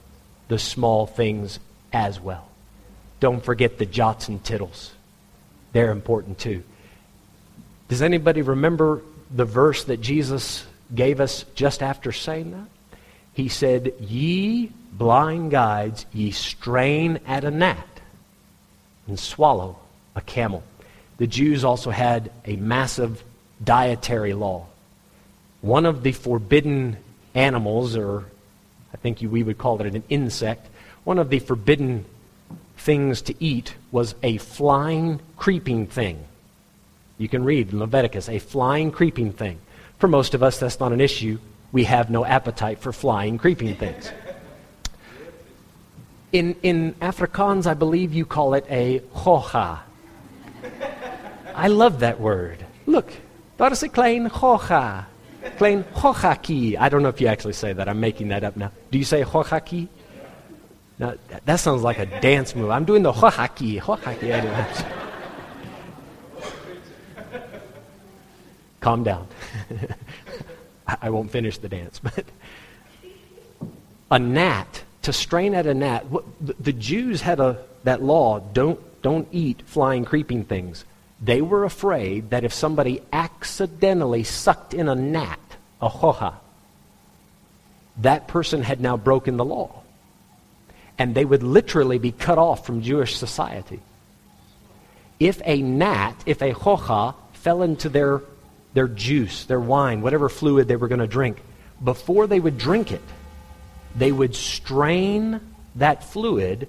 the 0.48 0.58
small 0.58 1.06
things 1.06 1.58
as 1.92 2.20
well. 2.20 2.48
Don't 3.20 3.44
forget 3.44 3.78
the 3.78 3.86
jots 3.86 4.28
and 4.28 4.42
tittles. 4.42 4.92
They're 5.72 5.92
important 5.92 6.38
too. 6.38 6.62
Does 7.88 8.02
anybody 8.02 8.42
remember 8.42 9.02
the 9.30 9.44
verse 9.44 9.84
that 9.84 10.00
Jesus 10.00 10.64
gave 10.94 11.20
us 11.20 11.44
just 11.54 11.82
after 11.82 12.12
saying 12.12 12.52
that? 12.52 12.98
He 13.32 13.48
said, 13.48 13.92
Ye 14.00 14.70
blind 14.96 15.50
guides, 15.50 16.06
ye 16.12 16.30
strain 16.30 17.20
at 17.26 17.44
a 17.44 17.50
gnat 17.50 18.00
and 19.06 19.18
swallow 19.18 19.78
a 20.14 20.20
camel. 20.20 20.62
The 21.18 21.26
Jews 21.26 21.64
also 21.64 21.90
had 21.90 22.30
a 22.44 22.56
massive 22.56 23.22
dietary 23.62 24.34
law. 24.34 24.66
One 25.60 25.86
of 25.86 26.02
the 26.02 26.12
forbidden 26.12 26.96
animals, 27.34 27.96
or 27.96 28.24
I 28.92 28.96
think 28.96 29.20
we 29.20 29.42
would 29.42 29.58
call 29.58 29.80
it 29.80 29.94
an 29.94 30.02
insect, 30.08 30.68
one 31.04 31.18
of 31.18 31.30
the 31.30 31.38
forbidden 31.38 32.04
things 32.76 33.22
to 33.22 33.34
eat 33.42 33.74
was 33.92 34.14
a 34.22 34.38
flying, 34.38 35.20
creeping 35.36 35.86
thing. 35.86 36.24
You 37.18 37.28
can 37.28 37.44
read 37.44 37.72
in 37.72 37.78
Leviticus, 37.78 38.28
a 38.28 38.38
flying, 38.38 38.90
creeping 38.90 39.32
thing. 39.32 39.58
For 39.98 40.08
most 40.08 40.34
of 40.34 40.42
us, 40.42 40.58
that's 40.58 40.80
not 40.80 40.92
an 40.92 41.00
issue. 41.00 41.38
We 41.72 41.84
have 41.84 42.10
no 42.10 42.24
appetite 42.24 42.80
for 42.80 42.92
flying, 42.92 43.38
creeping 43.38 43.76
things. 43.76 44.10
In, 46.34 46.56
in 46.64 46.94
Afrikaans, 46.94 47.64
I 47.64 47.74
believe 47.74 48.12
you 48.12 48.26
call 48.26 48.54
it 48.54 48.66
a 48.68 48.98
gogga. 49.14 49.78
I 51.54 51.68
love 51.68 52.00
that 52.00 52.18
word. 52.18 52.66
Look, 52.86 53.12
daar 53.56 53.70
is 53.70 53.84
'n 53.84 53.90
klein 53.90 54.28
gogga. 54.28 55.04
Klein 55.56 55.84
goggatjie. 55.94 56.76
I 56.76 56.88
don't 56.88 57.02
know 57.02 57.08
if 57.08 57.20
you 57.20 57.28
actually 57.28 57.52
say 57.52 57.72
that. 57.72 57.88
I'm 57.88 58.00
making 58.00 58.30
that 58.30 58.42
up 58.42 58.56
now. 58.56 58.72
Do 58.90 58.98
you 58.98 59.04
say 59.04 59.22
goggatjie? 59.22 59.86
No, 60.98 61.14
that 61.44 61.60
sounds 61.60 61.82
like 61.82 62.00
a 62.00 62.06
dance 62.20 62.56
move. 62.56 62.70
I'm 62.70 62.84
doing 62.84 63.04
the 63.04 63.12
goggatjie. 63.12 63.80
Goggatjie. 63.80 64.30
Anyway. 64.32 64.66
Calm 68.80 69.04
down. 69.04 69.28
I 71.06 71.10
won't 71.10 71.30
finish 71.30 71.58
the 71.58 71.68
dance, 71.68 72.00
but 72.00 72.24
a 74.10 74.18
gnat 74.18 74.82
to 75.04 75.12
strain 75.12 75.54
at 75.54 75.66
a 75.66 75.74
gnat. 75.74 76.06
The 76.40 76.72
Jews 76.72 77.20
had 77.20 77.40
a, 77.40 77.58
that 77.84 78.02
law 78.02 78.40
don't, 78.40 78.80
don't 79.02 79.28
eat 79.32 79.62
flying, 79.66 80.04
creeping 80.04 80.44
things. 80.44 80.84
They 81.20 81.40
were 81.40 81.64
afraid 81.64 82.30
that 82.30 82.44
if 82.44 82.52
somebody 82.52 83.00
accidentally 83.12 84.24
sucked 84.24 84.74
in 84.74 84.88
a 84.88 84.94
gnat, 84.94 85.38
a 85.80 85.88
gogga, 85.88 86.34
that 87.98 88.26
person 88.28 88.62
had 88.62 88.80
now 88.80 88.96
broken 88.96 89.36
the 89.36 89.44
law. 89.44 89.82
And 90.98 91.14
they 91.14 91.24
would 91.24 91.42
literally 91.42 91.98
be 91.98 92.12
cut 92.12 92.38
off 92.38 92.66
from 92.66 92.82
Jewish 92.82 93.16
society. 93.16 93.80
If 95.20 95.40
a 95.44 95.62
gnat, 95.62 96.22
if 96.26 96.42
a 96.42 96.52
gogga, 96.52 97.14
fell 97.32 97.62
into 97.62 97.88
their, 97.88 98.22
their 98.74 98.88
juice, 98.88 99.44
their 99.44 99.60
wine, 99.60 100.02
whatever 100.02 100.28
fluid 100.28 100.66
they 100.66 100.76
were 100.76 100.88
going 100.88 101.00
to 101.00 101.06
drink, 101.06 101.40
before 101.82 102.26
they 102.26 102.40
would 102.40 102.58
drink 102.58 102.90
it, 102.92 103.02
they 103.94 104.12
would 104.12 104.34
strain 104.34 105.40
that 105.76 106.04
fluid 106.04 106.68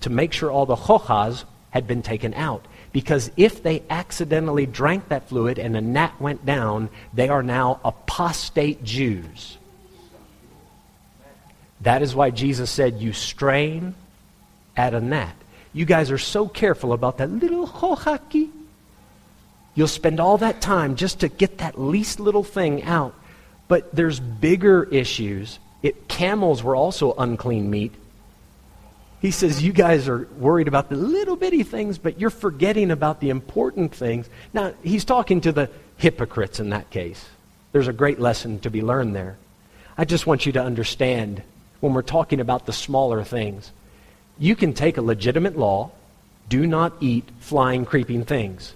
to 0.00 0.10
make 0.10 0.32
sure 0.32 0.50
all 0.50 0.66
the 0.66 0.76
goggas 0.76 1.44
had 1.70 1.86
been 1.86 2.02
taken 2.02 2.34
out. 2.34 2.64
Because 2.92 3.30
if 3.36 3.62
they 3.62 3.82
accidentally 3.88 4.66
drank 4.66 5.08
that 5.08 5.28
fluid 5.28 5.58
and 5.58 5.76
a 5.76 5.80
gnat 5.80 6.20
went 6.20 6.44
down, 6.44 6.88
they 7.14 7.28
are 7.28 7.42
now 7.42 7.80
apostate 7.84 8.82
Jews. 8.82 9.58
That 11.82 12.02
is 12.02 12.14
why 12.14 12.30
Jesus 12.30 12.70
said, 12.70 13.00
You 13.00 13.12
strain 13.12 13.94
at 14.76 14.92
a 14.94 15.00
gnat. 15.00 15.34
You 15.72 15.84
guys 15.84 16.10
are 16.10 16.18
so 16.18 16.48
careful 16.48 16.92
about 16.92 17.18
that 17.18 17.30
little 17.30 17.66
goggatjie. 17.66 18.50
You'll 19.76 19.88
spend 19.88 20.18
all 20.18 20.38
that 20.38 20.60
time 20.60 20.96
just 20.96 21.20
to 21.20 21.28
get 21.28 21.58
that 21.58 21.80
least 21.80 22.18
little 22.18 22.42
thing 22.42 22.82
out. 22.82 23.14
But 23.68 23.94
there's 23.94 24.18
bigger 24.18 24.82
issues 24.90 25.60
it, 25.82 26.08
camels 26.08 26.62
were 26.62 26.76
also 26.76 27.14
unclean 27.14 27.70
meat. 27.70 27.92
He 29.20 29.30
says, 29.30 29.62
You 29.62 29.72
guys 29.72 30.08
are 30.08 30.26
worried 30.38 30.68
about 30.68 30.88
the 30.88 30.96
little 30.96 31.36
bitty 31.36 31.62
things, 31.62 31.98
but 31.98 32.20
you're 32.20 32.30
forgetting 32.30 32.90
about 32.90 33.20
the 33.20 33.30
important 33.30 33.94
things. 33.94 34.28
Now, 34.52 34.72
he's 34.82 35.04
talking 35.04 35.40
to 35.42 35.52
the 35.52 35.70
hypocrites 35.96 36.60
in 36.60 36.70
that 36.70 36.90
case. 36.90 37.28
There's 37.72 37.88
a 37.88 37.92
great 37.92 38.18
lesson 38.18 38.60
to 38.60 38.70
be 38.70 38.82
learned 38.82 39.14
there. 39.14 39.36
I 39.96 40.04
just 40.04 40.26
want 40.26 40.46
you 40.46 40.52
to 40.52 40.62
understand 40.62 41.42
when 41.80 41.94
we're 41.94 42.02
talking 42.02 42.40
about 42.40 42.66
the 42.66 42.72
smaller 42.72 43.22
things. 43.22 43.70
You 44.38 44.56
can 44.56 44.72
take 44.72 44.96
a 44.96 45.02
legitimate 45.02 45.58
law, 45.58 45.90
do 46.48 46.66
not 46.66 46.94
eat 47.00 47.28
flying, 47.40 47.84
creeping 47.84 48.24
things. 48.24 48.74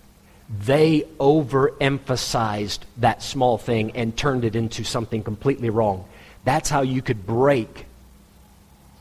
They 0.61 1.07
overemphasized 1.19 2.81
that 2.99 3.23
small 3.23 3.57
thing 3.57 3.93
and 3.93 4.17
turned 4.17 4.45
it 4.45 4.55
into 4.55 4.85
something 4.85 5.23
completely 5.23 5.71
wrong. 5.71 6.05
That's 6.45 6.69
how 6.69 6.83
you 6.83 7.03
could 7.03 7.27
break. 7.27 7.87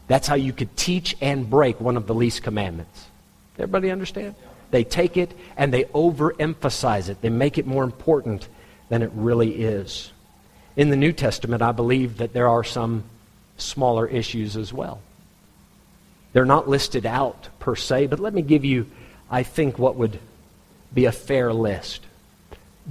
That's 0.08 0.28
how 0.28 0.36
you 0.36 0.54
could 0.54 0.76
teach 0.76 1.16
and 1.22 1.50
break 1.50 1.80
one 1.80 1.98
of 1.98 2.08
the 2.08 2.16
least 2.16 2.44
commandments. 2.44 3.08
Everybody 3.58 3.92
understand? 3.92 4.36
They 4.72 4.84
take 4.84 5.18
it 5.18 5.32
and 5.56 5.74
they 5.74 5.84
overemphasize 5.86 7.10
it. 7.10 7.22
They 7.22 7.30
make 7.30 7.58
it 7.58 7.68
more 7.68 7.84
important 7.84 8.48
than 8.90 9.02
it 9.02 9.12
really 9.14 9.64
is. 9.64 10.12
In 10.76 10.90
the 10.90 10.96
New 10.96 11.12
Testament, 11.12 11.62
I 11.62 11.72
believe 11.72 12.18
that 12.18 12.34
there 12.34 12.48
are 12.48 12.64
some 12.64 13.04
smaller 13.58 14.08
issues 14.08 14.58
as 14.58 14.74
well. 14.74 15.02
They're 16.34 16.46
not 16.46 16.68
listed 16.68 17.06
out 17.06 17.50
per 17.60 17.76
se, 17.76 18.08
but 18.08 18.20
let 18.20 18.34
me 18.34 18.42
give 18.42 18.66
you, 18.66 18.90
I 19.30 19.44
think, 19.44 19.78
what 19.78 19.96
would 19.96 20.20
be 20.94 21.06
a 21.06 21.12
fair 21.12 21.54
list. 21.54 22.02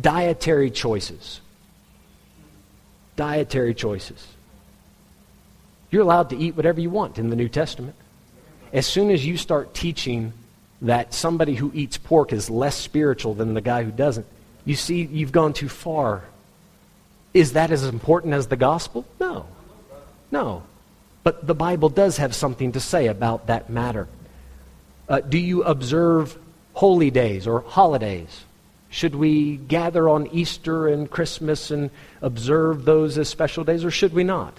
Dietary 0.01 0.71
choices. 0.71 1.41
Dietary 3.17 3.75
choices. 3.75 4.27
You're 5.93 6.03
allowed 6.03 6.31
to 6.31 6.37
eat 6.37 6.57
whatever 6.57 6.81
you 6.81 6.91
want 6.91 7.19
in 7.19 7.29
the 7.29 7.37
New 7.37 7.51
Testament. 7.51 7.95
As 8.73 8.87
soon 8.87 9.11
as 9.11 9.25
you 9.25 9.37
start 9.37 9.75
teaching 9.75 10.33
that 10.81 11.13
somebody 11.13 11.55
who 11.55 11.71
eats 11.75 11.99
pork 11.99 12.33
is 12.33 12.49
less 12.49 12.75
spiritual 12.75 13.35
than 13.35 13.53
the 13.53 13.61
guy 13.61 13.85
who 13.85 13.93
doesn't, 13.93 14.27
you 14.65 14.75
see 14.75 15.03
you've 15.03 15.33
gone 15.33 15.53
too 15.53 15.69
far. 15.69 16.25
Is 17.35 17.53
that 17.53 17.71
as 17.71 17.85
important 17.85 18.33
as 18.33 18.47
the 18.47 18.57
gospel? 18.57 19.05
No. 19.21 19.47
No. 20.31 20.63
But 21.25 21.47
the 21.47 21.55
Bible 21.55 21.91
does 21.91 22.17
have 22.17 22.35
something 22.35 22.73
to 22.73 22.81
say 22.81 23.07
about 23.07 23.49
that 23.49 23.69
matter. 23.69 24.09
Uh, 25.11 25.21
do 25.21 25.37
you 25.37 25.63
observe 25.63 26.39
holy 26.73 27.11
days 27.11 27.47
or 27.47 27.61
holidays? 27.61 28.45
Should 28.89 29.15
we 29.15 29.57
gather 29.57 30.09
on 30.09 30.27
Easter 30.29 30.89
and 30.89 31.11
Christmas 31.11 31.71
and 31.71 31.91
observe 32.23 32.87
those 32.87 33.19
as 33.19 33.29
special 33.29 33.63
days, 33.63 33.85
or 33.85 33.91
should 33.91 34.15
we 34.15 34.25
not? 34.25 34.57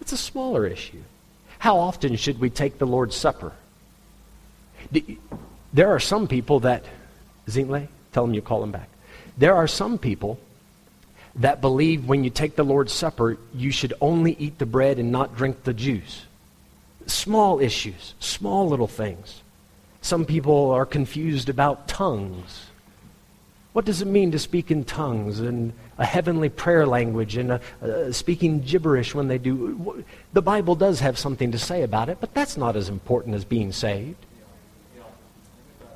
It's 0.00 0.12
a 0.12 0.16
smaller 0.16 0.66
issue. 0.66 1.02
How 1.58 1.78
often 1.78 2.16
should 2.16 2.40
we 2.40 2.50
take 2.50 2.78
the 2.78 2.86
Lord's 2.86 3.16
Supper? 3.16 3.52
There 5.72 5.90
are 5.90 6.00
some 6.00 6.26
people 6.26 6.60
that, 6.60 6.84
Zingle, 7.48 7.88
tell 8.12 8.24
them 8.24 8.34
you 8.34 8.42
call 8.42 8.60
them 8.60 8.72
back. 8.72 8.88
There 9.36 9.54
are 9.54 9.68
some 9.68 9.98
people 9.98 10.40
that 11.36 11.60
believe 11.60 12.06
when 12.06 12.24
you 12.24 12.30
take 12.30 12.56
the 12.56 12.64
Lord's 12.64 12.92
Supper, 12.92 13.36
you 13.54 13.70
should 13.70 13.94
only 14.00 14.36
eat 14.38 14.58
the 14.58 14.66
bread 14.66 14.98
and 14.98 15.12
not 15.12 15.36
drink 15.36 15.64
the 15.64 15.74
juice. 15.74 16.24
Small 17.06 17.60
issues, 17.60 18.14
small 18.20 18.68
little 18.68 18.88
things. 18.88 19.42
Some 20.02 20.24
people 20.24 20.70
are 20.70 20.86
confused 20.86 21.48
about 21.48 21.88
tongues. 21.88 22.69
What 23.72 23.84
does 23.84 24.02
it 24.02 24.06
mean 24.06 24.32
to 24.32 24.38
speak 24.38 24.70
in 24.70 24.84
tongues 24.84 25.38
and 25.38 25.72
a 25.96 26.04
heavenly 26.04 26.48
prayer 26.48 26.86
language 26.86 27.36
and 27.36 27.52
a, 27.52 27.60
uh, 27.80 28.12
speaking 28.12 28.60
gibberish 28.60 29.14
when 29.14 29.28
they 29.28 29.38
do? 29.38 30.04
The 30.32 30.42
Bible 30.42 30.74
does 30.74 31.00
have 31.00 31.18
something 31.18 31.52
to 31.52 31.58
say 31.58 31.82
about 31.82 32.08
it, 32.08 32.18
but 32.20 32.34
that's 32.34 32.56
not 32.56 32.74
as 32.74 32.88
important 32.88 33.36
as 33.36 33.44
being 33.44 33.70
saved. 33.70 34.16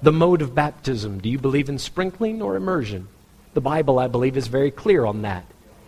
The 0.03 0.13
mode 0.13 0.43
of 0.43 0.55
baptism. 0.55 1.19
Do 1.19 1.29
you 1.29 1.39
believe 1.39 1.69
in 1.69 1.79
sprinkling 1.79 2.43
or 2.43 2.57
immersion? 2.57 3.09
The 3.55 3.61
Bible, 3.61 3.99
I 3.99 4.07
believe, 4.07 4.37
is 4.37 4.47
very 4.47 4.71
clear 4.71 5.05
on 5.05 5.23
that. 5.23 5.45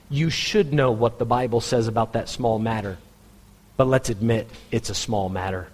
You 0.09 0.31
should 0.31 0.73
know 0.73 0.91
what 0.91 1.19
the 1.19 1.25
Bible 1.25 1.61
says 1.61 1.87
about 1.87 2.15
that 2.15 2.29
small 2.29 2.59
matter. 2.59 2.99
But 3.77 3.89
let's 3.89 4.09
admit 4.09 4.49
it's 4.71 4.91
a 4.91 4.95
small 4.95 5.29
matter. 5.29 5.69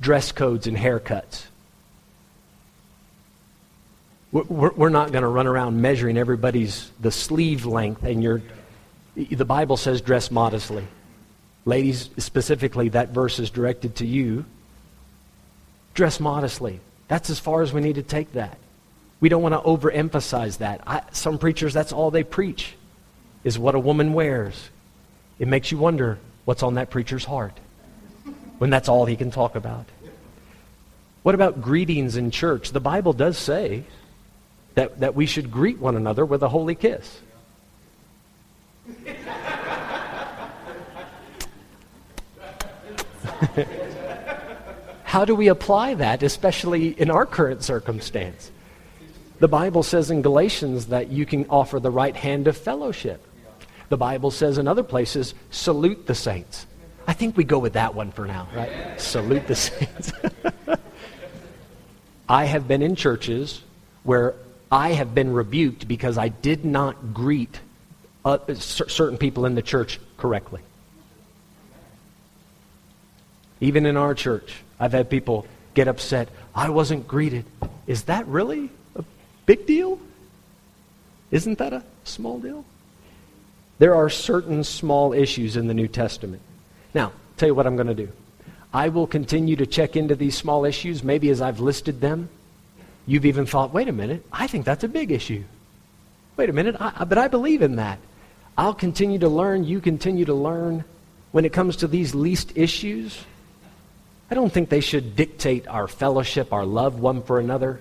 Dress 0.00 0.32
codes 0.32 0.66
and 0.66 0.76
haircuts. 0.76 1.44
We're 4.44 4.90
not 4.90 5.12
going 5.12 5.22
to 5.22 5.28
run 5.28 5.46
around 5.46 5.80
measuring 5.80 6.18
everybody's 6.18 6.90
the 7.00 7.10
sleeve 7.10 7.64
length 7.64 8.02
and 8.02 8.22
your 8.22 8.42
the 9.14 9.46
Bible 9.46 9.78
says 9.78 10.02
dress 10.02 10.30
modestly. 10.30 10.86
Ladies, 11.64 12.10
specifically, 12.18 12.90
that 12.90 13.10
verse 13.10 13.38
is 13.38 13.50
directed 13.50 13.96
to 13.96 14.06
you. 14.06 14.44
Dress 15.94 16.20
modestly. 16.20 16.80
That's 17.08 17.30
as 17.30 17.40
far 17.40 17.62
as 17.62 17.72
we 17.72 17.80
need 17.80 17.94
to 17.94 18.02
take 18.02 18.32
that. 18.32 18.58
We 19.20 19.30
don't 19.30 19.42
want 19.42 19.54
to 19.54 19.60
overemphasize 19.60 20.58
that. 20.58 20.82
I, 20.86 21.00
some 21.12 21.38
preachers, 21.38 21.72
that's 21.72 21.92
all 21.92 22.10
they 22.10 22.22
preach, 22.24 22.74
is 23.42 23.58
what 23.58 23.74
a 23.74 23.78
woman 23.78 24.12
wears. 24.12 24.68
It 25.38 25.48
makes 25.48 25.72
you 25.72 25.78
wonder 25.78 26.18
what's 26.44 26.62
on 26.62 26.74
that 26.74 26.90
preacher's 26.90 27.24
heart 27.24 27.58
when 28.58 28.68
that's 28.68 28.88
all 28.88 29.06
he 29.06 29.16
can 29.16 29.30
talk 29.30 29.54
about. 29.54 29.86
What 31.22 31.34
about 31.34 31.62
greetings 31.62 32.16
in 32.16 32.30
church? 32.30 32.70
The 32.70 32.80
Bible 32.80 33.14
does 33.14 33.38
say 33.38 33.84
that, 34.76 35.00
that 35.00 35.14
we 35.16 35.26
should 35.26 35.50
greet 35.50 35.78
one 35.78 35.96
another 35.96 36.24
with 36.24 36.42
a 36.42 36.48
holy 36.48 36.76
kiss. 36.76 37.20
How 45.04 45.24
do 45.24 45.34
we 45.34 45.48
apply 45.48 45.94
that, 45.94 46.22
especially 46.22 46.88
in 46.88 47.10
our 47.10 47.24
current 47.24 47.64
circumstance? 47.64 48.52
The 49.38 49.48
Bible 49.48 49.82
says 49.82 50.10
in 50.10 50.20
Galatians 50.20 50.86
that 50.86 51.08
you 51.08 51.24
can 51.24 51.46
offer 51.48 51.80
the 51.80 51.90
right 51.90 52.14
hand 52.14 52.46
of 52.46 52.56
fellowship. 52.56 53.26
The 53.88 53.96
Bible 53.96 54.30
says 54.30 54.58
in 54.58 54.68
other 54.68 54.82
places, 54.82 55.34
salute 55.50 56.06
the 56.06 56.14
saints. 56.14 56.66
I 57.06 57.14
think 57.14 57.36
we 57.36 57.44
go 57.44 57.58
with 57.58 57.74
that 57.74 57.94
one 57.94 58.10
for 58.10 58.26
now, 58.26 58.48
right? 58.54 59.00
Salute 59.00 59.46
the 59.46 59.54
saints. 59.54 60.12
I 62.28 62.44
have 62.44 62.68
been 62.68 62.82
in 62.82 62.94
churches 62.94 63.62
where 64.02 64.34
I 64.70 64.92
have 64.92 65.14
been 65.14 65.32
rebuked 65.32 65.86
because 65.86 66.18
I 66.18 66.28
did 66.28 66.64
not 66.64 67.14
greet 67.14 67.60
uh, 68.24 68.38
certain 68.54 69.18
people 69.18 69.46
in 69.46 69.54
the 69.54 69.62
church 69.62 70.00
correctly. 70.16 70.60
Even 73.60 73.86
in 73.86 73.96
our 73.96 74.14
church, 74.14 74.56
I've 74.78 74.92
had 74.92 75.08
people 75.08 75.46
get 75.74 75.88
upset. 75.88 76.28
I 76.54 76.70
wasn't 76.70 77.06
greeted. 77.06 77.44
Is 77.86 78.04
that 78.04 78.26
really 78.26 78.70
a 78.96 79.04
Big 79.46 79.64
deal? 79.64 80.00
Isn't 81.30 81.58
that 81.58 81.72
a 81.72 81.84
small 82.04 82.40
deal? 82.40 82.64
There 83.78 83.94
are 83.94 84.10
certain 84.10 84.64
small 84.64 85.12
issues 85.12 85.56
in 85.56 85.68
the 85.68 85.74
New 85.74 85.88
Testament. 85.88 86.42
Now, 86.94 87.12
tell 87.36 87.48
you 87.48 87.54
what 87.54 87.66
I'm 87.66 87.76
going 87.76 87.86
to 87.88 87.94
do. 87.94 88.10
I 88.74 88.88
will 88.88 89.06
continue 89.06 89.54
to 89.56 89.66
check 89.66 89.96
into 89.96 90.16
these 90.16 90.36
small 90.36 90.64
issues, 90.64 91.04
maybe 91.04 91.30
as 91.30 91.40
I've 91.40 91.60
listed 91.60 92.00
them. 92.00 92.28
You've 93.06 93.26
even 93.26 93.46
thought, 93.46 93.72
wait 93.72 93.88
a 93.88 93.92
minute, 93.92 94.24
I 94.32 94.46
think 94.46 94.64
that's 94.64 94.84
a 94.84 94.88
big 94.88 95.12
issue. 95.12 95.44
Wait 96.36 96.50
a 96.50 96.52
minute, 96.52 96.76
I, 96.78 97.04
but 97.04 97.18
I 97.18 97.28
believe 97.28 97.62
in 97.62 97.76
that. 97.76 97.98
I'll 98.58 98.74
continue 98.74 99.18
to 99.20 99.28
learn, 99.28 99.64
you 99.64 99.80
continue 99.80 100.24
to 100.24 100.34
learn. 100.34 100.84
When 101.32 101.44
it 101.44 101.52
comes 101.52 101.76
to 101.76 101.88
these 101.88 102.14
least 102.14 102.52
issues, 102.56 103.24
I 104.30 104.34
don't 104.34 104.52
think 104.52 104.68
they 104.68 104.80
should 104.80 105.16
dictate 105.16 105.68
our 105.68 105.86
fellowship, 105.86 106.52
our 106.52 106.64
love 106.64 106.98
one 106.98 107.22
for 107.22 107.38
another 107.38 107.80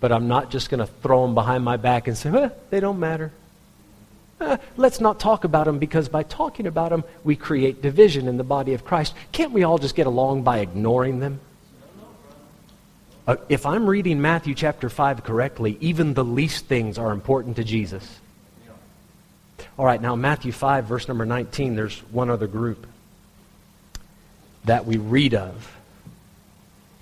but 0.00 0.10
I'm 0.10 0.28
not 0.28 0.50
just 0.50 0.70
going 0.70 0.80
to 0.80 0.86
throw 0.86 1.22
them 1.22 1.34
behind 1.34 1.62
my 1.62 1.76
back 1.76 2.08
and 2.08 2.16
say, 2.16 2.30
well, 2.30 2.50
they 2.70 2.80
don't 2.80 2.98
matter. 2.98 3.32
Uh, 4.40 4.56
let's 4.78 5.00
not 5.00 5.20
talk 5.20 5.44
about 5.44 5.66
them 5.66 5.78
because 5.78 6.08
by 6.08 6.22
talking 6.22 6.66
about 6.66 6.88
them, 6.88 7.04
we 7.22 7.36
create 7.36 7.82
division 7.82 8.26
in 8.26 8.38
the 8.38 8.44
body 8.44 8.72
of 8.72 8.84
Christ. 8.84 9.14
Can't 9.32 9.52
we 9.52 9.62
all 9.62 9.76
just 9.76 9.94
get 9.94 10.06
along 10.06 10.42
by 10.42 10.60
ignoring 10.60 11.20
them? 11.20 11.40
Uh, 13.30 13.36
if 13.48 13.64
I'm 13.64 13.88
reading 13.88 14.20
Matthew 14.20 14.56
chapter 14.56 14.88
5 14.88 15.22
correctly, 15.22 15.78
even 15.80 16.14
the 16.14 16.24
least 16.24 16.66
things 16.66 16.98
are 16.98 17.12
important 17.12 17.54
to 17.58 17.62
Jesus. 17.62 18.18
All 19.78 19.84
right, 19.84 20.02
now 20.02 20.16
Matthew 20.16 20.50
5, 20.50 20.86
verse 20.86 21.06
number 21.06 21.24
19, 21.24 21.76
there's 21.76 22.00
one 22.10 22.28
other 22.28 22.48
group 22.48 22.88
that 24.64 24.84
we 24.84 24.96
read 24.96 25.34
of 25.34 25.76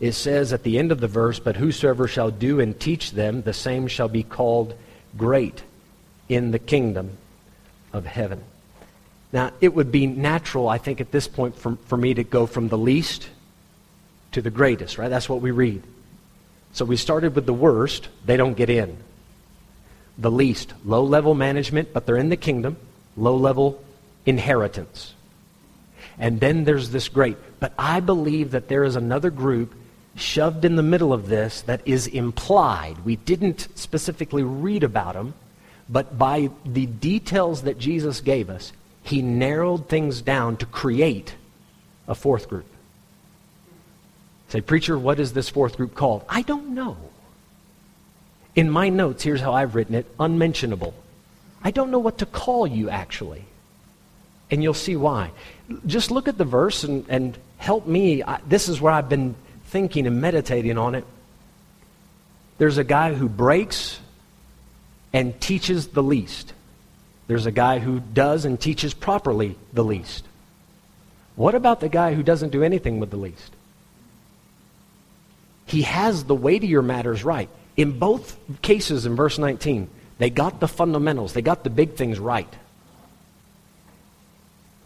it 0.01 0.13
says 0.13 0.53
at 0.53 0.65
the 0.65 0.79
end 0.79 0.93
of 0.93 1.01
the 1.01 1.09
verse, 1.09 1.39
But 1.39 1.57
whosoever 1.57 2.07
shall 2.07 2.31
do 2.31 2.61
and 2.61 2.79
teach 2.79 3.13
them, 3.13 3.41
the 3.41 3.55
same 3.55 3.89
shall 3.89 4.09
be 4.09 4.23
called 4.23 4.75
great 5.17 5.63
in 6.29 6.51
the 6.51 6.59
kingdom 6.59 7.17
of 7.91 8.05
heaven. 8.05 8.45
Now, 9.33 9.53
it 9.63 9.73
would 9.73 9.91
be 9.91 10.07
natural, 10.07 10.69
I 10.69 10.77
think, 10.77 11.01
at 11.01 11.11
this 11.11 11.27
point 11.27 11.57
for, 11.57 11.77
for 11.87 11.97
me 11.97 12.13
to 12.13 12.23
go 12.23 12.45
from 12.45 12.69
the 12.69 12.77
least 12.77 13.31
to 14.33 14.43
the 14.43 14.51
greatest, 14.51 14.99
right? 14.99 15.09
That's 15.09 15.31
what 15.31 15.41
we 15.41 15.53
read. 15.53 15.83
So 16.79 16.85
we 16.85 16.97
started 16.97 17.35
with 17.35 17.45
the 17.45 17.53
worst, 17.53 18.09
they 18.25 18.37
don't 18.37 18.57
get 18.57 18.71
in. 18.71 18.99
The 20.17 20.31
least, 20.31 20.75
low 20.85 21.03
level 21.03 21.35
management, 21.35 21.93
but 21.93 22.07
they're 22.07 22.17
in 22.17 22.29
the 22.29 22.37
kingdom, 22.37 22.77
low 23.17 23.35
level 23.35 23.83
inheritance. 24.27 25.13
And 26.21 26.39
then 26.39 26.63
there's 26.63 26.91
this 26.91 27.09
great. 27.09 27.37
But 27.59 27.73
I 27.77 27.99
believe 27.99 28.53
that 28.53 28.69
there 28.69 28.85
is 28.85 28.95
another 28.95 29.31
group 29.31 29.75
shoved 30.15 30.65
in 30.65 30.77
the 30.77 30.85
middle 30.85 31.13
of 31.13 31.29
this 31.29 31.63
that 31.63 31.83
is 31.85 32.07
implied. 32.07 33.05
We 33.05 33.17
didn't 33.17 33.67
specifically 33.75 34.45
read 34.45 34.85
about 34.85 35.15
them, 35.15 35.35
but 35.89 36.17
by 36.17 36.49
the 36.65 36.87
details 36.87 37.63
that 37.63 37.81
Jesus 37.81 38.21
gave 38.21 38.49
us, 38.49 38.73
he 39.03 39.21
narrowed 39.21 39.89
things 39.89 40.23
down 40.23 40.57
to 40.59 40.67
create 40.67 41.35
a 42.07 42.15
fourth 42.15 42.49
group. 42.49 42.67
Say, 44.49 44.61
preacher, 44.61 44.99
what 44.99 45.21
is 45.21 45.33
this 45.33 45.49
fourth 45.49 45.77
group 45.77 45.95
called? 45.95 46.25
I 46.29 46.43
don't 46.43 46.75
know. 46.75 46.97
In 48.55 48.71
my 48.71 48.89
notes, 48.89 49.23
here's 49.23 49.41
how 49.41 49.53
I've 49.53 49.75
written 49.75 49.95
it 49.95 50.07
unmentionable. 50.19 50.95
I 51.63 51.71
don't 51.71 51.91
know 51.91 51.99
what 51.99 52.19
to 52.19 52.27
call 52.27 52.67
you, 52.67 52.89
actually. 52.89 53.45
And 54.51 54.63
you'll 54.63 54.75
see 54.75 54.97
why. 54.97 55.33
Just 55.87 56.11
look 56.11 56.29
at 56.29 56.39
the 56.39 56.45
verse 56.45 56.83
and, 56.83 57.05
and 57.09 57.37
help 57.59 57.87
me. 57.87 58.23
I, 58.23 58.41
this 58.47 58.69
is 58.69 58.81
where 58.81 58.93
I've 58.93 59.09
been 59.09 59.35
thinking 59.67 60.07
and 60.07 60.21
meditating 60.21 60.79
on 60.79 60.95
it. 60.95 61.05
There's 62.57 62.79
a 62.79 62.85
guy 62.85 63.13
who 63.13 63.29
breaks 63.29 64.01
and 65.13 65.39
teaches 65.41 65.89
the 65.89 66.03
least. 66.03 66.55
There's 67.27 67.47
a 67.47 67.53
guy 67.53 67.79
who 67.79 68.01
does 68.01 68.47
and 68.47 68.59
teaches 68.59 68.95
properly 68.95 69.57
the 69.75 69.85
least. 69.85 70.25
What 71.37 71.55
about 71.55 71.81
the 71.81 71.89
guy 71.91 72.15
who 72.15 72.23
doesn't 72.23 72.51
do 72.51 72.63
anything 72.63 72.99
with 72.99 73.11
the 73.11 73.17
least? 73.19 73.53
He 75.69 75.83
has 75.83 76.25
the 76.25 76.35
weightier 76.35 76.83
matters 76.83 77.23
right. 77.23 77.49
In 77.77 77.99
both 77.99 78.37
cases 78.63 79.07
in 79.07 79.15
verse 79.15 79.39
19, 79.39 79.89
they 80.17 80.31
got 80.31 80.61
the 80.61 80.67
fundamentals, 80.67 81.35
they 81.35 81.43
got 81.43 81.63
the 81.63 81.71
big 81.71 81.95
things 81.95 82.19
right. 82.19 82.53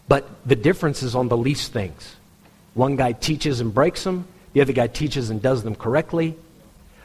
But 0.07 0.29
the 0.45 0.57
difference 0.57 1.01
is 1.01 1.15
on 1.15 1.29
the 1.29 1.37
least 1.37 1.71
things. 1.71 2.15
One 2.73 2.97
guy 2.97 3.13
teaches 3.13 3.61
and 3.61 3.73
breaks 3.73 4.03
them, 4.03 4.27
the 4.51 4.61
other 4.61 4.73
guy 4.73 4.87
teaches 4.87 5.29
and 5.29 5.41
does 5.41 5.63
them 5.63 5.75
correctly. 5.75 6.35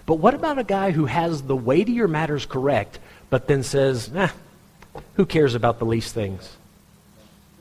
But 0.06 0.16
what 0.16 0.34
about 0.34 0.58
a 0.58 0.64
guy 0.64 0.90
who 0.90 1.06
has 1.06 1.42
the 1.42 1.56
weightier 1.56 2.08
matters 2.08 2.46
correct, 2.46 2.98
but 3.30 3.46
then 3.46 3.62
says, 3.62 4.10
eh, 4.14 4.28
who 5.14 5.24
cares 5.24 5.54
about 5.54 5.78
the 5.78 5.86
least 5.86 6.14
things? 6.14 6.56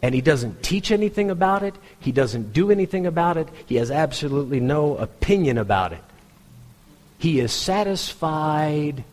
And 0.02 0.16
he 0.16 0.22
doesn't 0.22 0.64
teach 0.64 0.92
anything 0.92 1.30
about 1.30 1.64
it. 1.64 1.76
He 2.00 2.12
doesn't 2.12 2.54
do 2.54 2.72
anything 2.72 3.06
about 3.06 3.38
it. 3.38 3.48
He 3.66 3.76
has 3.76 3.92
absolutely 3.92 4.60
no 4.60 4.96
opinion 4.98 5.58
about 5.58 5.94
it. 5.94 6.04
He 7.18 7.40
is 7.40 7.52
satisfied 7.52 9.04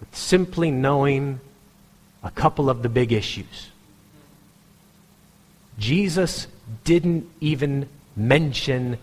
with 0.00 0.16
simply 0.16 0.70
knowing 0.70 1.40
a 2.22 2.30
couple 2.30 2.70
of 2.70 2.82
the 2.82 2.88
big 2.88 3.12
issues. 3.12 3.70
Jesus 5.78 6.46
didn't 6.84 7.28
even 7.40 7.88
mention 8.16 8.98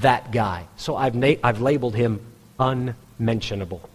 that 0.00 0.32
guy. 0.32 0.66
So 0.76 0.96
I've, 0.96 1.14
na- 1.14 1.34
I've 1.42 1.60
labeled 1.60 1.94
him 1.94 2.20
unmentionable. 2.58 3.88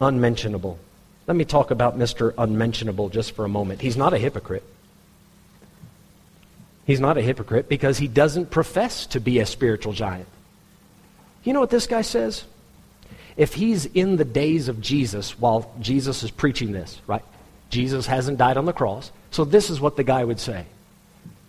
unmentionable. 0.00 0.78
Let 1.26 1.36
me 1.36 1.44
talk 1.44 1.70
about 1.70 1.98
Mr. 1.98 2.34
Unmentionable 2.36 3.08
just 3.08 3.32
for 3.32 3.44
a 3.44 3.48
moment. 3.48 3.80
He's 3.80 3.96
not 3.96 4.12
a 4.12 4.18
hypocrite. 4.18 4.62
He's 6.86 7.00
not 7.00 7.16
a 7.16 7.22
hypocrite 7.22 7.68
because 7.68 7.98
he 7.98 8.08
doesn't 8.08 8.50
profess 8.50 9.06
to 9.06 9.20
be 9.20 9.38
a 9.38 9.46
spiritual 9.46 9.94
giant. 9.94 10.28
You 11.44 11.52
know 11.52 11.60
what 11.60 11.70
this 11.70 11.86
guy 11.86 12.02
says? 12.02 12.44
If 13.36 13.54
he's 13.54 13.86
in 13.86 14.16
the 14.16 14.24
days 14.24 14.68
of 14.68 14.80
Jesus 14.80 15.38
while 15.38 15.70
Jesus 15.80 16.22
is 16.22 16.30
preaching 16.30 16.72
this, 16.72 17.00
right? 17.06 17.24
Jesus 17.70 18.06
hasn't 18.06 18.38
died 18.38 18.56
on 18.56 18.64
the 18.64 18.72
cross. 18.72 19.10
So 19.30 19.44
this 19.44 19.70
is 19.70 19.80
what 19.80 19.96
the 19.96 20.04
guy 20.04 20.24
would 20.24 20.40
say. 20.40 20.66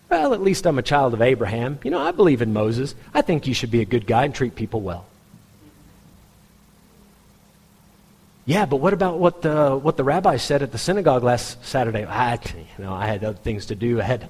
Well, 0.09 0.33
at 0.33 0.41
least 0.41 0.65
I'm 0.65 0.77
a 0.77 0.83
child 0.83 1.13
of 1.13 1.21
Abraham. 1.21 1.79
You 1.83 1.91
know, 1.91 1.99
I 1.99 2.11
believe 2.11 2.41
in 2.41 2.53
Moses. 2.53 2.95
I 3.13 3.21
think 3.21 3.47
you 3.47 3.53
should 3.53 3.71
be 3.71 3.81
a 3.81 3.85
good 3.85 4.05
guy 4.05 4.25
and 4.25 4.33
treat 4.33 4.55
people 4.55 4.81
well. 4.81 5.05
Yeah, 8.45 8.65
but 8.65 8.77
what 8.77 8.93
about 8.93 9.17
what 9.17 9.41
the, 9.41 9.75
what 9.75 9.97
the 9.97 10.03
rabbi 10.03 10.37
said 10.37 10.61
at 10.61 10.71
the 10.71 10.77
synagogue 10.77 11.23
last 11.23 11.65
Saturday? 11.65 12.05
I, 12.05 12.33
you 12.33 12.83
know, 12.83 12.93
I 12.93 13.07
had 13.07 13.23
other 13.23 13.37
things 13.37 13.67
to 13.67 13.75
do. 13.75 13.99
I 13.99 14.03
had, 14.03 14.29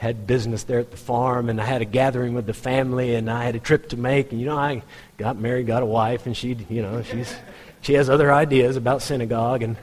had 0.00 0.26
business 0.26 0.64
there 0.64 0.78
at 0.78 0.90
the 0.90 0.96
farm, 0.96 1.50
and 1.50 1.60
I 1.60 1.66
had 1.66 1.82
a 1.82 1.84
gathering 1.84 2.32
with 2.32 2.46
the 2.46 2.54
family, 2.54 3.16
and 3.16 3.30
I 3.30 3.44
had 3.44 3.54
a 3.54 3.58
trip 3.58 3.90
to 3.90 3.98
make. 3.98 4.32
And, 4.32 4.40
you 4.40 4.46
know, 4.46 4.56
I 4.56 4.82
got 5.18 5.36
married, 5.36 5.66
got 5.66 5.82
a 5.82 5.86
wife, 5.86 6.24
and 6.24 6.34
she, 6.34 6.56
you 6.70 6.80
know, 6.80 7.02
she's, 7.02 7.34
she 7.82 7.92
has 7.92 8.08
other 8.08 8.32
ideas 8.32 8.78
about 8.78 9.02
synagogue. 9.02 9.62
And 9.62 9.76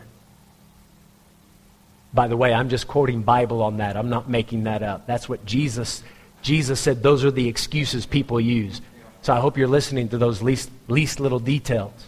by 2.15 2.27
the 2.27 2.35
way, 2.35 2.51
I'm 2.51 2.67
just 2.67 2.87
quoting 2.87 3.21
Bible 3.21 3.61
on 3.61 3.77
that. 3.77 3.95
I'm 3.95 4.09
not 4.09 4.27
making 4.27 4.63
that 4.63 4.81
up. 4.81 5.05
That's 5.05 5.29
what 5.29 5.45
Jesus, 5.45 6.01
Jesus 6.41 6.79
said 6.79 7.03
those 7.03 7.23
are 7.23 7.29
the 7.29 7.47
excuses 7.47 8.07
people 8.07 8.41
use. 8.41 8.81
So 9.21 9.33
I 9.33 9.39
hope 9.39 9.55
you're 9.55 9.67
listening 9.67 10.09
to 10.09 10.17
those 10.17 10.41
least, 10.41 10.71
least 10.87 11.19
little 11.19 11.37
details. 11.37 12.07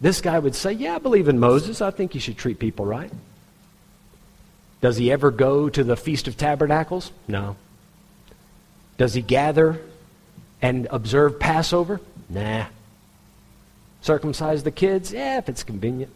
This 0.00 0.22
guy 0.22 0.38
would 0.38 0.54
say, 0.54 0.72
Yeah, 0.72 0.94
I 0.94 0.98
believe 0.98 1.28
in 1.28 1.38
Moses. 1.38 1.82
I 1.82 1.90
think 1.90 2.14
you 2.14 2.22
should 2.22 2.38
treat 2.38 2.58
people 2.58 2.86
right. 2.86 3.12
Does 4.80 4.96
he 4.96 5.12
ever 5.12 5.30
go 5.30 5.68
to 5.68 5.84
the 5.84 5.96
Feast 5.96 6.26
of 6.26 6.36
Tabernacles? 6.36 7.12
No. 7.28 7.56
Does 8.96 9.14
he 9.14 9.22
gather 9.22 9.80
and 10.62 10.86
observe 10.90 11.38
Passover? 11.38 12.00
Nah. 12.28 12.66
Circumcise 14.00 14.62
the 14.62 14.70
kids? 14.70 15.12
Yeah, 15.12 15.38
if 15.38 15.48
it's 15.48 15.62
convenient. 15.62 16.12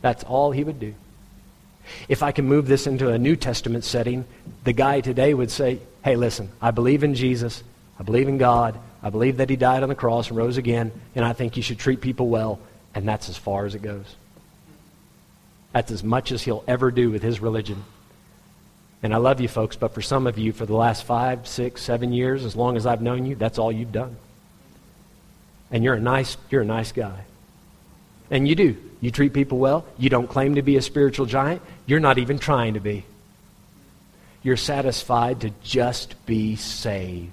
That's 0.00 0.24
all 0.24 0.52
he 0.52 0.64
would 0.64 0.78
do. 0.78 0.94
If 2.08 2.22
I 2.22 2.32
can 2.32 2.46
move 2.46 2.66
this 2.66 2.86
into 2.86 3.08
a 3.08 3.18
New 3.18 3.34
Testament 3.34 3.84
setting, 3.84 4.24
the 4.64 4.72
guy 4.72 5.00
today 5.00 5.34
would 5.34 5.50
say, 5.50 5.80
Hey, 6.04 6.16
listen, 6.16 6.50
I 6.60 6.70
believe 6.70 7.04
in 7.04 7.14
Jesus. 7.14 7.62
I 7.98 8.02
believe 8.02 8.28
in 8.28 8.38
God. 8.38 8.78
I 9.02 9.10
believe 9.10 9.38
that 9.38 9.50
he 9.50 9.56
died 9.56 9.82
on 9.82 9.88
the 9.88 9.94
cross 9.94 10.28
and 10.28 10.36
rose 10.36 10.56
again, 10.56 10.92
and 11.14 11.24
I 11.24 11.32
think 11.32 11.56
you 11.56 11.62
should 11.62 11.78
treat 11.78 12.00
people 12.00 12.28
well, 12.28 12.60
and 12.94 13.06
that's 13.06 13.28
as 13.28 13.36
far 13.36 13.66
as 13.66 13.74
it 13.74 13.82
goes. 13.82 14.16
That's 15.72 15.90
as 15.90 16.04
much 16.04 16.32
as 16.32 16.42
he'll 16.42 16.64
ever 16.66 16.90
do 16.90 17.10
with 17.10 17.22
his 17.22 17.40
religion. 17.40 17.84
And 19.02 19.12
I 19.12 19.16
love 19.16 19.40
you 19.40 19.48
folks, 19.48 19.74
but 19.74 19.94
for 19.94 20.02
some 20.02 20.26
of 20.26 20.38
you, 20.38 20.52
for 20.52 20.64
the 20.64 20.76
last 20.76 21.04
five, 21.04 21.48
six, 21.48 21.82
seven 21.82 22.12
years, 22.12 22.44
as 22.44 22.54
long 22.54 22.76
as 22.76 22.86
I've 22.86 23.02
known 23.02 23.26
you, 23.26 23.34
that's 23.34 23.58
all 23.58 23.72
you've 23.72 23.92
done. 23.92 24.16
And 25.70 25.82
you're 25.82 25.94
a 25.94 26.00
nice, 26.00 26.36
you're 26.50 26.62
a 26.62 26.66
nice 26.66 26.92
guy. 26.92 27.24
And 28.30 28.46
you 28.46 28.54
do. 28.54 28.76
You 29.00 29.10
treat 29.10 29.32
people 29.32 29.58
well. 29.58 29.84
You 29.98 30.08
don't 30.08 30.28
claim 30.28 30.54
to 30.54 30.62
be 30.62 30.76
a 30.76 30.82
spiritual 30.82 31.26
giant. 31.26 31.62
You're 31.86 32.00
not 32.00 32.18
even 32.18 32.38
trying 32.38 32.74
to 32.74 32.80
be. 32.80 33.04
You're 34.42 34.56
satisfied 34.56 35.40
to 35.40 35.50
just 35.62 36.24
be 36.26 36.56
saved. 36.56 37.32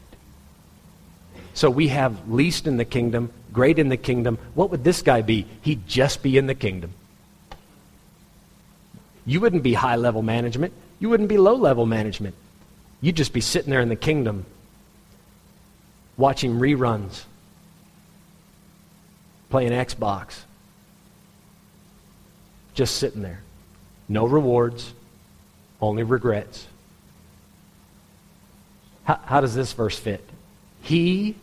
So 1.53 1.69
we 1.69 1.89
have 1.89 2.29
least 2.29 2.67
in 2.67 2.77
the 2.77 2.85
kingdom, 2.85 3.31
great 3.53 3.79
in 3.79 3.89
the 3.89 3.97
kingdom. 3.97 4.37
What 4.55 4.71
would 4.71 4.83
this 4.83 5.01
guy 5.01 5.21
be? 5.21 5.45
He'd 5.61 5.87
just 5.87 6.23
be 6.23 6.37
in 6.37 6.47
the 6.47 6.55
kingdom. 6.55 6.93
You 9.29 9.39
wouldn't 9.39 9.61
be 9.61 9.75
high 9.75 9.95
level 9.95 10.23
management. 10.23 10.73
You 10.99 11.07
wouldn't 11.09 11.29
be 11.29 11.37
low 11.37 11.53
level 11.53 11.85
management. 11.85 12.33
You'd 12.99 13.15
just 13.15 13.31
be 13.31 13.41
sitting 13.41 13.69
there 13.69 13.79
in 13.79 13.87
the 13.87 13.95
kingdom 13.95 14.47
watching 16.17 16.55
reruns, 16.55 17.25
playing 19.51 19.71
Xbox, 19.71 20.39
just 22.73 22.95
sitting 22.95 23.21
there. 23.21 23.43
No 24.07 24.25
rewards, 24.25 24.95
only 25.79 26.01
regrets. 26.01 26.65
How, 29.03 29.19
how 29.25 29.41
does 29.41 29.53
this 29.53 29.73
verse 29.73 29.99
fit? 29.99 30.27
He 30.81 31.35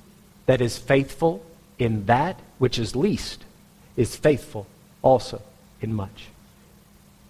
that 0.46 0.60
is 0.60 0.76
faithful 0.76 1.46
in 1.78 2.06
that 2.06 2.40
which 2.58 2.80
is 2.80 2.96
least 2.96 3.44
is 3.96 4.16
faithful 4.16 4.66
also 5.02 5.40
in 5.80 5.94
much. 5.94 6.30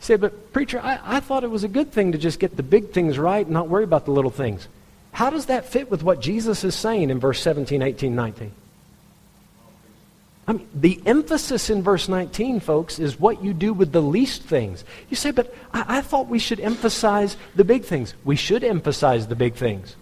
Say, 0.06 0.14
but 0.14 0.52
preacher, 0.52 0.78
I, 0.78 1.00
I 1.02 1.18
thought 1.18 1.42
it 1.42 1.50
was 1.50 1.64
a 1.64 1.68
good 1.68 1.90
thing 1.90 2.12
to 2.12 2.18
just 2.18 2.38
get 2.38 2.56
the 2.56 2.62
big 2.62 2.92
things 2.92 3.18
right 3.18 3.44
and 3.44 3.52
not 3.52 3.68
worry 3.68 3.82
about 3.82 4.04
the 4.04 4.12
little 4.12 4.30
things. 4.30 4.68
How 5.10 5.30
does 5.30 5.46
that 5.46 5.64
fit 5.64 5.90
with 5.90 6.04
what 6.04 6.20
Jesus 6.20 6.62
is 6.62 6.76
saying 6.76 7.10
in 7.10 7.18
verse 7.18 7.40
17, 7.40 7.82
18, 7.82 8.14
19? 8.14 8.52
I 10.46 10.52
mean, 10.52 10.68
the 10.72 11.02
emphasis 11.06 11.70
in 11.70 11.82
verse 11.82 12.08
19, 12.08 12.60
folks, 12.60 13.00
is 13.00 13.18
what 13.18 13.42
you 13.42 13.52
do 13.52 13.72
with 13.72 13.90
the 13.90 14.00
least 14.00 14.42
things. 14.42 14.84
You 15.10 15.16
say, 15.16 15.32
but 15.32 15.52
I, 15.74 15.98
I 15.98 16.00
thought 16.02 16.28
we 16.28 16.38
should 16.38 16.60
emphasize 16.60 17.36
the 17.56 17.64
big 17.64 17.84
things. 17.84 18.14
We 18.24 18.36
should 18.36 18.62
emphasize 18.62 19.26
the 19.26 19.34
big 19.34 19.54
things. 19.54 19.96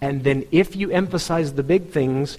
And 0.00 0.24
then 0.24 0.46
if 0.50 0.76
you 0.76 0.90
emphasize 0.90 1.52
the 1.52 1.62
big 1.62 1.90
things, 1.90 2.38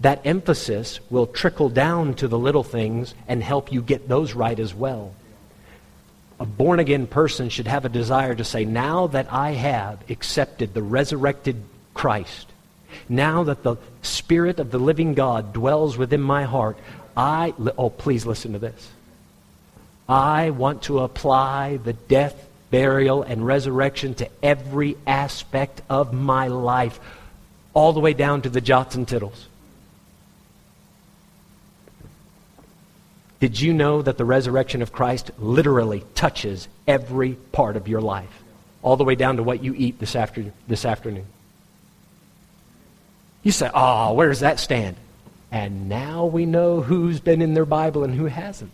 that 0.00 0.20
emphasis 0.26 1.00
will 1.08 1.28
trickle 1.28 1.70
down 1.70 2.12
to 2.16 2.28
the 2.28 2.38
little 2.38 2.62
things 2.62 3.14
and 3.26 3.42
help 3.42 3.72
you 3.72 3.80
get 3.80 4.06
those 4.06 4.34
right 4.34 4.60
as 4.60 4.74
well. 4.74 5.14
A 6.42 6.44
born 6.44 6.80
again 6.80 7.06
person 7.06 7.50
should 7.50 7.68
have 7.68 7.84
a 7.84 7.88
desire 7.88 8.34
to 8.34 8.42
say, 8.42 8.64
now 8.64 9.06
that 9.06 9.32
I 9.32 9.52
have 9.52 10.10
accepted 10.10 10.74
the 10.74 10.82
resurrected 10.82 11.62
Christ, 11.94 12.48
now 13.08 13.44
that 13.44 13.62
the 13.62 13.76
Spirit 14.02 14.58
of 14.58 14.72
the 14.72 14.78
living 14.78 15.14
God 15.14 15.52
dwells 15.52 15.96
within 15.96 16.20
my 16.20 16.42
heart, 16.42 16.76
I, 17.16 17.54
oh, 17.78 17.90
please 17.90 18.26
listen 18.26 18.54
to 18.54 18.58
this. 18.58 18.90
I 20.08 20.50
want 20.50 20.82
to 20.82 20.98
apply 20.98 21.76
the 21.76 21.92
death 21.92 22.34
burial, 22.72 23.22
and 23.22 23.46
resurrection 23.46 24.14
to 24.14 24.28
every 24.42 24.96
aspect 25.06 25.82
of 25.88 26.12
my 26.12 26.48
life, 26.48 26.98
all 27.74 27.92
the 27.92 28.00
way 28.00 28.14
down 28.14 28.42
to 28.42 28.48
the 28.48 28.60
jots 28.60 28.96
and 28.96 29.06
tittles. 29.06 29.46
Did 33.42 33.60
you 33.60 33.74
know 33.74 34.02
that 34.02 34.18
the 34.18 34.24
resurrection 34.24 34.82
of 34.82 34.92
Christ 34.92 35.32
literally 35.36 36.04
touches 36.14 36.68
every 36.86 37.32
part 37.50 37.76
of 37.76 37.88
your 37.88 38.00
life, 38.00 38.30
all 38.82 38.96
the 38.96 39.02
way 39.02 39.16
down 39.16 39.38
to 39.38 39.42
what 39.42 39.64
you 39.64 39.74
eat 39.76 39.98
this, 39.98 40.14
after, 40.14 40.52
this 40.68 40.84
afternoon? 40.84 41.26
You 43.42 43.50
say, 43.50 43.68
ah, 43.74 44.10
oh, 44.10 44.14
where 44.14 44.28
does 44.28 44.38
that 44.40 44.60
stand? 44.60 44.94
And 45.50 45.88
now 45.88 46.26
we 46.26 46.46
know 46.46 46.82
who's 46.82 47.18
been 47.18 47.42
in 47.42 47.52
their 47.52 47.64
Bible 47.64 48.04
and 48.04 48.14
who 48.14 48.26
hasn't. 48.26 48.70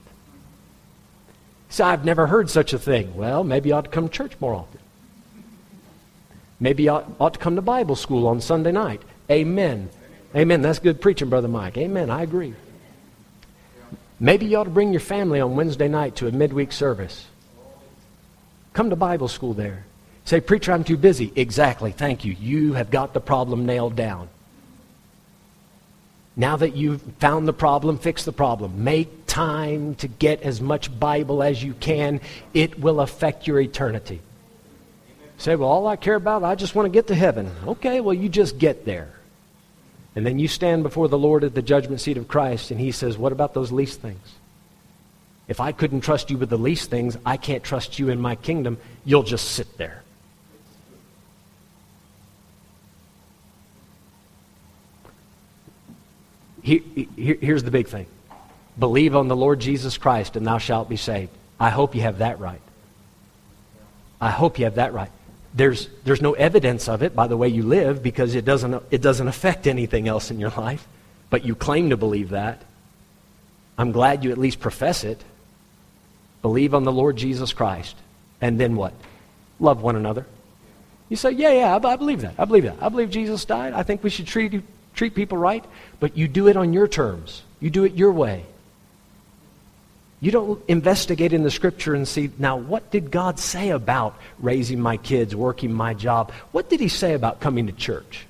So 1.71 1.87
I've 1.87 2.05
never 2.05 2.27
heard 2.27 2.51
such 2.51 2.75
a 2.75 2.79
thing. 2.79 3.17
Well, 3.17 3.45
maybe 3.45 3.71
you 3.71 3.75
ought 3.75 3.87
to 3.87 3.91
come 3.91 4.11
to 4.11 4.15
church 4.15 4.35
more 4.39 4.53
often. 4.53 4.81
Maybe 6.61 6.83
you 6.83 6.91
ought, 6.91 7.11
ought 7.19 7.33
to 7.33 7.41
come 7.41 7.57
to 7.57 7.63
Bible 7.63 7.97
school 7.97 8.27
on 8.27 8.43
Sunday 8.43 8.73
night. 8.73 9.01
Amen. 9.31 9.89
Amen. 10.37 10.61
That's 10.61 10.79
good 10.79 11.01
preaching, 11.01 11.31
Brother 11.31 11.49
Mike. 11.49 11.79
Amen. 11.79 12.11
I 12.11 12.21
agree. 12.23 12.55
Maybe 14.21 14.47
you 14.47 14.57
ought 14.59 14.65
to 14.65 14.71
bring 14.71 14.93
your 14.93 15.01
family 15.01 15.41
on 15.41 15.55
Wednesday 15.55 15.89
night 15.89 16.17
to 16.17 16.27
a 16.27 16.33
midweek 16.33 16.73
service. 16.73 17.27
Come 18.73 18.91
to 18.91 18.97
Bible 18.97 19.29
school 19.29 19.55
there. 19.55 19.85
Say, 20.25 20.41
Preacher, 20.41 20.73
I'm 20.73 20.85
too 20.85 20.97
busy. 20.97 21.33
Exactly. 21.37 21.93
Thank 21.93 22.25
you. 22.25 22.37
You 22.39 22.75
have 22.75 22.91
got 22.91 23.15
the 23.15 23.21
problem 23.21 23.65
nailed 23.65 23.97
down. 23.97 24.29
Now 26.37 26.57
that 26.57 26.77
you've 26.77 27.03
found 27.19 27.49
the 27.49 27.53
problem, 27.53 27.99
fix 27.99 28.25
the 28.25 28.33
problem. 28.33 28.85
Make 28.85 29.27
time 29.27 29.95
to 29.97 30.07
get 30.07 30.43
as 30.43 30.61
much 30.61 30.97
Bible 30.99 31.43
as 31.43 31.63
you 31.63 31.75
can. 31.75 32.21
It 32.55 32.79
will 32.79 33.01
affect 33.01 33.47
your 33.47 33.61
eternity. 33.61 34.21
Say, 35.39 35.57
well, 35.57 35.69
all 35.69 35.87
I 35.87 35.97
care 35.97 36.15
about, 36.15 36.45
I 36.45 36.55
just 36.55 36.75
want 36.75 36.87
to 36.87 36.91
get 36.91 37.09
to 37.09 37.15
heaven. 37.15 37.51
Okay, 37.67 38.01
well, 38.01 38.15
you 38.15 38.29
just 38.29 38.59
get 38.59 38.85
there. 38.85 39.18
And 40.15 40.27
then 40.27 40.39
you 40.39 40.49
stand 40.49 40.83
before 40.83 41.09
the 41.09 41.19
Lord 41.19 41.45
at 41.45 41.55
the 41.55 41.63
judgment 41.63 42.01
seat 42.01 42.17
of 42.17 42.29
Christ, 42.29 42.71
and 42.71 42.81
He 42.81 42.93
says, 42.93 43.17
What 43.17 43.33
about 43.33 43.55
those 43.55 43.71
least 43.71 44.01
things? 44.01 44.35
If 45.49 45.61
I 45.61 45.73
couldn't 45.73 46.03
trust 46.03 46.31
you 46.31 46.37
with 46.37 46.51
the 46.51 46.59
least 46.59 46.91
things, 46.91 47.17
I 47.25 47.37
can't 47.37 47.65
trust 47.65 47.99
you 47.99 48.11
in 48.11 48.21
my 48.21 48.37
kingdom. 48.37 48.79
You'll 49.05 49.23
just 49.23 49.53
sit 49.53 49.79
there. 49.79 50.03
Here, 56.63 56.81
here, 57.17 57.39
here's 57.41 57.63
the 57.63 57.71
big 57.71 57.89
thing 57.89 58.07
believe 58.79 59.17
on 59.17 59.29
the 59.29 59.37
Lord 59.37 59.59
Jesus 59.59 59.97
Christ, 59.97 60.37
and 60.37 60.47
thou 60.47 60.59
shalt 60.59 60.89
be 60.89 60.97
saved. 60.97 61.31
I 61.59 61.71
hope 61.71 61.95
you 61.95 62.03
have 62.03 62.19
that 62.19 62.39
right. 62.39 62.61
I 64.21 64.31
hope 64.31 64.59
you 64.59 64.67
have 64.67 64.77
that 64.77 64.93
right. 64.93 65.11
There's, 65.59 65.89
there's 66.05 66.23
no 66.23 66.35
evidence 66.35 66.89
of 66.89 67.03
it 67.03 67.17
by 67.17 67.27
the 67.27 67.37
way 67.37 67.49
you 67.49 67.65
live 67.65 68.01
because 68.01 68.37
it 68.37 68.45
doesn't, 68.45 68.81
it 68.93 69.03
doesn't 69.03 69.27
affect 69.27 69.67
anything 69.67 70.07
else 70.07 70.31
in 70.31 70.39
your 70.39 70.51
life, 70.51 70.87
but 71.31 71.45
you 71.45 71.57
claim 71.57 71.91
to 71.91 71.97
believe 71.97 72.29
that. 72.29 72.63
I'm 73.77 73.91
glad 73.91 74.23
you 74.23 74.31
at 74.31 74.39
least 74.39 74.61
profess 74.61 75.03
it. 75.03 75.21
Believe 76.43 76.75
on 76.75 76.85
the 76.85 76.93
Lord 76.93 77.17
Jesus 77.17 77.53
Christ. 77.53 77.97
And 78.41 78.61
then 78.61 78.77
what? 78.77 78.95
Love 79.59 79.83
one 79.83 79.97
another. 79.97 80.27
You 81.09 81.17
say, 81.17 81.33
yeah, 81.33 81.51
yeah, 81.51 81.77
I, 81.77 81.89
I 81.89 81.97
believe 81.97 82.21
that. 82.21 82.35
I 82.39 82.45
believe 82.45 82.63
that. 82.63 82.77
I 82.81 82.89
believe 82.89 83.11
Jesus 83.11 83.45
died. 83.45 83.73
I 83.73 83.83
think 83.83 84.05
we 84.05 84.11
should 84.11 84.29
treat, 84.29 84.63
treat 84.95 85.17
people 85.17 85.39
right, 85.39 85.65
but 85.99 86.17
you 86.17 86.29
do 86.29 86.47
it 86.47 86.57
on 86.57 86.73
your 86.73 86.87
terms. 86.87 87.43
You 87.59 87.71
do 87.71 87.83
it 87.83 87.95
your 87.95 88.13
way. 88.13 88.47
You 90.21 90.33
don't 90.33 90.63
investigate 90.67 91.33
in 91.33 91.45
the 91.45 91.51
scripture 91.51 91.95
and 91.95 92.07
see, 92.07 92.31
now, 92.39 92.57
what 92.57 92.91
did 92.91 93.11
God 93.11 93.39
say 93.39 93.71
about 93.71 94.19
raising 94.41 94.81
my 94.81 94.97
kids, 94.97 95.37
working 95.37 95.73
my 95.73 95.95
job? 95.95 96.33
What 96.51 96.69
did 96.69 96.81
he 96.81 96.89
say 96.89 97.15
about 97.15 97.41
coming 97.41 97.67
to 97.67 97.73
church? 97.73 98.27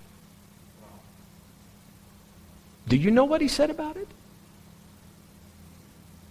Do 2.89 2.97
you 2.97 3.11
know 3.11 3.25
what 3.25 3.41
he 3.41 3.49
said 3.49 3.71
about 3.71 3.97
it? 3.97 4.09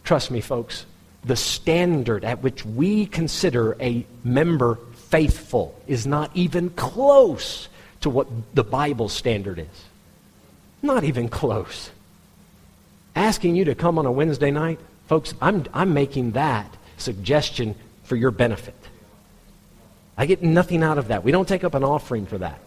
Trust 0.03 0.31
me, 0.31 0.41
folks, 0.41 0.85
the 1.23 1.35
standard 1.35 2.23
at 2.23 2.43
which 2.43 2.63
we 2.63 3.05
consider 3.07 3.75
a 3.81 4.05
member 4.23 4.79
faithful 5.09 5.79
is 5.87 6.05
not 6.05 6.31
even 6.35 6.69
close 6.71 7.67
to 8.01 8.09
what 8.09 8.27
the 8.53 8.63
Bible 8.63 9.09
standard 9.09 9.59
is. 9.59 9.85
Not 10.81 11.03
even 11.03 11.29
close. 11.29 11.89
Asking 13.15 13.55
you 13.55 13.65
to 13.65 13.75
come 13.75 13.97
on 13.97 14.05
a 14.05 14.11
Wednesday 14.11 14.51
night, 14.51 14.79
Folks, 15.07 15.33
I'm, 15.41 15.65
I'm 15.73 15.93
making 15.93 16.31
that 16.31 16.71
suggestion 16.97 17.75
for 18.03 18.15
your 18.15 18.31
benefit. 18.31 18.75
I 20.17 20.25
get 20.25 20.41
nothing 20.41 20.83
out 20.83 20.97
of 20.97 21.09
that. 21.09 21.23
We 21.23 21.31
don't 21.31 21.47
take 21.47 21.63
up 21.63 21.75
an 21.75 21.83
offering 21.83 22.25
for 22.25 22.37
that. 22.39 22.59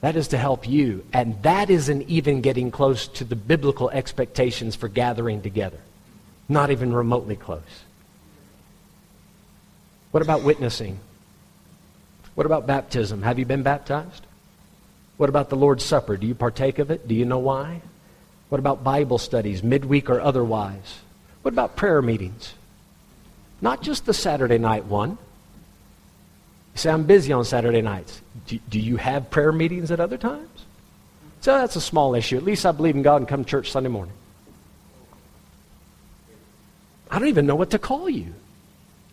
That 0.00 0.16
is 0.16 0.28
to 0.28 0.38
help 0.38 0.68
you. 0.68 1.04
And 1.12 1.42
that 1.42 1.70
isn't 1.70 2.02
even 2.02 2.40
getting 2.40 2.70
close 2.70 3.08
to 3.08 3.24
the 3.24 3.36
biblical 3.36 3.90
expectations 3.90 4.74
for 4.74 4.88
gathering 4.88 5.42
together. 5.42 5.78
Not 6.48 6.70
even 6.70 6.92
remotely 6.92 7.36
close. 7.36 7.62
What 10.12 10.22
about 10.22 10.42
witnessing? 10.42 10.98
What 12.34 12.46
about 12.46 12.66
baptism? 12.66 13.22
Have 13.22 13.38
you 13.38 13.44
been 13.44 13.62
baptized? 13.62 14.24
What 15.16 15.28
about 15.28 15.50
the 15.50 15.56
Lord's 15.56 15.84
Supper? 15.84 16.16
Do 16.16 16.26
you 16.26 16.34
partake 16.34 16.78
of 16.78 16.90
it? 16.90 17.06
Do 17.06 17.14
you 17.14 17.24
know 17.24 17.40
why? 17.40 17.82
What 18.48 18.58
about 18.58 18.82
Bible 18.82 19.18
studies, 19.18 19.62
midweek 19.62 20.08
or 20.08 20.20
otherwise? 20.20 21.00
What 21.42 21.52
about 21.52 21.76
prayer 21.76 22.00
meetings? 22.00 22.54
Not 23.60 23.82
just 23.82 24.06
the 24.06 24.14
Saturday 24.14 24.58
night 24.58 24.86
one. 24.86 25.10
You 25.10 26.78
say, 26.78 26.90
I'm 26.90 27.04
busy 27.04 27.32
on 27.32 27.44
Saturday 27.44 27.82
nights. 27.82 28.20
Do, 28.46 28.58
do 28.68 28.78
you 28.78 28.96
have 28.96 29.30
prayer 29.30 29.52
meetings 29.52 29.90
at 29.90 30.00
other 30.00 30.16
times? 30.16 30.48
So 31.40 31.52
that's 31.58 31.76
a 31.76 31.80
small 31.80 32.14
issue. 32.14 32.36
At 32.36 32.44
least 32.44 32.64
I 32.64 32.72
believe 32.72 32.94
in 32.94 33.02
God 33.02 33.16
and 33.16 33.28
come 33.28 33.44
to 33.44 33.50
church 33.50 33.70
Sunday 33.70 33.88
morning. 33.88 34.14
I 37.10 37.18
don't 37.18 37.28
even 37.28 37.46
know 37.46 37.56
what 37.56 37.70
to 37.70 37.78
call 37.78 38.08
you. 38.08 38.34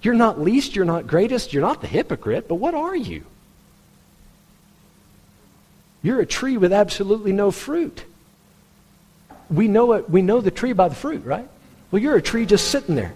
You're 0.02 0.14
not 0.14 0.40
least, 0.40 0.76
you're 0.76 0.86
not 0.86 1.08
greatest, 1.08 1.54
you're 1.54 1.62
not 1.62 1.82
the 1.82 1.88
hypocrite, 1.88 2.48
but 2.48 2.56
what 2.56 2.74
are 2.74 2.96
you? 2.96 3.24
You're 6.04 6.20
a 6.20 6.26
tree 6.26 6.58
with 6.58 6.72
absolutely 6.72 7.32
no 7.32 7.50
fruit 7.50 8.06
we 9.50 9.68
know 9.68 9.94
it, 9.94 10.10
we 10.10 10.22
know 10.22 10.42
the 10.42 10.52
tree 10.52 10.74
by 10.74 10.88
the 10.88 10.96
fruit, 10.96 11.26
right? 11.26 11.48
Well, 11.92 12.02
you're 12.02 12.16
a 12.16 12.22
tree 12.22 12.46
just 12.46 12.70
sitting 12.70 12.96
there, 12.96 13.14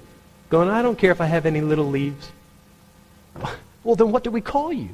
going, 0.49 0.69
I 0.69 0.81
don't 0.81 0.97
care 0.97 1.11
if 1.11 1.21
I 1.21 1.25
have 1.25 1.45
any 1.45 1.61
little 1.61 1.87
leaves. 1.87 2.31
Well, 3.81 3.95
then 3.95 4.11
what 4.11 4.25
do 4.25 4.29
we 4.29 4.41
call 4.41 4.73
you? 4.73 4.89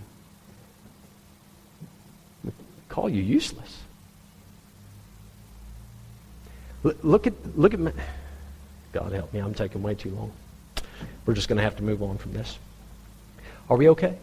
We 2.43 2.51
call 2.87 3.09
you 3.09 3.21
useless. 3.21 3.79
Look 6.83 7.25
at 7.25 7.33
look 7.57 7.73
at 7.73 7.79
me. 7.79 7.91
God 8.91 9.11
help 9.11 9.33
me, 9.33 9.39
I'm 9.39 9.55
taking 9.55 9.81
way 9.81 9.95
too 9.95 10.11
long. 10.11 10.31
We're 11.25 11.33
just 11.33 11.47
going 11.49 11.57
to 11.57 11.63
have 11.63 11.75
to 11.77 11.83
move 11.83 12.03
on 12.03 12.19
from 12.19 12.33
this. 12.33 12.59
Are 13.69 13.75
we 13.75 13.89
okay? 13.89 14.17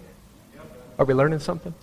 Are 0.98 1.04
we 1.04 1.12
learning 1.12 1.40
something? 1.40 1.74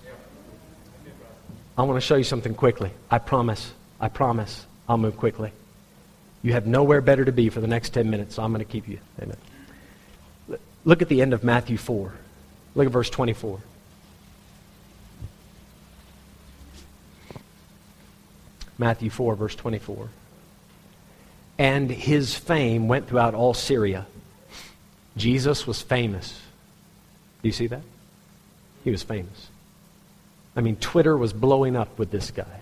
I 1.77 1.83
want 1.83 1.97
to 1.97 2.01
show 2.01 2.15
you 2.15 2.23
something 2.23 2.55
quickly. 2.55 2.91
I 3.11 3.19
promise. 3.19 3.71
I 3.99 4.07
promise. 4.07 4.65
I'll 4.89 4.97
move 4.97 5.15
quickly. 5.17 5.51
You 6.41 6.53
have 6.53 6.65
nowhere 6.65 6.99
better 6.99 7.23
to 7.23 7.31
be 7.31 7.49
for 7.49 7.61
the 7.61 7.67
next 7.67 7.91
10 7.91 8.09
minutes, 8.09 8.35
so 8.35 8.43
I'm 8.43 8.51
going 8.51 8.65
to 8.65 8.69
keep 8.69 8.87
you. 8.87 8.99
Amen. 9.21 9.37
Look 10.83 11.03
at 11.03 11.09
the 11.09 11.21
end 11.21 11.33
of 11.33 11.43
Matthew 11.43 11.77
4. 11.77 12.11
Look 12.73 12.87
at 12.87 12.91
verse 12.91 13.09
24. 13.09 13.59
Matthew 18.79 19.09
4, 19.11 19.35
verse 19.35 19.55
24. 19.55 20.09
And 21.59 21.91
his 21.91 22.35
fame 22.35 22.87
went 22.87 23.07
throughout 23.07 23.35
all 23.35 23.53
Syria. 23.53 24.07
Jesus 25.17 25.67
was 25.67 25.81
famous. 25.81 26.39
Do 27.43 27.49
you 27.49 27.53
see 27.53 27.67
that? 27.67 27.81
He 28.85 28.91
was 28.91 29.03
famous. 29.03 29.49
I 30.55 30.61
mean, 30.61 30.77
Twitter 30.77 31.17
was 31.17 31.33
blowing 31.33 31.75
up 31.75 31.99
with 31.99 32.09
this 32.09 32.31
guy. 32.31 32.61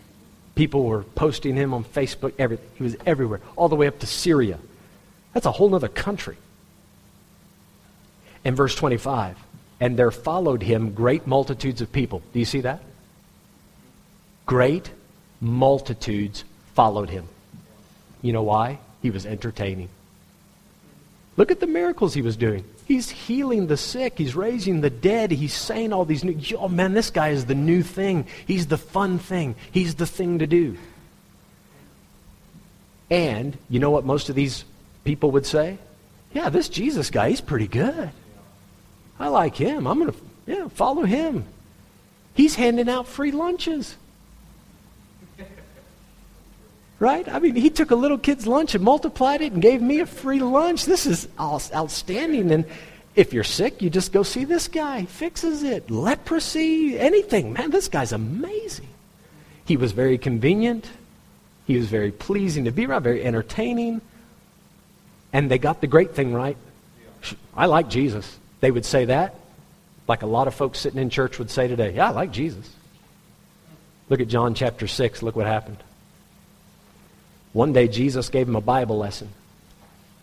People 0.57 0.85
were 0.85 1.03
posting 1.03 1.55
him 1.55 1.71
on 1.75 1.83
Facebook, 1.83 2.33
everything. 2.39 2.67
He 2.75 2.83
was 2.83 2.97
everywhere, 3.05 3.39
all 3.55 3.69
the 3.69 3.75
way 3.75 3.85
up 3.85 3.99
to 3.99 4.07
Syria. 4.07 4.57
That's 5.33 5.45
a 5.45 5.51
whole 5.51 5.75
other 5.75 5.87
country. 5.87 6.35
In 8.43 8.55
verse 8.55 8.73
25, 8.73 9.37
and 9.79 9.97
there 9.97 10.09
followed 10.09 10.63
him 10.63 10.93
great 10.93 11.27
multitudes 11.27 11.79
of 11.81 11.91
people. 11.91 12.23
Do 12.33 12.39
you 12.39 12.45
see 12.45 12.61
that? 12.61 12.81
Great 14.47 14.89
multitudes 15.39 16.43
followed 16.73 17.11
him. 17.11 17.27
You 18.23 18.33
know 18.33 18.41
why? 18.41 18.79
He 19.03 19.11
was 19.11 19.27
entertaining. 19.27 19.89
Look 21.35 21.51
at 21.51 21.59
the 21.59 21.67
miracles 21.67 22.15
he 22.15 22.23
was 22.23 22.35
doing. 22.35 22.63
He's 22.87 23.09
healing 23.09 23.67
the 23.67 23.75
sick. 23.75 24.17
He's 24.17 24.33
raising 24.33 24.79
the 24.79 24.89
dead. 24.89 25.31
He's 25.31 25.53
saying 25.53 25.91
all 25.91 26.05
these 26.05 26.23
new. 26.23 26.39
Oh 26.57 26.69
man, 26.69 26.93
this 26.93 27.09
guy 27.09 27.29
is 27.29 27.45
the 27.45 27.53
new 27.53 27.83
thing. 27.83 28.25
He's 28.45 28.67
the 28.67 28.77
fun 28.77 29.19
thing. 29.19 29.55
He's 29.71 29.95
the 29.95 30.05
thing 30.05 30.39
to 30.39 30.47
do. 30.47 30.77
And 33.09 33.57
you 33.69 33.79
know 33.79 33.91
what 33.91 34.05
most 34.05 34.29
of 34.29 34.35
these 34.35 34.63
people 35.03 35.31
would 35.31 35.45
say? 35.45 35.77
Yeah, 36.31 36.47
this 36.47 36.69
Jesus 36.69 37.09
guy, 37.09 37.29
he's 37.29 37.41
pretty 37.41 37.67
good. 37.67 38.09
I 39.19 39.27
like 39.27 39.55
him. 39.55 39.85
I'm 39.85 39.99
going 39.99 40.11
to 40.11 40.17
yeah, 40.45 40.67
follow 40.69 41.03
him. 41.03 41.45
He's 42.35 42.55
handing 42.55 42.87
out 42.87 43.07
free 43.07 43.31
lunches. 43.31 43.97
Right? 46.99 47.27
I 47.27 47.39
mean, 47.39 47.55
he 47.55 47.69
took 47.69 47.91
a 47.91 47.95
little 47.95 48.17
kid's 48.17 48.47
lunch 48.47 48.73
and 48.73 48.83
multiplied 48.83 49.41
it 49.41 49.53
and 49.53 49.61
gave 49.61 49.81
me 49.81 49.99
a 49.99 50.07
free 50.07 50.39
lunch. 50.39 50.85
This 50.85 51.05
is 51.05 51.27
outstanding. 51.39 52.51
And 52.51 52.65
if 53.15 53.33
you're 53.33 53.43
sick, 53.43 53.81
you 53.81 53.89
just 53.91 54.11
go 54.11 54.23
see 54.23 54.45
this 54.45 54.67
guy. 54.67 55.01
He 55.01 55.05
Fixes 55.05 55.61
it. 55.61 55.91
Leprosy, 55.91 56.99
anything. 56.99 57.53
Man, 57.53 57.69
this 57.69 57.87
guy's 57.87 58.13
amazing. 58.13 58.87
He 59.65 59.77
was 59.77 59.91
very 59.91 60.17
convenient. 60.17 60.89
He 61.67 61.77
was 61.77 61.87
very 61.87 62.11
pleasing 62.11 62.65
to 62.65 62.71
be 62.71 62.85
around, 62.85 63.03
very 63.03 63.23
entertaining. 63.23 64.01
And 65.33 65.51
they 65.51 65.59
got 65.59 65.81
the 65.81 65.87
great 65.87 66.15
thing 66.15 66.33
right. 66.33 66.57
I 67.55 67.65
like 67.65 67.89
Jesus. 67.89 68.39
They 68.61 68.71
would 68.71 68.85
say 68.85 69.05
that, 69.05 69.35
like 70.07 70.23
a 70.23 70.27
lot 70.27 70.47
of 70.47 70.55
folks 70.55 70.79
sitting 70.79 70.99
in 70.99 71.09
church 71.09 71.37
would 71.37 71.51
say 71.51 71.67
today. 71.67 71.93
Yeah, 71.93 72.07
I 72.07 72.11
like 72.11 72.31
Jesus. 72.31 72.67
Look 74.09 74.21
at 74.21 74.29
John 74.29 74.55
chapter 74.55 74.87
6. 74.87 75.21
Look 75.21 75.35
what 75.35 75.45
happened. 75.45 75.77
One 77.57 77.73
day, 77.73 77.87
Jesus 77.87 78.29
gave 78.29 78.47
him 78.47 78.55
a 78.55 78.61
Bible 78.61 78.99
lesson. 78.99 79.29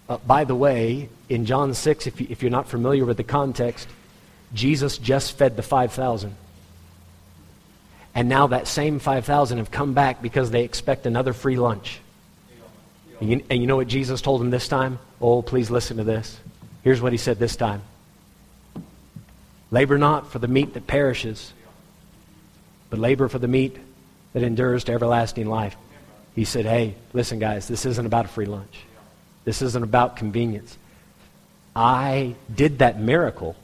Uh, 0.09 0.19
by 0.19 0.45
the 0.45 0.55
way, 0.55 1.09
in 1.29 1.47
John 1.47 1.75
6, 1.75 2.07
if, 2.07 2.21
you, 2.21 2.29
if 2.31 2.43
you're 2.45 2.51
not 2.53 2.69
familiar 2.69 3.05
with 3.05 3.17
the 3.17 3.25
context, 3.25 3.89
Jesus 4.53 4.99
just 4.99 5.37
fed 5.37 5.57
the 5.57 5.63
5,000. 5.63 6.33
And 8.15 8.29
now 8.29 8.47
that 8.47 8.69
same 8.69 9.01
5,000 9.01 9.59
have 9.59 9.73
come 9.73 9.95
back 9.95 10.23
because 10.23 10.53
they 10.53 10.63
expect 10.63 11.07
another 11.07 11.33
free 11.33 11.57
lunch. 11.57 11.99
And 13.21 13.29
you, 13.29 13.45
and 13.51 13.61
you 13.61 13.67
know 13.67 13.75
what 13.75 13.89
Jesus 13.89 14.21
told 14.21 14.41
them 14.41 14.51
this 14.51 14.69
time? 14.69 15.01
Oh, 15.21 15.43
please 15.43 15.73
listen 15.73 15.97
to 15.97 16.05
this. 16.05 16.39
Here's 16.85 17.01
what 17.01 17.11
he 17.11 17.19
said 17.19 17.41
this 17.41 17.57
time 17.57 17.83
Labor 19.73 19.99
not 19.99 20.31
for 20.31 20.39
the 20.39 20.47
meat 20.47 20.75
that 20.75 20.87
perishes, 20.87 21.53
but 22.91 23.01
labor 23.01 23.27
for 23.27 23.41
the 23.41 23.49
meat 23.49 23.77
that 24.35 24.45
endures 24.45 24.85
to 24.85 24.93
everlasting 24.93 25.49
life. 25.49 25.77
He 26.35 26.45
said, 26.45 26.65
Hey, 26.65 26.95
listen, 27.13 27.39
guys, 27.39 27.69
this 27.69 27.87
isn't 27.87 28.07
about 28.07 28.25
a 28.25 28.29
free 28.29 28.47
lunch. 28.47 28.81
This 29.45 29.63
isn't 29.63 29.85
about 29.85 30.17
convenience. 30.17 30.77
I 31.77 32.35
did 32.55 32.79
that 32.79 33.01
miracle 33.01 33.57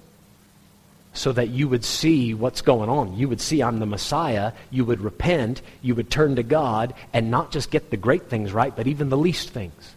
so 1.13 1.33
that 1.33 1.49
you 1.49 1.69
would 1.69 1.85
see 1.85 2.35
what's 2.35 2.61
going 2.61 2.89
on. 2.89 3.17
You 3.17 3.29
would 3.29 3.41
see 3.41 3.63
I'm 3.63 3.81
the 3.81 3.87
Messiah. 3.87 4.53
You 4.71 4.85
would 4.85 5.01
repent. 5.01 5.63
You 5.83 5.95
would 5.97 6.11
turn 6.11 6.37
to 6.37 6.43
God 6.43 6.95
and 7.13 7.31
not 7.31 7.51
just 7.51 7.71
get 7.71 7.91
the 7.91 7.97
great 7.97 8.29
things 8.29 8.53
right, 8.53 8.75
but 8.75 8.87
even 8.87 9.09
the 9.09 9.17
least 9.17 9.51
things. 9.51 9.95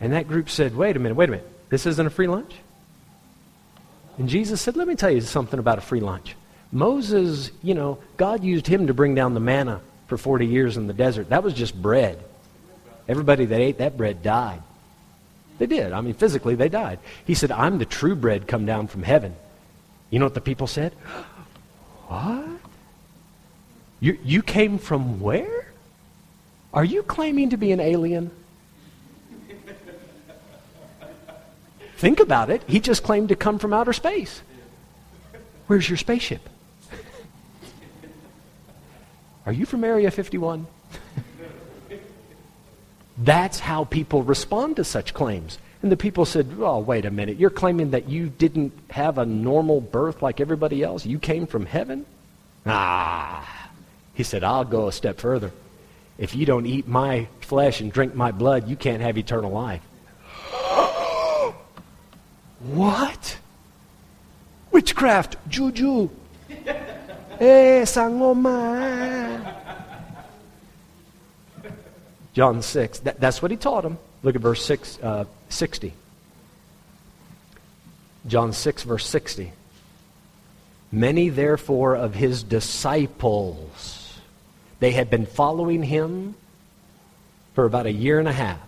And 0.00 0.12
that 0.12 0.28
group 0.28 0.50
said, 0.50 0.74
wait 0.74 0.96
a 0.96 0.98
minute, 0.98 1.14
wait 1.16 1.28
a 1.28 1.32
minute. 1.32 1.50
This 1.70 1.86
isn't 1.86 2.06
a 2.06 2.10
free 2.10 2.26
lunch? 2.26 2.54
And 4.18 4.28
Jesus 4.28 4.60
said, 4.60 4.76
let 4.76 4.86
me 4.86 4.94
tell 4.94 5.10
you 5.10 5.20
something 5.20 5.58
about 5.58 5.78
a 5.78 5.82
free 5.82 6.00
lunch. 6.00 6.36
Moses, 6.72 7.50
you 7.62 7.74
know, 7.74 7.98
God 8.16 8.42
used 8.42 8.66
him 8.66 8.86
to 8.86 8.94
bring 8.94 9.14
down 9.14 9.34
the 9.34 9.40
manna 9.40 9.80
for 10.06 10.16
40 10.16 10.46
years 10.46 10.76
in 10.76 10.86
the 10.86 10.92
desert. 10.92 11.30
That 11.30 11.42
was 11.42 11.54
just 11.54 11.80
bread. 11.80 12.22
Everybody 13.08 13.44
that 13.46 13.60
ate 13.60 13.78
that 13.78 13.96
bread 13.96 14.22
died. 14.22 14.62
They 15.58 15.66
did. 15.66 15.92
I 15.92 16.00
mean, 16.00 16.14
physically, 16.14 16.54
they 16.54 16.68
died. 16.68 16.98
He 17.24 17.34
said, 17.34 17.50
I'm 17.52 17.78
the 17.78 17.84
true 17.84 18.16
bread 18.16 18.48
come 18.48 18.66
down 18.66 18.88
from 18.88 19.02
heaven. 19.02 19.36
You 20.10 20.18
know 20.18 20.26
what 20.26 20.34
the 20.34 20.40
people 20.40 20.66
said? 20.66 20.94
What? 22.06 22.44
You, 23.98 24.18
you 24.22 24.42
came 24.42 24.76
from 24.76 25.20
where? 25.20 25.72
Are 26.74 26.84
you 26.84 27.02
claiming 27.02 27.48
to 27.48 27.56
be 27.56 27.72
an 27.72 27.80
alien? 27.80 28.30
Think 31.96 32.20
about 32.20 32.50
it. 32.50 32.62
He 32.66 32.78
just 32.78 33.02
claimed 33.02 33.30
to 33.30 33.36
come 33.36 33.58
from 33.58 33.72
outer 33.72 33.94
space. 33.94 34.42
Where's 35.66 35.88
your 35.88 35.96
spaceship? 35.96 36.46
Are 39.46 39.52
you 39.52 39.66
from 39.66 39.84
Area 39.84 40.10
51? 40.10 40.66
That's 43.18 43.60
how 43.60 43.84
people 43.84 44.22
respond 44.22 44.76
to 44.76 44.84
such 44.84 45.14
claims. 45.14 45.58
And 45.82 45.92
the 45.92 45.96
people 45.96 46.24
said, 46.24 46.48
Oh, 46.58 46.78
wait 46.78 47.04
a 47.04 47.10
minute. 47.10 47.36
You're 47.36 47.50
claiming 47.50 47.90
that 47.90 48.08
you 48.08 48.28
didn't 48.28 48.72
have 48.90 49.18
a 49.18 49.26
normal 49.26 49.80
birth 49.80 50.22
like 50.22 50.40
everybody 50.40 50.82
else? 50.82 51.04
You 51.04 51.18
came 51.18 51.46
from 51.46 51.66
heaven? 51.66 52.06
Ah. 52.64 53.70
He 54.14 54.22
said, 54.22 54.42
I'll 54.42 54.64
go 54.64 54.88
a 54.88 54.92
step 54.92 55.18
further. 55.18 55.52
If 56.16 56.34
you 56.34 56.46
don't 56.46 56.66
eat 56.66 56.88
my 56.88 57.28
flesh 57.40 57.80
and 57.80 57.92
drink 57.92 58.14
my 58.14 58.30
blood, 58.30 58.68
you 58.68 58.76
can't 58.76 59.02
have 59.02 59.18
eternal 59.18 59.50
life. 59.50 59.82
what? 62.60 63.38
Witchcraft, 64.70 65.36
juju. 65.48 66.08
Eh, 67.40 67.82
sangoma. 67.84 69.54
John 72.34 72.62
6. 72.62 72.98
That, 73.00 73.20
that's 73.20 73.40
what 73.40 73.50
he 73.50 73.56
taught 73.56 73.82
them. 73.82 73.96
Look 74.22 74.34
at 74.34 74.42
verse 74.42 74.64
6, 74.64 74.98
uh, 75.02 75.24
60. 75.48 75.92
John 78.26 78.52
6, 78.52 78.82
verse 78.82 79.06
60. 79.06 79.52
Many, 80.90 81.28
therefore, 81.28 81.94
of 81.94 82.14
his 82.14 82.42
disciples, 82.42 84.18
they 84.80 84.92
had 84.92 85.10
been 85.10 85.26
following 85.26 85.82
him 85.82 86.34
for 87.54 87.64
about 87.64 87.86
a 87.86 87.92
year 87.92 88.18
and 88.18 88.28
a 88.28 88.32
half, 88.32 88.60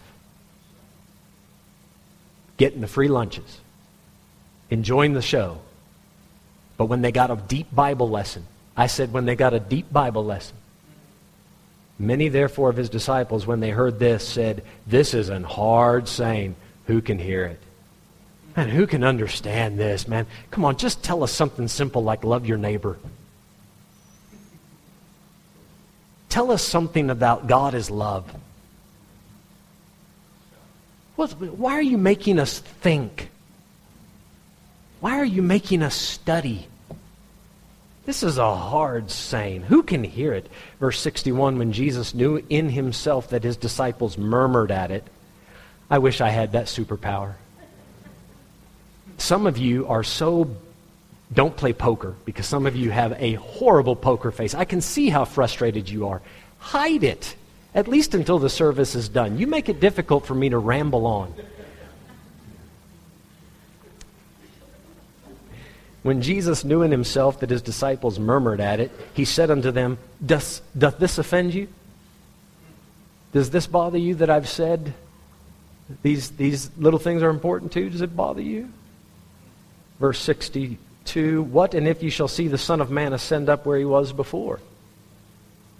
getting 2.57 2.81
the 2.81 2.89
free 2.89 3.09
lunches, 3.09 3.61
enjoying 4.71 5.12
the 5.12 5.23
show. 5.23 5.61
But 6.77 6.87
when 6.87 7.03
they 7.03 7.12
got 7.12 7.31
a 7.31 7.37
deep 7.37 7.75
Bible 7.75 8.11
lesson, 8.11 8.47
I 8.77 8.87
said, 8.89 9.12
when 9.12 9.24
they 9.24 9.37
got 9.37 9.55
a 9.55 9.61
deep 9.61 9.93
Bible 9.93 10.24
lesson, 10.24 10.57
Many, 11.99 12.29
therefore, 12.29 12.68
of 12.68 12.77
his 12.77 12.91
disciples, 12.91 13.47
when 13.47 13.61
they 13.61 13.70
heard 13.70 13.99
this, 13.99 14.27
said, 14.27 14.62
This 14.87 15.14
is 15.14 15.29
an 15.29 15.45
hard 15.45 16.09
saying. 16.09 16.57
Who 16.87 17.01
can 17.01 17.18
hear 17.18 17.45
it? 17.45 17.61
Man, 18.57 18.68
who 18.68 18.87
can 18.87 19.03
understand 19.03 19.79
this, 19.79 20.07
man? 20.07 20.27
Come 20.51 20.64
on, 20.64 20.77
just 20.77 21.03
tell 21.03 21.24
us 21.24 21.33
something 21.33 21.68
simple 21.68 22.03
like 22.05 22.22
love 22.22 22.47
your 22.47 22.59
neighbor. 22.59 22.97
Tell 26.29 26.51
us 26.51 26.62
something 26.62 27.11
about 27.11 27.47
God 27.47 27.74
is 27.74 27.91
love. 27.91 28.31
Why 31.16 31.72
are 31.72 31.83
you 31.83 31.99
making 31.99 32.39
us 32.39 32.59
think? 32.59 33.31
Why 35.01 35.18
are 35.18 35.24
you 35.24 35.43
making 35.43 35.83
us 35.83 35.95
study? 35.95 36.68
This 38.07 38.22
is 38.22 38.38
a 38.38 38.54
hard 38.54 39.11
saying. 39.11 39.62
Who 39.62 39.82
can 39.82 40.04
hear 40.04 40.32
it? 40.32 40.48
Verse 40.78 41.00
61 41.00 41.59
When 41.59 41.72
Jesus 41.72 42.14
knew 42.14 42.40
in 42.48 42.68
himself 42.68 43.30
that 43.30 43.42
his 43.42 43.57
disciples 43.57 44.16
murmured 44.16 44.70
at 44.70 44.92
it, 44.92 45.04
I 45.90 45.98
wish 45.98 46.20
I 46.20 46.28
had 46.28 46.52
that 46.52 46.66
superpower. 46.66 47.34
Some 49.18 49.46
of 49.46 49.59
you 49.59 49.88
are 49.88 50.04
so. 50.04 50.48
Don't 51.34 51.57
play 51.57 51.72
poker 51.72 52.14
because 52.24 52.46
some 52.46 52.66
of 52.66 52.76
you 52.76 52.92
have 52.92 53.20
a 53.20 53.34
horrible 53.34 53.96
poker 53.96 54.30
face. 54.30 54.54
I 54.54 54.64
can 54.64 54.80
see 54.80 55.09
how 55.09 55.24
frustrated 55.24 55.88
you 55.88 56.07
are. 56.07 56.22
Hide 56.61 57.02
it, 57.02 57.34
at 57.74 57.88
least 57.88 58.14
until 58.14 58.38
the 58.38 58.48
service 58.48 58.94
is 58.94 59.09
done. 59.09 59.36
You 59.36 59.48
make 59.48 59.68
it 59.68 59.80
difficult 59.80 60.24
for 60.26 60.36
me 60.36 60.48
to 60.50 60.59
ramble 60.59 61.04
on. 61.07 61.34
When 66.07 66.22
Jesus 66.22 66.64
knew 66.64 66.82
in 66.82 66.92
himself 66.92 67.40
that 67.40 67.50
his 67.50 67.62
disciples 67.62 68.20
murmured 68.20 68.61
at 68.61 68.78
it, 68.78 68.92
he 69.14 69.24
said 69.24 69.50
unto 69.50 69.72
them, 69.72 69.98
Doth, 70.24 70.61
doth 70.78 71.00
this 71.00 71.18
offend 71.18 71.52
you? 71.52 71.66
Does 73.32 73.50
this 73.50 73.66
bother 73.66 73.98
you 73.98 74.14
that 74.14 74.30
I've 74.30 74.48
said 74.48 74.94
these, 76.02 76.30
these 76.30 76.70
little 76.78 77.00
things 77.00 77.24
are 77.24 77.28
important 77.28 77.72
too? 77.72 77.90
Does 77.90 78.02
it 78.02 78.14
bother 78.14 78.40
you? 78.40 78.68
Verse 79.98 80.20
62 80.20 81.42
What 81.42 81.74
and 81.74 81.88
if 81.88 82.04
you 82.04 82.11
shall 82.11 82.28
see 82.28 82.46
the 82.46 82.57
Son 82.57 82.80
of 82.80 82.88
Man 82.88 83.12
ascend 83.12 83.48
up 83.48 83.66
where 83.66 83.76
he 83.76 83.84
was 83.84 84.12
before? 84.12 84.61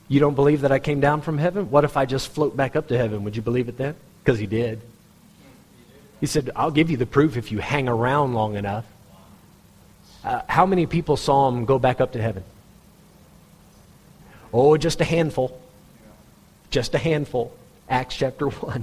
You 0.09 0.19
don't 0.19 0.35
believe 0.35 0.63
that 0.63 0.73
I 0.73 0.81
came 0.81 0.99
down 0.99 1.21
from 1.21 1.39
heaven? 1.39 1.71
What 1.71 1.85
if 1.85 1.97
I 1.97 2.05
just 2.05 2.35
float 2.35 2.57
back 2.57 2.75
up 2.75 2.89
to 2.89 2.99
heaven? 2.99 3.23
Would 3.23 3.37
you 3.37 3.43
believe 3.43 3.69
it 3.69 3.79
then? 3.79 3.95
Because 4.25 4.41
he 4.41 4.47
did. 4.47 4.81
He 6.19 6.27
said, 6.27 6.51
I'll 6.57 6.73
give 6.73 6.91
you 6.91 6.97
the 6.97 7.07
proof 7.07 7.37
if 7.37 7.53
you 7.53 7.61
hang 7.61 7.87
around 7.87 8.35
long 8.35 8.57
enough. 8.57 8.87
Uh, 10.27 10.43
how 10.49 10.67
many 10.67 10.87
people 10.87 11.17
saw 11.17 11.49
him 11.49 11.67
go 11.67 11.79
back 11.79 12.01
up 12.01 12.13
to 12.13 12.21
heaven? 12.21 12.43
Oh, 14.53 14.77
just 14.77 15.01
a 15.01 15.05
handful. 15.05 15.57
Just 16.71 16.97
a 16.97 16.99
handful. 16.99 17.57
Acts 17.89 18.17
chapter 18.17 18.49
1, 18.49 18.83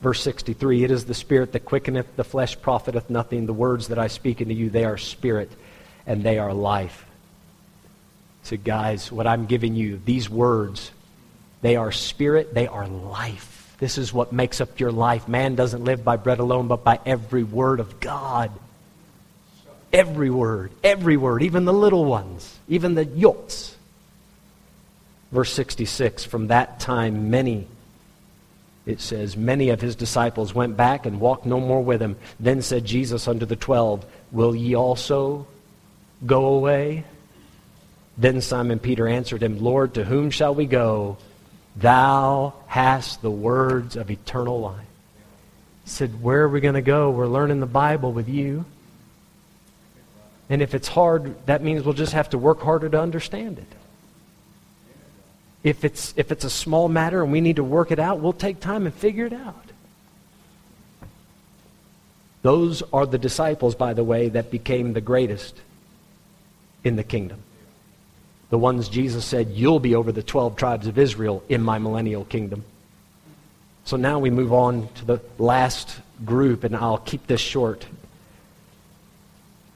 verse 0.00 0.22
63. 0.22 0.84
It 0.84 0.90
is 0.90 1.04
the 1.04 1.12
Spirit 1.12 1.52
that 1.52 1.66
quickeneth, 1.66 2.16
the 2.16 2.24
flesh 2.24 2.58
profiteth 2.58 3.10
nothing. 3.10 3.44
The 3.44 3.52
words 3.52 3.88
that 3.88 3.98
I 3.98 4.06
speak 4.06 4.40
unto 4.40 4.54
you, 4.54 4.70
they 4.70 4.86
are 4.86 4.96
spirit 4.96 5.50
and 6.06 6.22
they 6.22 6.38
are 6.38 6.54
life. 6.54 7.04
So, 8.44 8.56
guys, 8.56 9.12
what 9.12 9.26
I'm 9.26 9.44
giving 9.44 9.74
you, 9.74 10.00
these 10.02 10.30
words, 10.30 10.90
they 11.60 11.76
are 11.76 11.92
spirit, 11.92 12.54
they 12.54 12.66
are 12.66 12.88
life. 12.88 13.76
This 13.78 13.98
is 13.98 14.10
what 14.10 14.32
makes 14.32 14.62
up 14.62 14.80
your 14.80 14.90
life. 14.90 15.28
Man 15.28 15.54
doesn't 15.54 15.84
live 15.84 16.02
by 16.02 16.16
bread 16.16 16.38
alone, 16.38 16.66
but 16.66 16.82
by 16.82 16.98
every 17.04 17.42
word 17.42 17.78
of 17.78 18.00
God. 18.00 18.50
Every 19.92 20.30
word, 20.30 20.72
every 20.82 21.16
word, 21.16 21.42
even 21.42 21.64
the 21.64 21.72
little 21.72 22.04
ones, 22.04 22.58
even 22.68 22.94
the 22.94 23.04
yots. 23.04 23.74
Verse 25.30 25.52
66 25.52 26.24
From 26.24 26.48
that 26.48 26.80
time, 26.80 27.30
many, 27.30 27.66
it 28.86 29.00
says, 29.00 29.36
many 29.36 29.68
of 29.70 29.80
his 29.80 29.94
disciples 29.96 30.54
went 30.54 30.76
back 30.76 31.06
and 31.06 31.20
walked 31.20 31.46
no 31.46 31.60
more 31.60 31.82
with 31.82 32.00
him. 32.00 32.16
Then 32.40 32.62
said 32.62 32.84
Jesus 32.84 33.28
unto 33.28 33.46
the 33.46 33.56
twelve, 33.56 34.04
Will 34.30 34.54
ye 34.54 34.74
also 34.74 35.46
go 36.24 36.46
away? 36.46 37.04
Then 38.16 38.40
Simon 38.40 38.78
Peter 38.78 39.08
answered 39.08 39.42
him, 39.42 39.60
Lord, 39.60 39.94
to 39.94 40.04
whom 40.04 40.30
shall 40.30 40.54
we 40.54 40.66
go? 40.66 41.16
Thou 41.76 42.54
hast 42.66 43.22
the 43.22 43.30
words 43.30 43.96
of 43.96 44.10
eternal 44.10 44.60
life. 44.60 44.86
He 45.84 45.90
said, 45.90 46.22
Where 46.22 46.42
are 46.42 46.48
we 46.48 46.60
going 46.60 46.74
to 46.74 46.82
go? 46.82 47.10
We're 47.10 47.26
learning 47.26 47.60
the 47.60 47.66
Bible 47.66 48.12
with 48.12 48.28
you. 48.28 48.64
And 50.48 50.60
if 50.60 50.74
it's 50.74 50.88
hard, 50.88 51.46
that 51.46 51.62
means 51.62 51.84
we'll 51.84 51.94
just 51.94 52.12
have 52.12 52.30
to 52.30 52.38
work 52.38 52.60
harder 52.60 52.88
to 52.88 53.00
understand 53.00 53.58
it. 53.58 53.66
If 55.62 55.84
it's, 55.84 56.12
if 56.16 56.32
it's 56.32 56.44
a 56.44 56.50
small 56.50 56.88
matter 56.88 57.22
and 57.22 57.30
we 57.30 57.40
need 57.40 57.56
to 57.56 57.64
work 57.64 57.90
it 57.90 57.98
out, 57.98 58.20
we'll 58.20 58.32
take 58.32 58.60
time 58.60 58.84
and 58.84 58.94
figure 58.94 59.26
it 59.26 59.32
out. 59.32 59.64
Those 62.42 62.82
are 62.92 63.06
the 63.06 63.18
disciples, 63.18 63.76
by 63.76 63.94
the 63.94 64.02
way, 64.02 64.28
that 64.30 64.50
became 64.50 64.92
the 64.92 65.00
greatest 65.00 65.60
in 66.82 66.96
the 66.96 67.04
kingdom. 67.04 67.38
The 68.50 68.58
ones 68.58 68.88
Jesus 68.88 69.24
said, 69.24 69.50
You'll 69.50 69.80
be 69.80 69.94
over 69.94 70.12
the 70.12 70.22
12 70.22 70.56
tribes 70.56 70.86
of 70.88 70.98
Israel 70.98 71.42
in 71.48 71.62
my 71.62 71.78
millennial 71.78 72.24
kingdom. 72.24 72.64
So 73.84 73.96
now 73.96 74.18
we 74.18 74.30
move 74.30 74.52
on 74.52 74.88
to 74.96 75.04
the 75.04 75.20
last 75.38 76.00
group, 76.24 76.64
and 76.64 76.76
I'll 76.76 76.98
keep 76.98 77.26
this 77.26 77.40
short. 77.40 77.86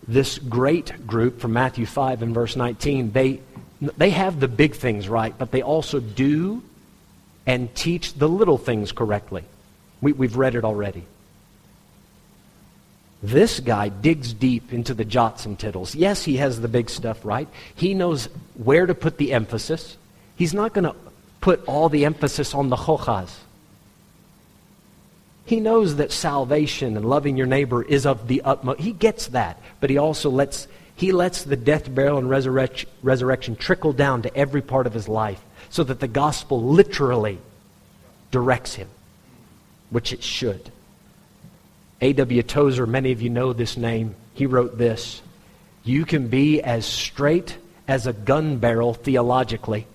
This 0.09 0.39
great 0.39 1.07
group 1.07 1.41
from 1.41 1.53
Matthew 1.53 1.87
5 1.87 2.23
and 2.23 2.35
verse 2.35 2.57
19, 2.57 3.13
they, 3.13 3.41
they 3.81 4.11
have 4.11 4.39
the 4.39 4.49
big 4.49 4.75
things 4.75 5.09
right, 5.09 5.37
but 5.37 5.51
they 5.51 5.63
also 5.63 6.01
do 6.01 6.63
and 7.47 7.75
teach 7.75 8.15
the 8.15 8.29
little 8.29 8.59
things 8.59 8.93
correctly. 8.93 9.45
We, 10.01 10.13
we've 10.13 10.37
read 10.37 10.55
it 10.55 10.65
already. 10.65 11.05
This 13.23 13.61
guy 13.61 13.89
digs 13.89 14.33
deep 14.33 14.73
into 14.73 14.95
the 14.95 15.05
jots 15.05 15.47
and 15.47 15.59
tittles. 15.59 15.95
Yes, 15.95 16.25
he 16.25 16.37
has 16.37 16.61
the 16.61 16.69
big 16.69 16.91
stuff 16.91 17.25
right. 17.25 17.49
He 17.75 17.95
knows 17.95 18.29
where 18.55 18.87
to 18.87 18.95
put 18.95 19.17
the 19.17 19.33
emphasis. 19.33 19.97
He's 20.37 20.55
not 20.55 20.75
going 20.75 20.85
to 20.85 20.95
put 21.41 21.65
all 21.67 21.89
the 21.89 22.05
emphasis 22.05 22.55
on 22.55 22.69
the 22.69 22.77
goggas. 22.77 23.35
He 25.47 25.61
knows 25.61 25.97
that 25.97 26.13
salvation 26.13 26.97
and 26.97 27.09
loving 27.09 27.37
your 27.37 27.47
neighbor 27.47 27.83
is 27.83 28.05
of 28.05 28.27
the 28.27 28.43
utmost. 28.43 28.81
He 28.81 28.93
gets 28.93 29.29
that, 29.29 29.61
but 29.81 29.91
he 29.91 29.97
also 29.97 30.29
lets 30.29 30.69
he 30.97 31.13
lets 31.13 31.45
the 31.45 31.57
death, 31.57 31.95
burial, 31.95 32.19
and 32.19 32.29
resurrection, 32.29 32.89
resurrection 33.03 33.55
trickle 33.55 33.93
down 33.93 34.23
to 34.23 34.35
every 34.35 34.63
part 34.63 34.87
of 34.87 34.95
his 34.95 35.09
life, 35.09 35.41
so 35.69 35.85
that 35.85 36.01
the 36.01 36.09
gospel 36.09 36.63
literally 36.63 37.39
directs 38.31 38.75
him, 38.75 38.89
which 39.91 40.13
it 40.13 40.23
should. 40.23 40.71
A.W. 42.01 42.43
Tozer, 42.43 42.87
many 42.87 43.13
of 43.13 43.23
you 43.23 43.31
know 43.31 43.53
this 43.53 43.77
name. 43.77 44.15
He 44.35 44.47
wrote 44.47 44.79
this 44.79 45.23
You 45.85 46.05
can 46.05 46.29
be 46.29 46.61
as 46.63 46.87
straight 46.87 47.57
as 47.87 48.07
a 48.07 48.13
gun 48.13 48.57
barrel 48.57 48.95
theologically 48.95 49.87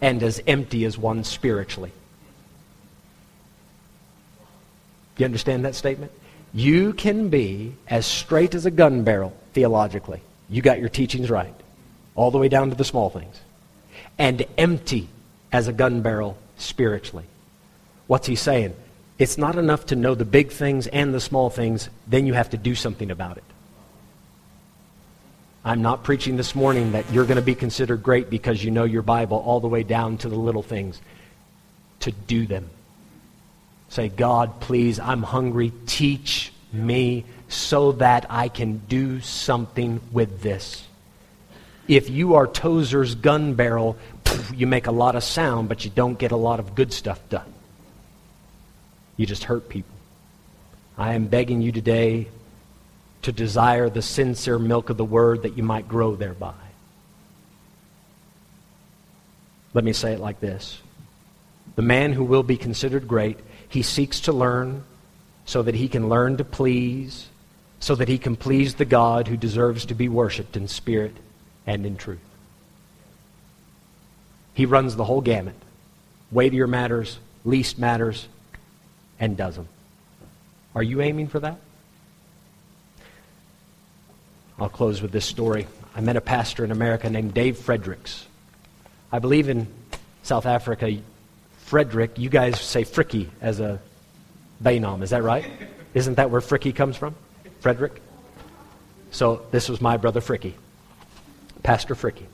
and 0.00 0.22
as 0.22 0.40
empty 0.46 0.84
as 0.84 0.96
one 0.96 1.22
spiritually. 1.24 1.90
Do 1.90 1.96
you 5.18 5.24
understand 5.24 5.64
that 5.64 5.74
statement? 5.74 6.12
You 6.54 6.92
can 6.92 7.28
be 7.28 7.74
as 7.88 8.06
straight 8.06 8.54
as 8.54 8.66
a 8.66 8.70
gun 8.70 9.04
barrel 9.04 9.34
theologically. 9.52 10.20
You 10.48 10.62
got 10.62 10.80
your 10.80 10.88
teachings 10.88 11.30
right, 11.30 11.54
all 12.14 12.30
the 12.30 12.38
way 12.38 12.48
down 12.48 12.70
to 12.70 12.76
the 12.76 12.84
small 12.84 13.10
things. 13.10 13.40
And 14.18 14.44
empty 14.58 15.08
as 15.50 15.68
a 15.68 15.72
gun 15.72 16.02
barrel 16.02 16.36
spiritually. 16.56 17.24
What's 18.06 18.26
he 18.26 18.36
saying? 18.36 18.74
It's 19.18 19.38
not 19.38 19.56
enough 19.56 19.86
to 19.86 19.96
know 19.96 20.14
the 20.14 20.24
big 20.24 20.50
things 20.50 20.86
and 20.88 21.14
the 21.14 21.20
small 21.20 21.48
things, 21.48 21.88
then 22.06 22.26
you 22.26 22.34
have 22.34 22.50
to 22.50 22.56
do 22.56 22.74
something 22.74 23.10
about 23.10 23.36
it. 23.36 23.44
I'm 25.64 25.80
not 25.80 26.02
preaching 26.02 26.36
this 26.36 26.54
morning 26.56 26.92
that 26.92 27.10
you're 27.12 27.24
going 27.24 27.36
to 27.36 27.42
be 27.42 27.54
considered 27.54 28.02
great 28.02 28.28
because 28.28 28.64
you 28.64 28.72
know 28.72 28.84
your 28.84 29.02
Bible 29.02 29.38
all 29.38 29.60
the 29.60 29.68
way 29.68 29.84
down 29.84 30.18
to 30.18 30.28
the 30.28 30.34
little 30.34 30.62
things. 30.62 31.00
To 32.00 32.10
do 32.10 32.46
them. 32.46 32.68
Say, 33.92 34.08
God, 34.08 34.58
please, 34.58 34.98
I'm 34.98 35.22
hungry. 35.22 35.70
Teach 35.84 36.50
me 36.72 37.26
so 37.48 37.92
that 37.92 38.24
I 38.30 38.48
can 38.48 38.78
do 38.88 39.20
something 39.20 40.00
with 40.10 40.40
this. 40.40 40.86
If 41.86 42.08
you 42.08 42.36
are 42.36 42.46
Tozer's 42.46 43.14
gun 43.14 43.52
barrel, 43.52 43.98
you 44.54 44.66
make 44.66 44.86
a 44.86 44.92
lot 44.92 45.14
of 45.14 45.22
sound, 45.22 45.68
but 45.68 45.84
you 45.84 45.90
don't 45.90 46.18
get 46.18 46.32
a 46.32 46.36
lot 46.36 46.58
of 46.58 46.74
good 46.74 46.90
stuff 46.90 47.20
done. 47.28 47.52
You 49.18 49.26
just 49.26 49.44
hurt 49.44 49.68
people. 49.68 49.94
I 50.96 51.12
am 51.12 51.26
begging 51.26 51.60
you 51.60 51.70
today 51.70 52.28
to 53.20 53.30
desire 53.30 53.90
the 53.90 54.00
sincere 54.00 54.58
milk 54.58 54.88
of 54.88 54.96
the 54.96 55.04
word 55.04 55.42
that 55.42 55.58
you 55.58 55.64
might 55.64 55.86
grow 55.86 56.16
thereby. 56.16 56.54
Let 59.74 59.84
me 59.84 59.92
say 59.92 60.14
it 60.14 60.18
like 60.18 60.40
this 60.40 60.80
The 61.76 61.82
man 61.82 62.14
who 62.14 62.24
will 62.24 62.42
be 62.42 62.56
considered 62.56 63.06
great, 63.06 63.38
he 63.72 63.82
seeks 63.82 64.20
to 64.20 64.32
learn 64.32 64.84
so 65.46 65.62
that 65.62 65.74
he 65.74 65.88
can 65.88 66.08
learn 66.08 66.36
to 66.36 66.44
please, 66.44 67.28
so 67.80 67.94
that 67.94 68.08
he 68.08 68.18
can 68.18 68.36
please 68.36 68.74
the 68.74 68.84
God 68.84 69.28
who 69.28 69.36
deserves 69.36 69.86
to 69.86 69.94
be 69.94 70.08
worshiped 70.08 70.56
in 70.56 70.68
spirit 70.68 71.16
and 71.66 71.86
in 71.86 71.96
truth. 71.96 72.20
He 74.54 74.66
runs 74.66 74.94
the 74.94 75.04
whole 75.04 75.22
gamut 75.22 75.54
weightier 76.30 76.66
matters, 76.66 77.18
least 77.44 77.78
matters, 77.78 78.26
and 79.20 79.36
does 79.36 79.56
them. 79.56 79.68
Are 80.74 80.82
you 80.82 81.00
aiming 81.02 81.28
for 81.28 81.40
that? 81.40 81.58
I'll 84.58 84.70
close 84.70 85.02
with 85.02 85.12
this 85.12 85.26
story. 85.26 85.66
I 85.94 86.00
met 86.00 86.16
a 86.16 86.20
pastor 86.20 86.64
in 86.64 86.70
America 86.70 87.10
named 87.10 87.34
Dave 87.34 87.58
Fredericks. 87.58 88.26
I 89.10 89.18
believe 89.18 89.48
in 89.48 89.66
South 90.22 90.46
Africa, 90.46 90.90
Frederick, 91.72 92.18
you 92.18 92.28
guys 92.28 92.60
say 92.60 92.84
Fricky 92.84 93.30
as 93.40 93.58
a 93.58 93.80
Bainam, 94.62 95.02
is 95.02 95.08
that 95.08 95.22
right? 95.22 95.50
Isn't 95.94 96.16
that 96.16 96.30
where 96.30 96.42
Fricky 96.42 96.76
comes 96.76 96.98
from? 96.98 97.14
Frederick? 97.60 98.02
So 99.10 99.46
this 99.52 99.70
was 99.70 99.80
my 99.80 99.96
brother 99.96 100.20
Fricky, 100.20 100.52
Pastor 101.62 101.94
Fricky. 101.94 102.26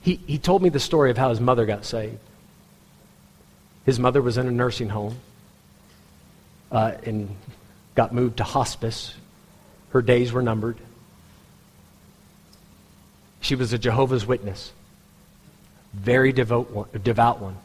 He, 0.00 0.16
he 0.26 0.36
told 0.36 0.62
me 0.62 0.68
the 0.68 0.80
story 0.80 1.12
of 1.12 1.16
how 1.16 1.30
his 1.30 1.38
mother 1.38 1.64
got 1.64 1.84
saved. 1.84 2.18
His 3.86 4.00
mother 4.00 4.20
was 4.20 4.36
in 4.36 4.48
a 4.48 4.50
nursing 4.50 4.88
home 4.88 5.14
uh, 6.72 6.94
and 7.04 7.36
got 7.94 8.12
moved 8.12 8.38
to 8.38 8.42
hospice. 8.42 9.14
Her 9.90 10.02
days 10.02 10.32
were 10.32 10.42
numbered. 10.42 10.78
She 13.40 13.54
was 13.54 13.72
a 13.72 13.78
Jehovah's 13.78 14.26
Witness, 14.26 14.72
very 15.92 16.32
devout 16.32 16.70
one. 16.70 16.88
Devout 17.02 17.40
one. 17.40 17.56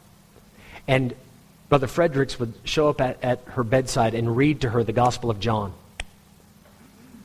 And 0.88 1.14
Brother 1.68 1.86
Fredericks 1.86 2.38
would 2.38 2.54
show 2.64 2.88
up 2.88 3.00
at, 3.00 3.22
at 3.22 3.40
her 3.48 3.64
bedside 3.64 4.14
and 4.14 4.36
read 4.36 4.60
to 4.60 4.70
her 4.70 4.84
the 4.84 4.92
Gospel 4.92 5.30
of 5.30 5.40
John, 5.40 5.72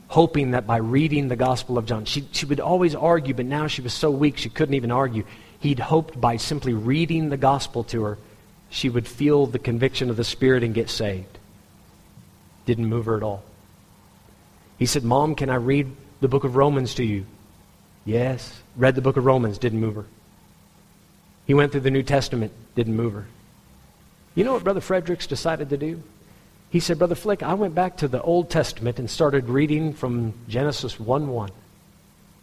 hoping 0.07 0.51
that 0.51 0.65
by 0.65 0.77
reading 0.77 1.27
the 1.27 1.35
Gospel 1.35 1.77
of 1.77 1.85
John, 1.85 2.05
she, 2.05 2.27
she 2.31 2.45
would 2.45 2.59
always 2.59 2.95
argue, 2.95 3.33
but 3.33 3.45
now 3.45 3.67
she 3.67 3.81
was 3.81 3.93
so 3.93 4.09
weak 4.09 4.37
she 4.37 4.49
couldn't 4.49 4.75
even 4.75 4.91
argue. 4.91 5.23
He'd 5.59 5.79
hoped 5.79 6.19
by 6.19 6.37
simply 6.37 6.73
reading 6.73 7.29
the 7.29 7.37
Gospel 7.37 7.83
to 7.85 8.03
her 8.03 8.17
she 8.71 8.87
would 8.87 9.07
feel 9.07 9.45
the 9.45 9.59
conviction 9.59 10.09
of 10.09 10.15
the 10.15 10.23
Spirit 10.23 10.63
and 10.63 10.73
get 10.73 10.89
saved. 10.89 11.37
Didn't 12.65 12.85
move 12.85 13.05
her 13.05 13.17
at 13.17 13.23
all. 13.23 13.43
He 14.79 14.85
said, 14.85 15.03
Mom, 15.03 15.35
can 15.35 15.49
I 15.49 15.55
read 15.55 15.91
the 16.21 16.29
book 16.29 16.45
of 16.45 16.55
Romans 16.55 16.95
to 16.95 17.03
you? 17.03 17.25
Yes. 18.05 18.61
Read 18.77 18.95
the 18.95 19.01
book 19.01 19.17
of 19.17 19.25
Romans, 19.25 19.57
didn't 19.57 19.81
move 19.81 19.95
her. 19.95 20.05
He 21.51 21.53
went 21.53 21.73
through 21.73 21.81
the 21.81 21.91
New 21.91 22.03
Testament, 22.03 22.53
didn't 22.75 22.95
move 22.95 23.11
her. 23.11 23.25
You 24.35 24.45
know 24.45 24.53
what 24.53 24.63
Brother 24.63 24.79
Fredericks 24.79 25.27
decided 25.27 25.69
to 25.71 25.75
do? 25.75 26.01
He 26.69 26.79
said, 26.79 26.97
Brother 26.97 27.13
Flick, 27.13 27.43
I 27.43 27.55
went 27.55 27.75
back 27.75 27.97
to 27.97 28.07
the 28.07 28.21
Old 28.21 28.49
Testament 28.49 28.99
and 28.99 29.09
started 29.09 29.49
reading 29.49 29.91
from 29.91 30.33
Genesis 30.47 30.97
1 30.97 31.27
1, 31.27 31.51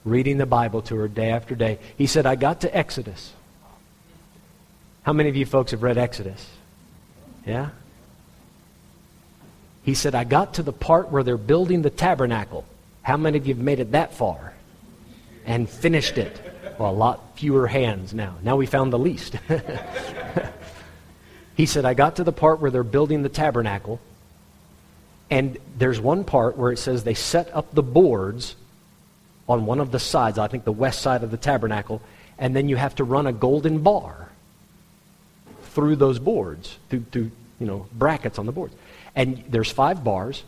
reading 0.04 0.36
the 0.36 0.44
Bible 0.44 0.82
to 0.82 0.96
her 0.96 1.08
day 1.08 1.30
after 1.30 1.54
day. 1.54 1.78
He 1.96 2.06
said, 2.06 2.26
I 2.26 2.34
got 2.34 2.60
to 2.60 2.76
Exodus. 2.76 3.32
How 5.04 5.14
many 5.14 5.30
of 5.30 5.36
you 5.36 5.46
folks 5.46 5.70
have 5.70 5.82
read 5.82 5.96
Exodus? 5.96 6.46
Yeah? 7.46 7.70
He 9.84 9.94
said, 9.94 10.14
I 10.14 10.24
got 10.24 10.52
to 10.52 10.62
the 10.62 10.74
part 10.74 11.10
where 11.10 11.22
they're 11.22 11.38
building 11.38 11.80
the 11.80 11.88
tabernacle. 11.88 12.66
How 13.00 13.16
many 13.16 13.38
of 13.38 13.46
you 13.46 13.54
have 13.54 13.64
made 13.64 13.80
it 13.80 13.92
that 13.92 14.12
far 14.12 14.52
and 15.46 15.66
finished 15.66 16.18
it? 16.18 16.42
Well, 16.78 16.90
a 16.90 16.92
lot 16.92 17.20
fewer 17.34 17.66
hands 17.66 18.14
now. 18.14 18.36
Now 18.42 18.56
we 18.56 18.66
found 18.66 18.92
the 18.92 18.98
least. 18.98 19.36
he 21.56 21.66
said, 21.66 21.84
I 21.84 21.94
got 21.94 22.16
to 22.16 22.24
the 22.24 22.32
part 22.32 22.60
where 22.60 22.70
they're 22.70 22.84
building 22.84 23.22
the 23.22 23.28
tabernacle, 23.28 24.00
and 25.28 25.58
there's 25.76 26.00
one 26.00 26.24
part 26.24 26.56
where 26.56 26.70
it 26.70 26.78
says 26.78 27.02
they 27.02 27.14
set 27.14 27.54
up 27.54 27.74
the 27.74 27.82
boards 27.82 28.54
on 29.48 29.66
one 29.66 29.80
of 29.80 29.90
the 29.90 29.98
sides, 29.98 30.38
I 30.38 30.46
think 30.46 30.64
the 30.64 30.72
west 30.72 31.02
side 31.02 31.24
of 31.24 31.30
the 31.30 31.36
tabernacle, 31.36 32.00
and 32.38 32.54
then 32.54 32.68
you 32.68 32.76
have 32.76 32.94
to 32.96 33.04
run 33.04 33.26
a 33.26 33.32
golden 33.32 33.80
bar 33.80 34.28
through 35.62 35.96
those 35.96 36.18
boards, 36.18 36.78
through, 36.90 37.04
through 37.10 37.30
you 37.58 37.66
know, 37.66 37.86
brackets 37.92 38.38
on 38.38 38.46
the 38.46 38.52
boards. 38.52 38.74
And 39.16 39.42
there's 39.48 39.70
five 39.70 40.04
bars, 40.04 40.44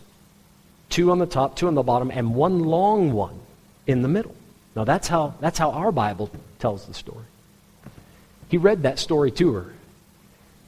two 0.91 1.11
on 1.11 1.19
the 1.19 1.27
top, 1.27 1.57
two 1.57 1.67
on 1.67 1.75
the 1.75 1.83
bottom, 1.83 2.11
and 2.11 2.35
one 2.35 2.61
long 2.61 3.13
one 3.13 3.41
in 3.87 4.03
the 4.03 4.09
middle. 4.09 4.35
Now 4.81 4.85
that's 4.85 5.09
how, 5.09 5.35
that's 5.41 5.59
how 5.59 5.73
our 5.73 5.93
Bible 5.93 6.31
tells 6.59 6.87
the 6.87 6.95
story. 6.95 7.27
He 8.49 8.57
read 8.57 8.85
that 8.85 8.99
story 8.99 9.31
to 9.33 9.53
her. 9.53 9.75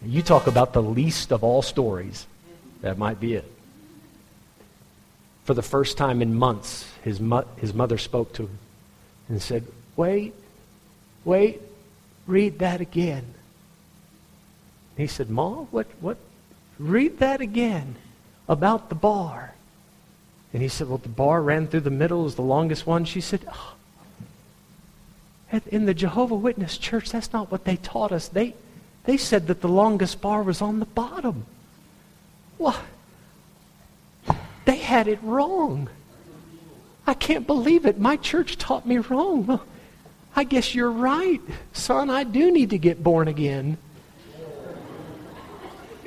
You 0.05 0.21
talk 0.21 0.47
about 0.47 0.75
the 0.75 0.83
least 0.83 1.33
of 1.33 1.43
all 1.43 1.63
stories. 1.63 2.27
That 2.83 2.99
might 2.99 3.21
be 3.21 3.33
it. 3.33 3.51
For 5.45 5.55
the 5.55 5.63
first 5.63 5.97
time 5.97 6.21
in 6.21 6.35
months, 6.35 6.85
his, 7.03 7.21
mo- 7.21 7.47
his 7.57 7.73
mother 7.73 7.97
spoke 7.97 8.35
to 8.35 8.43
him 8.43 8.59
and 9.31 9.41
said, 9.41 9.67
Wait, 9.97 10.35
wait, 11.25 11.63
read 12.27 12.59
that 12.59 12.83
again. 12.83 13.25
he 14.95 15.07
said, 15.07 15.31
Mom, 15.31 15.69
what, 15.71 15.87
what? 16.03 16.19
Read 16.79 17.19
that 17.21 17.41
again 17.41 17.97
about 18.47 18.91
the 18.91 18.95
bar. 18.95 19.55
And 20.53 20.61
he 20.61 20.69
said, 20.69 20.91
Well, 20.91 20.99
the 20.99 21.09
bar 21.09 21.41
ran 21.41 21.67
through 21.67 21.81
the 21.81 21.91
middle, 21.91 22.25
was 22.25 22.35
the 22.35 22.43
longest 22.43 22.87
one. 22.87 23.07
She 23.07 23.23
said, 23.23 23.41
oh, 23.51 23.77
In 25.71 25.85
the 25.85 25.93
Jehovah 25.93 26.35
Witness 26.35 26.79
church, 26.79 27.11
that's 27.11 27.33
not 27.33 27.51
what 27.51 27.65
they 27.65 27.77
taught 27.77 28.11
us. 28.11 28.29
They, 28.29 28.55
they 29.05 29.19
said 29.19 29.49
that 29.49 29.61
the 29.61 29.69
longest 29.69 30.23
bar 30.23 30.43
was 30.43 30.63
on 30.63 30.79
the 30.81 30.87
bottom. 30.87 31.45
What? 32.57 32.81
They 34.65 34.77
had 34.77 35.09
it 35.09 35.19
wrong. 35.23 35.91
I 37.07 37.13
can't 37.15 37.47
believe 37.47 37.85
it. 37.85 37.99
My 37.99 38.17
church 38.17 38.57
taught 38.57 38.87
me 38.87 38.97
wrong. 38.99 39.45
Well, 39.47 39.63
I 40.35 40.45
guess 40.45 40.75
you're 40.75 40.91
right. 40.91 41.43
Son, 41.75 42.09
I 42.09 42.25
do 42.25 42.51
need 42.51 42.71
to 42.71 42.79
get 42.79 43.03
born 43.03 43.29
again. 43.29 43.77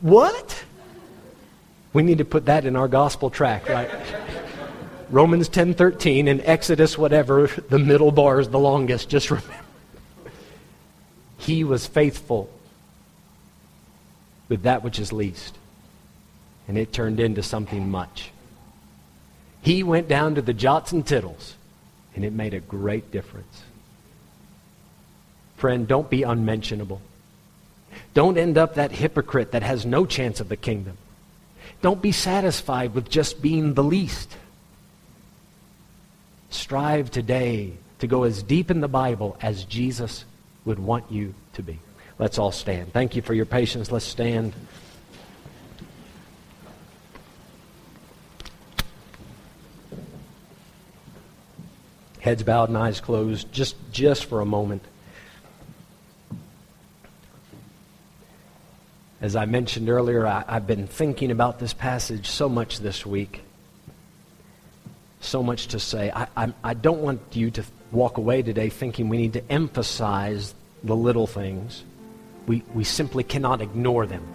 what? 0.00 0.64
We 1.92 2.02
need 2.02 2.16
to 2.18 2.24
put 2.24 2.46
that 2.46 2.64
in 2.64 2.76
our 2.76 2.88
gospel 2.88 3.28
track, 3.28 3.68
right? 3.68 3.90
Romans 5.10 5.48
10:13 5.48 6.28
and 6.28 6.40
Exodus 6.44 6.96
whatever, 6.96 7.48
the 7.68 7.78
middle 7.78 8.12
bar 8.12 8.40
is 8.40 8.48
the 8.48 8.58
longest, 8.58 9.08
just 9.08 9.30
remember. 9.30 9.54
He 11.38 11.64
was 11.64 11.86
faithful 11.86 12.48
with 14.48 14.62
that 14.62 14.84
which 14.84 14.98
is 14.98 15.12
least. 15.12 15.56
And 16.68 16.78
it 16.78 16.92
turned 16.92 17.18
into 17.18 17.42
something 17.42 17.90
much. 17.90 18.30
He 19.62 19.82
went 19.82 20.08
down 20.08 20.36
to 20.36 20.42
the 20.42 20.54
jots 20.54 20.92
and 20.92 21.04
tittles, 21.06 21.56
and 22.14 22.24
it 22.24 22.32
made 22.32 22.54
a 22.54 22.60
great 22.60 23.10
difference. 23.10 23.62
Friend, 25.56 25.86
don't 25.86 26.08
be 26.08 26.22
unmentionable. 26.22 27.02
Don't 28.14 28.38
end 28.38 28.56
up 28.56 28.76
that 28.76 28.92
hypocrite 28.92 29.52
that 29.52 29.62
has 29.62 29.84
no 29.84 30.06
chance 30.06 30.40
of 30.40 30.48
the 30.48 30.56
kingdom. 30.56 30.96
Don't 31.82 32.00
be 32.00 32.12
satisfied 32.12 32.94
with 32.94 33.10
just 33.10 33.42
being 33.42 33.74
the 33.74 33.84
least. 33.84 34.36
Strive 36.50 37.10
today 37.10 37.72
to 38.00 38.06
go 38.06 38.24
as 38.24 38.42
deep 38.42 38.70
in 38.70 38.80
the 38.80 38.88
Bible 38.88 39.36
as 39.40 39.64
Jesus 39.64 40.24
would 40.64 40.78
want 40.78 41.10
you 41.10 41.34
to 41.54 41.62
be. 41.62 41.78
Let's 42.18 42.38
all 42.38 42.52
stand. 42.52 42.92
Thank 42.92 43.16
you 43.16 43.22
for 43.22 43.32
your 43.32 43.46
patience. 43.46 43.90
Let's 43.90 44.04
stand. 44.04 44.52
Heads 52.20 52.42
bowed 52.42 52.68
and 52.68 52.76
eyes 52.76 53.00
closed, 53.00 53.50
just, 53.50 53.76
just 53.92 54.26
for 54.26 54.40
a 54.40 54.46
moment. 54.46 54.82
As 59.22 59.36
I 59.36 59.46
mentioned 59.46 59.88
earlier, 59.88 60.26
I, 60.26 60.44
have 60.48 60.66
been 60.66 60.86
thinking 60.86 61.30
about 61.30 61.58
this 61.58 61.72
passage 61.72 62.28
so 62.28 62.48
much 62.48 62.80
this 62.80 63.06
week. 63.06 63.42
So 65.20 65.42
much 65.42 65.68
to 65.68 65.78
say. 65.78 66.10
I, 66.10 66.26
I, 66.36 66.52
I 66.64 66.74
don't 66.74 67.02
want 67.02 67.20
you 67.32 67.50
to 67.52 67.64
walk 67.92 68.18
away 68.18 68.42
today 68.42 68.68
thinking 68.68 69.08
we 69.08 69.18
need 69.18 69.34
to 69.34 69.52
emphasize 69.52 70.54
the 70.82 70.96
little 70.96 71.26
things 71.26 71.84
we, 72.50 72.64
we 72.74 72.82
simply 72.82 73.22
cannot 73.22 73.60
ignore 73.60 74.06
them. 74.06 74.26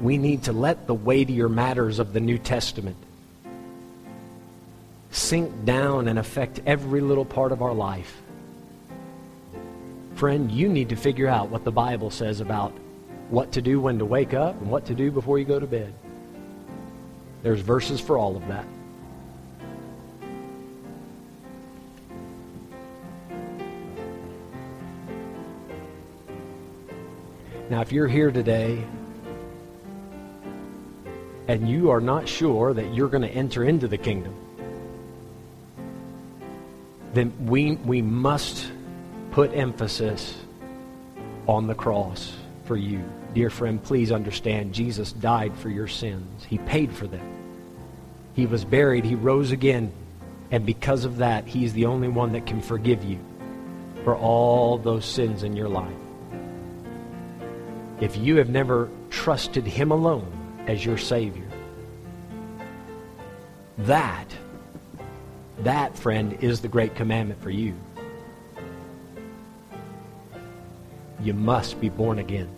We 0.00 0.16
need 0.16 0.44
to 0.44 0.52
let 0.52 0.86
the 0.86 0.94
weightier 0.94 1.48
matters 1.48 1.98
of 1.98 2.12
the 2.12 2.20
New 2.20 2.38
Testament 2.38 2.96
sink 5.10 5.64
down 5.64 6.06
and 6.06 6.20
affect 6.20 6.60
every 6.66 7.00
little 7.00 7.24
part 7.24 7.50
of 7.50 7.62
our 7.62 7.74
life. 7.74 8.22
Friend, 10.14 10.50
you 10.52 10.68
need 10.68 10.90
to 10.90 10.96
figure 10.96 11.26
out 11.26 11.48
what 11.48 11.64
the 11.64 11.72
Bible 11.72 12.10
says 12.10 12.40
about 12.40 12.72
what 13.30 13.50
to 13.52 13.62
do 13.62 13.80
when 13.80 13.98
to 13.98 14.04
wake 14.04 14.34
up 14.34 14.60
and 14.60 14.70
what 14.70 14.86
to 14.86 14.94
do 14.94 15.10
before 15.10 15.38
you 15.40 15.44
go 15.44 15.58
to 15.58 15.66
bed. 15.66 15.92
There's 17.42 17.60
verses 17.60 18.00
for 18.00 18.18
all 18.18 18.36
of 18.36 18.46
that. 18.48 18.66
Now, 27.70 27.82
if 27.82 27.92
you're 27.92 28.08
here 28.08 28.30
today 28.30 28.82
and 31.48 31.68
you 31.68 31.90
are 31.90 32.00
not 32.00 32.26
sure 32.26 32.72
that 32.72 32.94
you're 32.94 33.08
going 33.08 33.22
to 33.22 33.30
enter 33.30 33.62
into 33.62 33.88
the 33.88 33.98
kingdom, 33.98 34.34
then 37.12 37.32
we, 37.46 37.72
we 37.76 38.00
must 38.00 38.70
put 39.32 39.54
emphasis 39.54 40.34
on 41.46 41.66
the 41.66 41.74
cross 41.74 42.34
for 42.68 42.76
you. 42.76 43.02
Dear 43.32 43.48
friend, 43.48 43.82
please 43.82 44.12
understand 44.12 44.74
Jesus 44.74 45.10
died 45.10 45.56
for 45.56 45.70
your 45.70 45.88
sins. 45.88 46.44
He 46.44 46.58
paid 46.58 46.92
for 46.92 47.06
them. 47.06 47.26
He 48.34 48.44
was 48.44 48.62
buried. 48.62 49.06
He 49.06 49.14
rose 49.14 49.52
again. 49.52 49.90
And 50.50 50.66
because 50.66 51.06
of 51.06 51.16
that, 51.16 51.46
He's 51.46 51.72
the 51.72 51.86
only 51.86 52.08
one 52.08 52.32
that 52.32 52.46
can 52.46 52.60
forgive 52.60 53.02
you 53.02 53.18
for 54.04 54.14
all 54.14 54.76
those 54.76 55.06
sins 55.06 55.42
in 55.42 55.56
your 55.56 55.68
life. 55.68 55.96
If 58.02 58.18
you 58.18 58.36
have 58.36 58.50
never 58.50 58.90
trusted 59.08 59.66
Him 59.66 59.90
alone 59.90 60.30
as 60.66 60.84
your 60.84 60.98
Savior, 60.98 61.48
that, 63.78 64.26
that, 65.60 65.96
friend, 65.96 66.36
is 66.42 66.60
the 66.60 66.68
great 66.68 66.94
commandment 66.94 67.42
for 67.42 67.50
you. 67.50 67.74
You 71.22 71.32
must 71.32 71.80
be 71.80 71.88
born 71.88 72.18
again. 72.18 72.48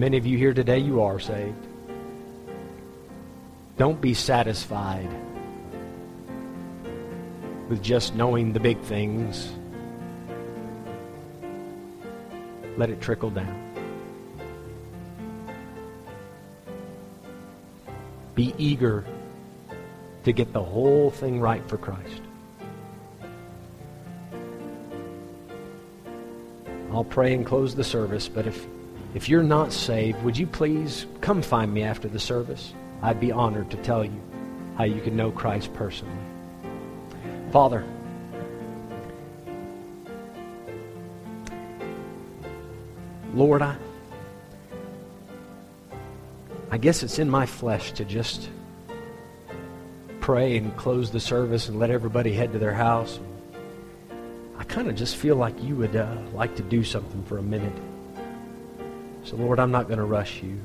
Many 0.00 0.16
of 0.16 0.24
you 0.24 0.38
here 0.38 0.54
today, 0.54 0.78
you 0.78 1.02
are 1.02 1.20
saved. 1.20 1.66
Don't 3.76 4.00
be 4.00 4.14
satisfied 4.14 5.10
with 7.68 7.82
just 7.82 8.14
knowing 8.14 8.54
the 8.54 8.60
big 8.60 8.80
things 8.80 9.52
Let 12.78 12.88
it 12.88 13.02
trickle 13.02 13.28
down. 13.28 13.54
Be 18.34 18.54
eager 18.56 19.04
to 20.24 20.32
get 20.32 20.54
the 20.54 20.62
whole 20.62 21.10
thing 21.10 21.40
right 21.40 21.62
for 21.68 21.76
Christ. 21.76 22.22
I'll 26.90 27.04
pray 27.04 27.34
and 27.34 27.44
close 27.44 27.74
the 27.74 27.84
service, 27.84 28.28
but 28.28 28.46
if, 28.46 28.66
if 29.14 29.28
you're 29.28 29.42
not 29.42 29.72
saved, 29.72 30.22
would 30.22 30.38
you 30.38 30.46
please 30.46 31.06
come 31.20 31.42
find 31.42 31.72
me 31.74 31.82
after 31.82 32.08
the 32.08 32.20
service? 32.20 32.72
I'd 33.02 33.18
be 33.18 33.32
honored 33.32 33.70
to 33.70 33.76
tell 33.78 34.04
you 34.04 34.20
how 34.76 34.84
you 34.84 35.00
can 35.00 35.16
know 35.16 35.30
Christ 35.30 35.74
personally. 35.74 36.14
Father, 37.50 37.84
Lord, 43.34 43.62
I, 43.62 43.76
I 46.70 46.78
guess 46.78 47.02
it's 47.02 47.18
in 47.18 47.28
my 47.28 47.46
flesh 47.46 47.92
to 47.92 48.04
just 48.04 48.48
pray 50.20 50.56
and 50.56 50.76
close 50.76 51.10
the 51.10 51.18
service 51.18 51.68
and 51.68 51.80
let 51.80 51.90
everybody 51.90 52.32
head 52.32 52.52
to 52.52 52.58
their 52.58 52.74
house. 52.74 53.18
I 54.56 54.64
kind 54.64 54.88
of 54.88 54.94
just 54.94 55.16
feel 55.16 55.34
like 55.34 55.60
you 55.62 55.74
would 55.76 55.96
uh, 55.96 56.16
like 56.32 56.54
to 56.56 56.62
do 56.62 56.84
something 56.84 57.24
for 57.24 57.38
a 57.38 57.42
minute. 57.42 57.72
So, 59.30 59.36
Lord, 59.36 59.60
I'm 59.60 59.70
not 59.70 59.86
going 59.86 60.00
to 60.00 60.04
rush 60.04 60.42
you. 60.42 60.58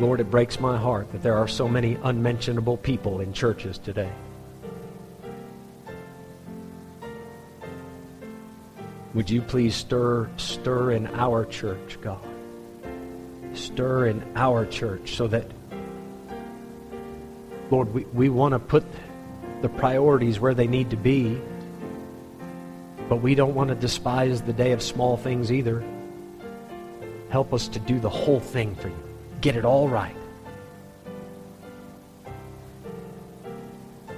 Lord, 0.00 0.18
it 0.18 0.28
breaks 0.28 0.58
my 0.58 0.76
heart 0.76 1.12
that 1.12 1.22
there 1.22 1.38
are 1.38 1.46
so 1.46 1.68
many 1.68 1.96
unmentionable 2.02 2.78
people 2.78 3.20
in 3.20 3.32
churches 3.32 3.78
today. 3.78 4.10
Would 9.14 9.30
you 9.30 9.40
please 9.40 9.76
stir, 9.76 10.28
stir 10.36 10.90
in 10.90 11.06
our 11.06 11.44
church, 11.44 11.96
God? 12.00 12.26
Stir 13.54 14.08
in 14.08 14.24
our 14.34 14.66
church 14.66 15.14
so 15.14 15.28
that, 15.28 15.46
Lord, 17.70 17.94
we, 17.94 18.02
we 18.06 18.28
want 18.28 18.54
to 18.54 18.58
put 18.58 18.82
the 19.62 19.68
priorities 19.68 20.40
where 20.40 20.54
they 20.54 20.66
need 20.66 20.90
to 20.90 20.96
be, 20.96 21.40
but 23.08 23.16
we 23.16 23.34
don't 23.34 23.54
want 23.54 23.68
to 23.68 23.76
despise 23.76 24.42
the 24.42 24.52
day 24.52 24.72
of 24.72 24.82
small 24.82 25.16
things 25.16 25.52
either. 25.52 25.82
Help 27.30 27.54
us 27.54 27.68
to 27.68 27.78
do 27.78 27.98
the 28.00 28.10
whole 28.10 28.40
thing 28.40 28.74
for 28.74 28.88
you. 28.88 29.02
Get 29.40 29.56
it 29.56 29.64
all 29.64 29.88
right. 29.88 30.16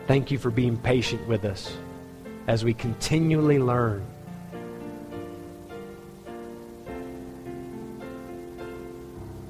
Thank 0.07 0.31
you 0.31 0.39
for 0.39 0.51
being 0.51 0.77
patient 0.77 1.27
with 1.29 1.45
us 1.45 1.77
as 2.47 2.65
we 2.65 2.75
continually 2.75 3.59
learn. 3.59 4.05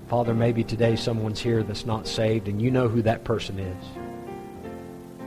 Father, 0.09 0.35
maybe 0.35 0.63
today 0.63 0.95
someone's 0.97 1.41
here 1.41 1.63
that's 1.63 1.87
not 1.87 2.07
saved 2.07 2.47
and 2.47 2.61
you 2.61 2.71
know 2.71 2.89
who 2.89 3.03
that 3.03 3.25
person 3.25 3.59
is. 3.59 4.04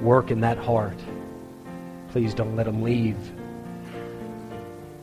Work 0.02 0.32
in 0.32 0.42
that 0.42 0.58
heart. 0.58 0.98
Please 2.10 2.34
don't 2.34 2.56
let 2.56 2.66
them 2.66 2.82
leave 2.82 3.18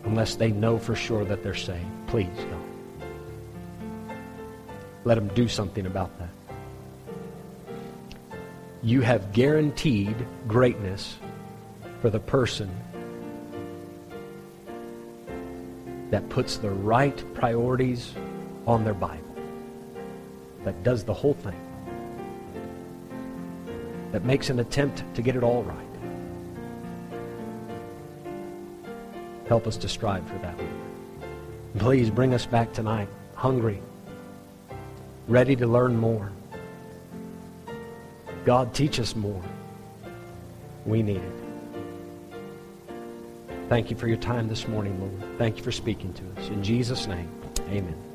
unless 0.05 0.36
they 0.36 0.51
know 0.51 0.78
for 0.78 0.95
sure 0.95 1.24
that 1.24 1.42
they're 1.42 1.55
saved. 1.55 1.86
Please, 2.07 2.28
God. 2.36 2.61
Let 5.05 5.16
them 5.16 5.28
do 5.28 5.49
something 5.49 5.86
about 5.86 6.18
that. 6.18 6.28
You 8.82 9.01
have 9.01 9.32
guaranteed 9.32 10.14
greatness 10.47 11.16
for 12.01 12.11
the 12.11 12.20
person 12.20 12.70
that 16.11 16.28
puts 16.28 16.59
the 16.59 16.70
right 16.70 17.24
priorities 17.34 18.12
on 18.66 18.84
their 18.84 18.95
Bible, 18.95 19.34
that 20.64 20.82
does 20.82 21.03
the 21.03 21.14
whole 21.14 21.34
thing, 21.34 21.59
that 24.15 24.25
makes 24.25 24.49
an 24.49 24.61
attempt 24.61 25.03
to 25.17 25.23
get 25.23 25.35
it 25.35 25.43
all 25.43 25.65
right. 25.65 25.77
Help 29.49 29.67
us 29.67 29.77
to 29.77 29.89
strive 29.89 30.25
for 30.29 30.39
that. 30.39 30.57
Please 31.79 32.11
bring 32.11 32.33
us 32.33 32.47
back 32.47 32.73
tonight 32.73 33.09
hungry, 33.35 33.83
ready 35.27 35.57
to 35.57 35.67
learn 35.67 35.97
more. 35.97 36.31
God, 38.45 38.73
teach 38.73 39.01
us 39.01 39.17
more. 39.17 39.43
We 40.87 41.03
need 41.03 41.17
it. 41.17 41.33
Thank 43.69 43.91
you 43.91 43.97
for 43.97 44.07
your 44.07 44.19
time 44.19 44.47
this 44.47 44.69
morning, 44.69 44.97
Lord. 45.01 45.39
Thank 45.39 45.57
you 45.57 45.65
for 45.65 45.73
speaking 45.73 46.12
to 46.12 46.41
us. 46.41 46.51
In 46.51 46.62
Jesus' 46.62 47.09
name, 47.09 47.29
amen. 47.71 48.14